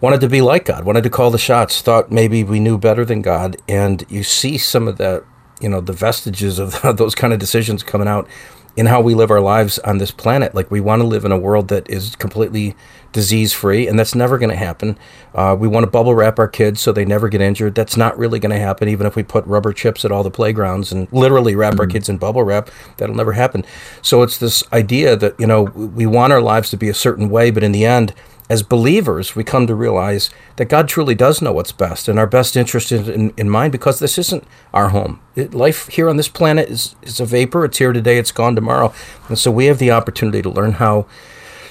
wanted 0.01 0.20
to 0.20 0.28
be 0.28 0.40
like 0.40 0.64
God, 0.64 0.84
wanted 0.84 1.05
to 1.05 1.11
call 1.11 1.30
the 1.30 1.38
shots, 1.38 1.80
thought 1.80 2.11
maybe 2.11 2.43
we 2.43 2.59
knew 2.59 2.76
better 2.76 3.05
than 3.05 3.22
God. 3.22 3.57
And 3.68 4.05
you 4.09 4.24
see 4.24 4.59
some 4.59 4.88
of 4.88 4.99
that, 4.99 5.24
you 5.61 5.68
know, 5.68 5.80
the 5.80 5.93
vestiges 5.93 6.59
of 6.59 6.80
those 6.97 7.14
kind 7.14 7.32
of 7.32 7.38
decisions 7.38 7.82
coming 7.82 8.09
out 8.09 8.28
in 8.77 8.87
how 8.87 9.01
we 9.01 9.14
live 9.14 9.31
our 9.31 9.41
lives 9.41 9.79
on 9.81 9.99
this 9.99 10.11
planet. 10.11 10.55
Like 10.55 10.70
we 10.70 10.81
want 10.81 11.03
to 11.03 11.07
live 11.07 11.25
in 11.25 11.33
a 11.33 11.39
world 11.39 11.68
that 11.68 11.89
is 11.91 12.16
completely 12.16 12.75
disease 13.12 13.53
free, 13.53 13.87
and 13.87 13.99
that's 13.99 14.14
never 14.14 14.39
going 14.39 14.51
to 14.51 14.57
happen. 14.57 14.99
Uh, 15.35 15.55
we 15.59 15.68
want 15.68 15.85
to 15.85 15.91
bubble 15.91 16.14
wrap 16.14 16.39
our 16.39 16.49
kids 16.49 16.81
so 16.81 16.93
they 16.93 17.05
never 17.05 17.29
get 17.29 17.41
injured. 17.41 17.75
That's 17.75 17.97
not 17.97 18.16
really 18.16 18.39
going 18.39 18.55
to 18.55 18.59
happen, 18.59 18.89
even 18.89 19.07
if 19.07 19.14
we 19.14 19.23
put 19.23 19.47
rubber 19.47 19.73
chips 19.73 20.05
at 20.05 20.12
all 20.12 20.23
the 20.23 20.31
playgrounds 20.31 20.93
and 20.93 21.11
literally 21.12 21.55
wrap 21.55 21.79
our 21.79 21.87
kids 21.87 22.09
in 22.09 22.16
bubble 22.16 22.43
wrap. 22.43 22.70
That'll 22.97 23.14
never 23.14 23.33
happen. 23.33 23.64
So 24.01 24.23
it's 24.23 24.39
this 24.39 24.64
idea 24.73 25.16
that 25.16 25.39
you 25.39 25.47
know 25.47 25.62
we 25.62 26.07
want 26.07 26.33
our 26.33 26.43
lives 26.43 26.70
to 26.70 26.77
be 26.77 26.89
a 26.89 26.95
certain 26.95 27.29
way, 27.29 27.51
but 27.51 27.62
in 27.62 27.73
the 27.73 27.85
end. 27.85 28.14
As 28.51 28.62
believers, 28.62 29.34
we 29.34 29.45
come 29.45 29.66
to 29.66 29.74
realize 29.74 30.28
that 30.57 30.66
God 30.66 30.88
truly 30.88 31.14
does 31.14 31.40
know 31.40 31.53
what's 31.53 31.72
best 31.72 32.09
and 32.09 32.18
our 32.18 32.26
best 32.26 32.57
interest 32.57 32.93
is 32.93 33.09
in, 33.09 33.32
in 33.36 33.49
mind 33.49 33.72
because 33.72 33.99
this 33.99 34.18
isn't 34.18 34.45
our 34.74 34.90
home. 34.90 35.20
It, 35.34 35.55
life 35.55 35.88
here 35.88 36.09
on 36.09 36.16
this 36.16 36.28
planet 36.28 36.68
is, 36.68 36.95
is 37.03 37.20
a 37.20 37.24
vapor. 37.24 37.64
It's 37.64 37.78
here 37.78 37.93
today, 37.93 38.18
it's 38.18 38.32
gone 38.32 38.55
tomorrow. 38.55 38.93
And 39.28 39.38
so 39.38 39.51
we 39.51 39.66
have 39.66 39.78
the 39.78 39.90
opportunity 39.90 40.43
to 40.43 40.51
learn 40.51 40.72
how 40.72 41.07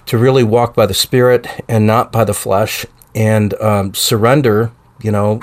to 0.07 0.17
really 0.17 0.43
walk 0.43 0.74
by 0.74 0.86
the 0.86 0.93
Spirit 0.93 1.45
and 1.67 1.86
not 1.86 2.11
by 2.11 2.24
the 2.24 2.34
flesh 2.34 2.86
and 3.13 3.53
um, 3.61 3.93
surrender, 3.93 4.72
you 5.01 5.11
know, 5.11 5.41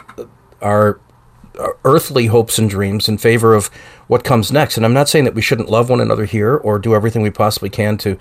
our, 0.61 0.99
our 1.59 1.76
earthly 1.85 2.26
hopes 2.26 2.59
and 2.59 2.68
dreams 2.68 3.09
in 3.09 3.18
favor 3.18 3.55
of 3.55 3.66
what 4.09 4.24
comes 4.24 4.51
next. 4.51 4.76
And 4.76 4.85
I'm 4.85 4.95
not 4.95 5.09
saying 5.09 5.24
that 5.26 5.35
we 5.35 5.43
shouldn't 5.43 5.70
love 5.70 5.91
one 5.91 6.01
another 6.01 6.24
here 6.24 6.57
or 6.57 6.79
do 6.79 6.95
everything 6.95 7.22
we 7.22 7.31
possibly 7.31 7.70
can 7.70 7.99
to 7.99 8.18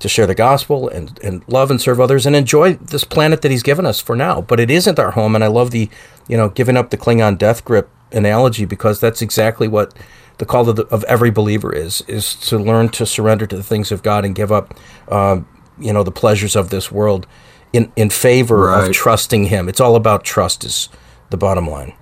to 0.00 0.08
share 0.08 0.26
the 0.26 0.34
gospel 0.34 0.88
and, 0.88 1.18
and 1.22 1.46
love 1.46 1.70
and 1.70 1.80
serve 1.80 2.00
others 2.00 2.26
and 2.26 2.34
enjoy 2.34 2.74
this 2.74 3.04
planet 3.04 3.42
that 3.42 3.50
he's 3.50 3.62
given 3.62 3.86
us 3.86 4.00
for 4.00 4.16
now. 4.16 4.40
But 4.40 4.58
it 4.58 4.70
isn't 4.70 4.98
our 4.98 5.12
home. 5.12 5.34
And 5.34 5.44
I 5.44 5.46
love 5.46 5.70
the, 5.70 5.88
you 6.26 6.36
know, 6.36 6.48
giving 6.48 6.76
up 6.76 6.90
the 6.90 6.96
Klingon 6.98 7.38
death 7.38 7.64
grip 7.64 7.88
analogy 8.12 8.64
because 8.64 8.98
that's 8.98 9.22
exactly 9.22 9.68
what 9.68 9.94
the 10.38 10.46
call 10.46 10.68
of, 10.68 10.76
the, 10.76 10.86
of 10.86 11.04
every 11.04 11.30
believer 11.30 11.72
is, 11.72 12.00
is 12.08 12.34
to 12.48 12.58
learn 12.58 12.88
to 12.88 13.04
surrender 13.06 13.46
to 13.46 13.56
the 13.56 13.62
things 13.62 13.92
of 13.92 14.02
God 14.02 14.24
and 14.24 14.34
give 14.34 14.50
up, 14.50 14.74
uh, 15.08 15.40
you 15.78 15.92
know, 15.92 16.02
the 16.02 16.10
pleasures 16.10 16.56
of 16.56 16.70
this 16.70 16.90
world 16.90 17.26
in, 17.72 17.92
in 17.94 18.08
favor 18.10 18.66
Right. 18.68 18.88
of 18.88 18.92
trusting 18.94 19.44
him. 19.44 19.68
It's 19.68 19.80
all 19.80 19.96
about 19.96 20.24
trust 20.24 20.64
is 20.64 20.88
the 21.28 21.36
bottom 21.36 21.68
line. 21.68 21.92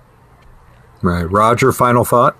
Right, 1.01 1.23
Roger. 1.29 1.71
Final 1.73 2.05
thought. 2.05 2.37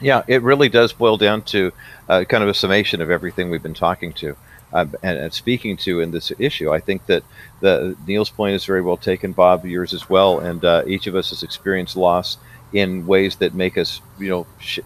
Yeah, 0.00 0.22
it 0.26 0.42
really 0.42 0.68
does 0.68 0.92
boil 0.92 1.16
down 1.16 1.42
to 1.42 1.72
uh, 2.08 2.24
kind 2.24 2.42
of 2.42 2.48
a 2.48 2.54
summation 2.54 3.00
of 3.00 3.10
everything 3.10 3.50
we've 3.50 3.62
been 3.62 3.72
talking 3.74 4.12
to 4.14 4.30
uh, 4.30 4.34
and, 4.72 4.96
and, 5.02 5.32
speaking 5.32 5.76
to 5.78 6.00
in 6.00 6.10
this 6.10 6.32
issue. 6.38 6.72
I 6.72 6.80
think 6.80 7.06
that 7.06 7.22
the 7.60 7.96
Neil's 8.06 8.30
point 8.30 8.54
is 8.54 8.64
very 8.64 8.82
well 8.82 8.96
taken, 8.96 9.32
Bob, 9.32 9.64
yours 9.66 9.92
as 9.92 10.08
well, 10.08 10.40
and 10.40 10.64
uh, 10.64 10.82
each 10.86 11.06
of 11.06 11.14
us 11.14 11.30
has 11.30 11.42
experienced 11.42 11.96
loss 11.96 12.38
in 12.72 13.06
ways 13.06 13.36
that 13.36 13.54
make 13.54 13.76
us, 13.76 14.00
you 14.18 14.30
know, 14.30 14.46
sh- 14.58 14.80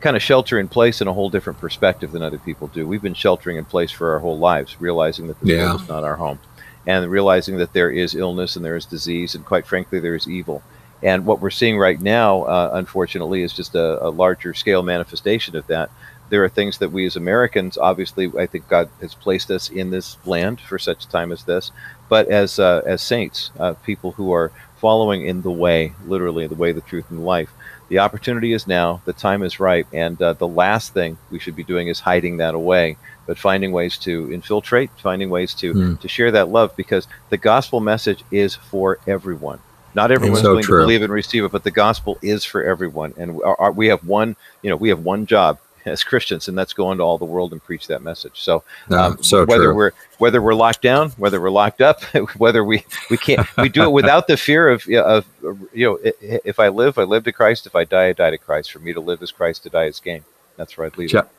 kind 0.00 0.16
of 0.16 0.22
shelter 0.22 0.58
in 0.58 0.68
place 0.68 1.00
in 1.00 1.08
a 1.08 1.12
whole 1.12 1.30
different 1.30 1.58
perspective 1.58 2.12
than 2.12 2.22
other 2.22 2.38
people 2.38 2.68
do. 2.68 2.86
We've 2.86 3.02
been 3.02 3.14
sheltering 3.14 3.56
in 3.56 3.64
place 3.64 3.90
for 3.90 4.12
our 4.12 4.18
whole 4.18 4.38
lives, 4.38 4.80
realizing 4.80 5.26
that 5.28 5.40
this 5.40 5.50
yeah. 5.50 5.68
world 5.68 5.82
is 5.82 5.88
not 5.88 6.04
our 6.04 6.16
home, 6.16 6.38
and 6.86 7.10
realizing 7.10 7.58
that 7.58 7.72
there 7.72 7.90
is 7.90 8.14
illness 8.14 8.56
and 8.56 8.64
there 8.64 8.76
is 8.76 8.86
disease, 8.86 9.34
and 9.34 9.44
quite 9.44 9.66
frankly, 9.66 10.00
there 10.00 10.14
is 10.14 10.28
evil. 10.28 10.62
And 11.02 11.26
what 11.26 11.40
we're 11.40 11.50
seeing 11.50 11.78
right 11.78 12.00
now, 12.00 12.44
uh, 12.44 12.70
unfortunately, 12.72 13.42
is 13.42 13.52
just 13.52 13.74
a, 13.74 14.06
a, 14.06 14.08
larger 14.08 14.54
scale 14.54 14.82
manifestation 14.82 15.54
of 15.54 15.66
that. 15.66 15.90
There 16.30 16.42
are 16.42 16.48
things 16.48 16.78
that 16.78 16.90
we 16.90 17.06
as 17.06 17.16
Americans, 17.16 17.76
obviously, 17.76 18.30
I 18.38 18.46
think 18.46 18.66
God 18.68 18.88
has 19.00 19.14
placed 19.14 19.50
us 19.50 19.68
in 19.68 19.90
this 19.90 20.16
land 20.24 20.60
for 20.60 20.78
such 20.78 21.06
time 21.08 21.32
as 21.32 21.44
this, 21.44 21.70
but 22.08 22.28
as 22.28 22.58
uh, 22.58 22.82
as 22.86 23.02
saints, 23.02 23.50
uh, 23.58 23.74
people 23.84 24.12
who 24.12 24.32
are 24.32 24.50
following 24.78 25.26
in 25.26 25.42
the 25.42 25.50
way, 25.50 25.92
literally 26.06 26.46
the 26.46 26.54
way, 26.54 26.72
the 26.72 26.80
truth, 26.80 27.10
and 27.10 27.24
life. 27.24 27.50
The 27.88 27.98
opportunity 27.98 28.52
is 28.52 28.66
now. 28.66 29.02
The 29.04 29.12
time 29.12 29.42
is 29.42 29.60
right, 29.60 29.86
and 29.92 30.20
uh, 30.20 30.32
the 30.32 30.48
last 30.48 30.94
thing 30.94 31.18
we 31.30 31.38
should 31.38 31.56
be 31.56 31.64
doing 31.64 31.88
is 31.88 32.00
hiding 32.00 32.38
that 32.38 32.54
away, 32.54 32.96
but 33.26 33.38
finding 33.38 33.72
ways 33.72 33.98
to 33.98 34.32
infiltrate, 34.32 34.90
finding 34.98 35.30
ways 35.30 35.54
to 35.54 35.74
mm. 35.74 36.00
to 36.00 36.08
share 36.08 36.30
that 36.32 36.48
love, 36.48 36.74
because 36.76 37.06
the 37.28 37.36
gospel 37.36 37.80
message 37.80 38.24
is 38.30 38.54
for 38.54 38.98
everyone. 39.06 39.60
Not 39.94 40.10
everyone's 40.10 40.40
so 40.40 40.50
willing 40.50 40.64
true. 40.64 40.80
to 40.80 40.82
believe 40.84 41.02
and 41.02 41.12
receive 41.12 41.44
it, 41.44 41.52
but 41.52 41.62
the 41.62 41.70
gospel 41.70 42.18
is 42.22 42.44
for 42.44 42.64
everyone, 42.64 43.14
and 43.16 43.40
our, 43.42 43.60
our, 43.60 43.72
we 43.72 43.88
have 43.88 44.02
one. 44.04 44.34
You 44.62 44.70
know, 44.70 44.76
we 44.76 44.88
have 44.88 45.04
one 45.04 45.26
job 45.26 45.58
as 45.84 46.02
Christians, 46.02 46.48
and 46.48 46.56
that's 46.56 46.72
go 46.72 46.90
into 46.92 47.04
all 47.04 47.18
the 47.18 47.24
world 47.24 47.52
and 47.52 47.62
preach 47.62 47.86
that 47.88 48.02
message. 48.02 48.40
So, 48.42 48.62
um, 48.90 49.22
so 49.22 49.44
whether 49.44 49.64
true. 49.64 49.74
we're 49.74 49.90
whether 50.18 50.40
we're 50.40 50.54
locked 50.54 50.82
down, 50.82 51.10
whether 51.10 51.40
we're 51.40 51.50
locked 51.50 51.80
up, 51.80 52.02
whether 52.36 52.64
we 52.64 52.84
we 53.10 53.16
can't 53.16 53.46
we 53.56 53.68
do 53.68 53.82
it 53.84 53.92
without 53.92 54.26
the 54.26 54.36
fear 54.36 54.68
of 54.68 54.86
of 54.88 55.26
you 55.72 55.86
know 55.86 55.98
if 56.20 56.58
I 56.58 56.68
live, 56.68 56.98
I 56.98 57.04
live 57.04 57.24
to 57.24 57.32
Christ. 57.32 57.66
If 57.66 57.74
I 57.74 57.84
die, 57.84 58.08
I 58.08 58.12
die 58.12 58.30
to 58.30 58.38
Christ. 58.38 58.72
For 58.72 58.78
me 58.78 58.92
to 58.92 59.00
live 59.00 59.22
is 59.22 59.30
Christ, 59.30 59.62
to 59.64 59.70
die 59.70 59.84
is 59.84 60.00
gain. 60.00 60.24
That's 60.56 60.76
where 60.76 60.86
I'd 60.86 60.96
leave 60.96 61.10
John, 61.10 61.24
it. 61.24 61.30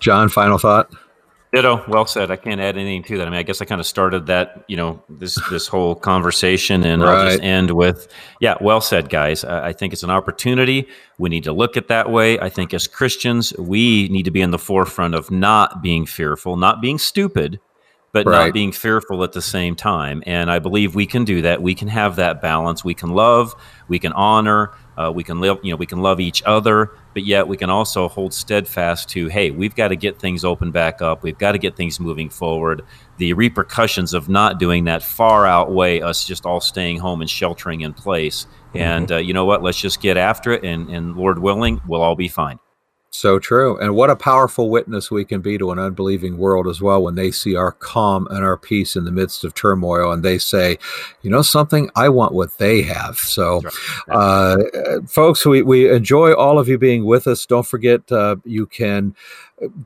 John, 0.00 0.28
final 0.28 0.58
thought. 0.58 0.90
Ditto. 1.54 1.84
Well 1.88 2.06
said. 2.06 2.30
I 2.30 2.36
can't 2.36 2.60
add 2.60 2.76
anything 2.76 3.02
to 3.04 3.18
that. 3.18 3.26
I 3.26 3.30
mean, 3.30 3.38
I 3.38 3.42
guess 3.42 3.62
I 3.62 3.64
kind 3.64 3.80
of 3.80 3.86
started 3.86 4.26
that, 4.26 4.64
you 4.68 4.76
know, 4.76 5.02
this 5.08 5.38
this 5.50 5.68
whole 5.68 5.94
conversation, 5.94 6.84
and 6.84 7.02
right. 7.02 7.14
I'll 7.14 7.30
just 7.30 7.42
end 7.42 7.70
with, 7.70 8.08
yeah, 8.40 8.56
well 8.60 8.80
said, 8.80 9.08
guys. 9.08 9.44
I, 9.44 9.68
I 9.68 9.72
think 9.72 9.92
it's 9.92 10.02
an 10.02 10.10
opportunity. 10.10 10.88
We 11.18 11.28
need 11.28 11.44
to 11.44 11.52
look 11.52 11.76
at 11.76 11.88
that 11.88 12.10
way. 12.10 12.38
I 12.38 12.48
think 12.48 12.74
as 12.74 12.86
Christians, 12.86 13.52
we 13.58 14.08
need 14.08 14.24
to 14.24 14.30
be 14.30 14.40
in 14.40 14.50
the 14.50 14.58
forefront 14.58 15.14
of 15.14 15.30
not 15.30 15.82
being 15.82 16.06
fearful, 16.06 16.56
not 16.56 16.80
being 16.80 16.98
stupid, 16.98 17.60
but 18.14 18.24
right. 18.24 18.46
not 18.46 18.54
being 18.54 18.72
fearful 18.72 19.22
at 19.22 19.32
the 19.32 19.42
same 19.42 19.76
time. 19.76 20.22
And 20.26 20.50
I 20.50 20.58
believe 20.58 20.94
we 20.94 21.04
can 21.04 21.26
do 21.26 21.42
that. 21.42 21.60
We 21.60 21.74
can 21.74 21.88
have 21.88 22.16
that 22.16 22.40
balance. 22.40 22.82
We 22.82 22.94
can 22.94 23.10
love. 23.10 23.54
We 23.88 23.98
can 23.98 24.12
honor. 24.12 24.70
Uh, 24.96 25.12
we 25.14 25.22
can 25.22 25.40
live. 25.40 25.58
You 25.62 25.72
know, 25.72 25.76
we 25.76 25.84
can 25.84 26.00
love 26.00 26.20
each 26.20 26.42
other 26.44 26.92
but 27.14 27.24
yet 27.24 27.48
we 27.48 27.56
can 27.56 27.70
also 27.70 28.08
hold 28.08 28.34
steadfast 28.34 29.08
to 29.08 29.28
hey 29.28 29.50
we've 29.50 29.74
got 29.74 29.88
to 29.88 29.96
get 29.96 30.18
things 30.18 30.44
open 30.44 30.70
back 30.70 31.00
up 31.00 31.22
we've 31.22 31.38
got 31.38 31.52
to 31.52 31.58
get 31.58 31.76
things 31.76 31.98
moving 31.98 32.28
forward 32.28 32.82
the 33.16 33.32
repercussions 33.32 34.12
of 34.12 34.28
not 34.28 34.58
doing 34.58 34.84
that 34.84 35.02
far 35.02 35.46
outweigh 35.46 36.00
us 36.00 36.24
just 36.24 36.44
all 36.44 36.60
staying 36.60 36.98
home 36.98 37.22
and 37.22 37.30
sheltering 37.30 37.80
in 37.80 37.94
place 37.94 38.44
mm-hmm. 38.44 38.78
and 38.78 39.12
uh, 39.12 39.16
you 39.16 39.32
know 39.32 39.44
what 39.44 39.62
let's 39.62 39.80
just 39.80 40.02
get 40.02 40.16
after 40.16 40.52
it 40.52 40.64
and, 40.64 40.90
and 40.90 41.16
lord 41.16 41.38
willing 41.38 41.80
we'll 41.86 42.02
all 42.02 42.16
be 42.16 42.28
fine 42.28 42.58
so 43.14 43.38
true. 43.38 43.78
And 43.78 43.94
what 43.94 44.10
a 44.10 44.16
powerful 44.16 44.70
witness 44.70 45.10
we 45.10 45.24
can 45.24 45.40
be 45.40 45.56
to 45.58 45.70
an 45.70 45.78
unbelieving 45.78 46.36
world 46.36 46.66
as 46.66 46.82
well 46.82 47.02
when 47.02 47.14
they 47.14 47.30
see 47.30 47.54
our 47.54 47.70
calm 47.70 48.26
and 48.28 48.44
our 48.44 48.56
peace 48.56 48.96
in 48.96 49.04
the 49.04 49.12
midst 49.12 49.44
of 49.44 49.54
turmoil 49.54 50.10
and 50.10 50.24
they 50.24 50.36
say, 50.36 50.78
you 51.22 51.30
know, 51.30 51.42
something, 51.42 51.90
I 51.94 52.08
want 52.08 52.34
what 52.34 52.58
they 52.58 52.82
have. 52.82 53.18
So, 53.18 53.62
uh, 54.08 54.56
folks, 55.06 55.46
we, 55.46 55.62
we 55.62 55.90
enjoy 55.90 56.34
all 56.34 56.58
of 56.58 56.68
you 56.68 56.76
being 56.76 57.04
with 57.04 57.28
us. 57.28 57.46
Don't 57.46 57.66
forget, 57.66 58.10
uh, 58.10 58.36
you 58.44 58.66
can 58.66 59.14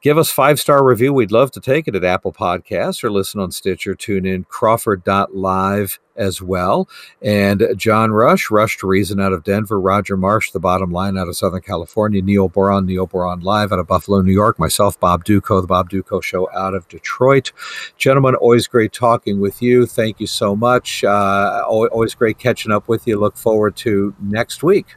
give 0.01 0.19
us 0.19 0.31
five 0.31 0.59
star 0.59 0.85
review. 0.85 1.13
We'd 1.13 1.33
love 1.33 1.51
to 1.53 1.61
take 1.61 1.89
it 1.89 1.95
at 1.95 2.05
Apple 2.05 2.33
Podcasts 2.33 3.05
or 3.05 3.11
listen 3.11 3.41
on 3.41 3.53
Stitcher, 3.53 3.95
TuneIn, 3.95 4.49
Crawford.live 4.49 5.99
as 6.17 6.43
well. 6.43 6.89
And 7.23 7.63
John 7.77 8.11
Rush, 8.11 8.51
Rush 8.51 8.79
to 8.79 8.87
Reason 8.87 9.21
out 9.21 9.33
of 9.33 9.45
Denver, 9.45 9.81
Roger 9.81 10.17
Marsh, 10.17 10.51
The 10.51 10.59
Bottom 10.59 10.91
Line 10.91 11.17
out 11.17 11.29
of 11.29 11.37
Southern 11.37 11.61
California, 11.61 12.21
Neil 12.21 12.49
Boron, 12.49 12.87
Neil 12.87 13.07
Boron 13.07 13.41
Live 13.41 13.73
out 13.73 13.79
of 13.79 13.87
Buffalo, 13.87 14.21
New 14.21 14.33
York, 14.33 14.59
myself, 14.59 14.99
Bob 14.99 15.25
Dutko, 15.25 15.61
The 15.61 15.69
Bob 15.69 15.91
Dutko 15.91 16.23
Show 16.23 16.51
out 16.53 16.75
of 16.75 16.89
Detroit. 16.89 17.53
Gentlemen, 17.97 18.35
always 18.35 18.67
great 18.67 18.93
talking 18.93 19.41
with 19.41 19.63
you. 19.63 19.87
Thank 19.87 20.19
you 20.19 20.27
so 20.27 20.57
much. 20.57 21.05
Uh, 21.05 21.63
always 21.67 22.15
great 22.15 22.39
catching 22.39 22.73
up 22.73 22.89
with 22.89 23.07
you. 23.07 23.19
Look 23.19 23.37
forward 23.37 23.77
to 23.77 24.15
next 24.21 24.63
week. 24.63 24.97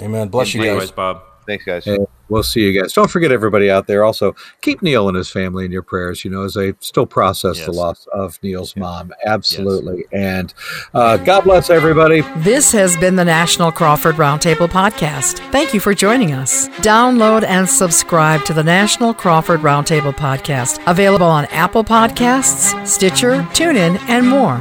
Amen. 0.00 0.28
Bless 0.28 0.54
you 0.54 0.62
guys. 0.62 0.90
Bob. 0.90 1.22
Thanks, 1.46 1.64
guys. 1.64 1.86
And 1.86 2.06
we'll 2.30 2.42
see 2.42 2.60
you 2.60 2.80
guys. 2.80 2.92
Don't 2.92 3.10
forget 3.10 3.32
everybody 3.32 3.70
out 3.70 3.86
there. 3.86 4.04
Also, 4.04 4.34
keep 4.62 4.80
Neil 4.80 5.08
and 5.08 5.16
his 5.16 5.30
family 5.30 5.64
in 5.64 5.72
your 5.72 5.82
prayers. 5.82 6.24
You 6.24 6.30
know, 6.30 6.44
as 6.44 6.54
they 6.54 6.74
still 6.80 7.06
process 7.06 7.58
yes. 7.58 7.66
the 7.66 7.72
loss 7.72 8.06
of 8.12 8.38
Neil's 8.42 8.74
yes. 8.74 8.80
mom. 8.80 9.12
Absolutely. 9.26 10.04
Yes. 10.12 10.12
And 10.12 10.54
uh, 10.94 11.16
God 11.18 11.44
bless 11.44 11.68
everybody. 11.70 12.22
This 12.38 12.72
has 12.72 12.96
been 12.96 13.16
the 13.16 13.24
National 13.24 13.72
Crawford 13.72 14.14
Roundtable 14.14 14.68
podcast. 14.68 15.38
Thank 15.50 15.74
you 15.74 15.80
for 15.80 15.92
joining 15.92 16.32
us. 16.32 16.68
Download 16.78 17.42
and 17.42 17.68
subscribe 17.68 18.44
to 18.44 18.54
the 18.54 18.64
National 18.64 19.12
Crawford 19.12 19.60
Roundtable 19.60 20.12
podcast, 20.12 20.80
available 20.86 21.26
on 21.26 21.46
Apple 21.46 21.84
Podcasts, 21.84 22.86
Stitcher, 22.86 23.42
TuneIn, 23.52 23.98
and 24.08 24.28
more. 24.28 24.60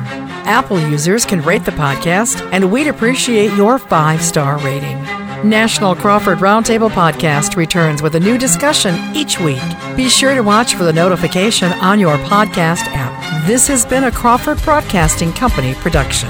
Apple 0.50 0.80
users 0.80 1.26
can 1.26 1.42
rate 1.42 1.64
the 1.66 1.72
podcast, 1.72 2.42
and 2.52 2.72
we'd 2.72 2.88
appreciate 2.88 3.54
your 3.54 3.78
five 3.78 4.22
star 4.22 4.58
rating. 4.60 5.29
National 5.44 5.96
Crawford 5.96 6.40
Roundtable 6.40 6.90
Podcast 6.90 7.56
returns 7.56 8.02
with 8.02 8.16
a 8.16 8.20
new 8.20 8.38
discussion 8.38 8.96
each 9.16 9.40
week. 9.40 9.62
Be 9.96 10.10
sure 10.10 10.36
to 10.36 10.42
watch 10.42 10.76
for 10.76 10.84
the 10.84 10.94
notification 10.94 11.72
on 11.74 12.00
your 12.00 12.18
podcast 12.18 12.84
app. 12.88 13.48
This 13.48 13.68
has 13.68 13.86
been 13.86 14.06
a 14.06 14.12
Crawford 14.12 14.62
Broadcasting 14.64 15.32
Company 15.32 15.74
production. 15.76 16.30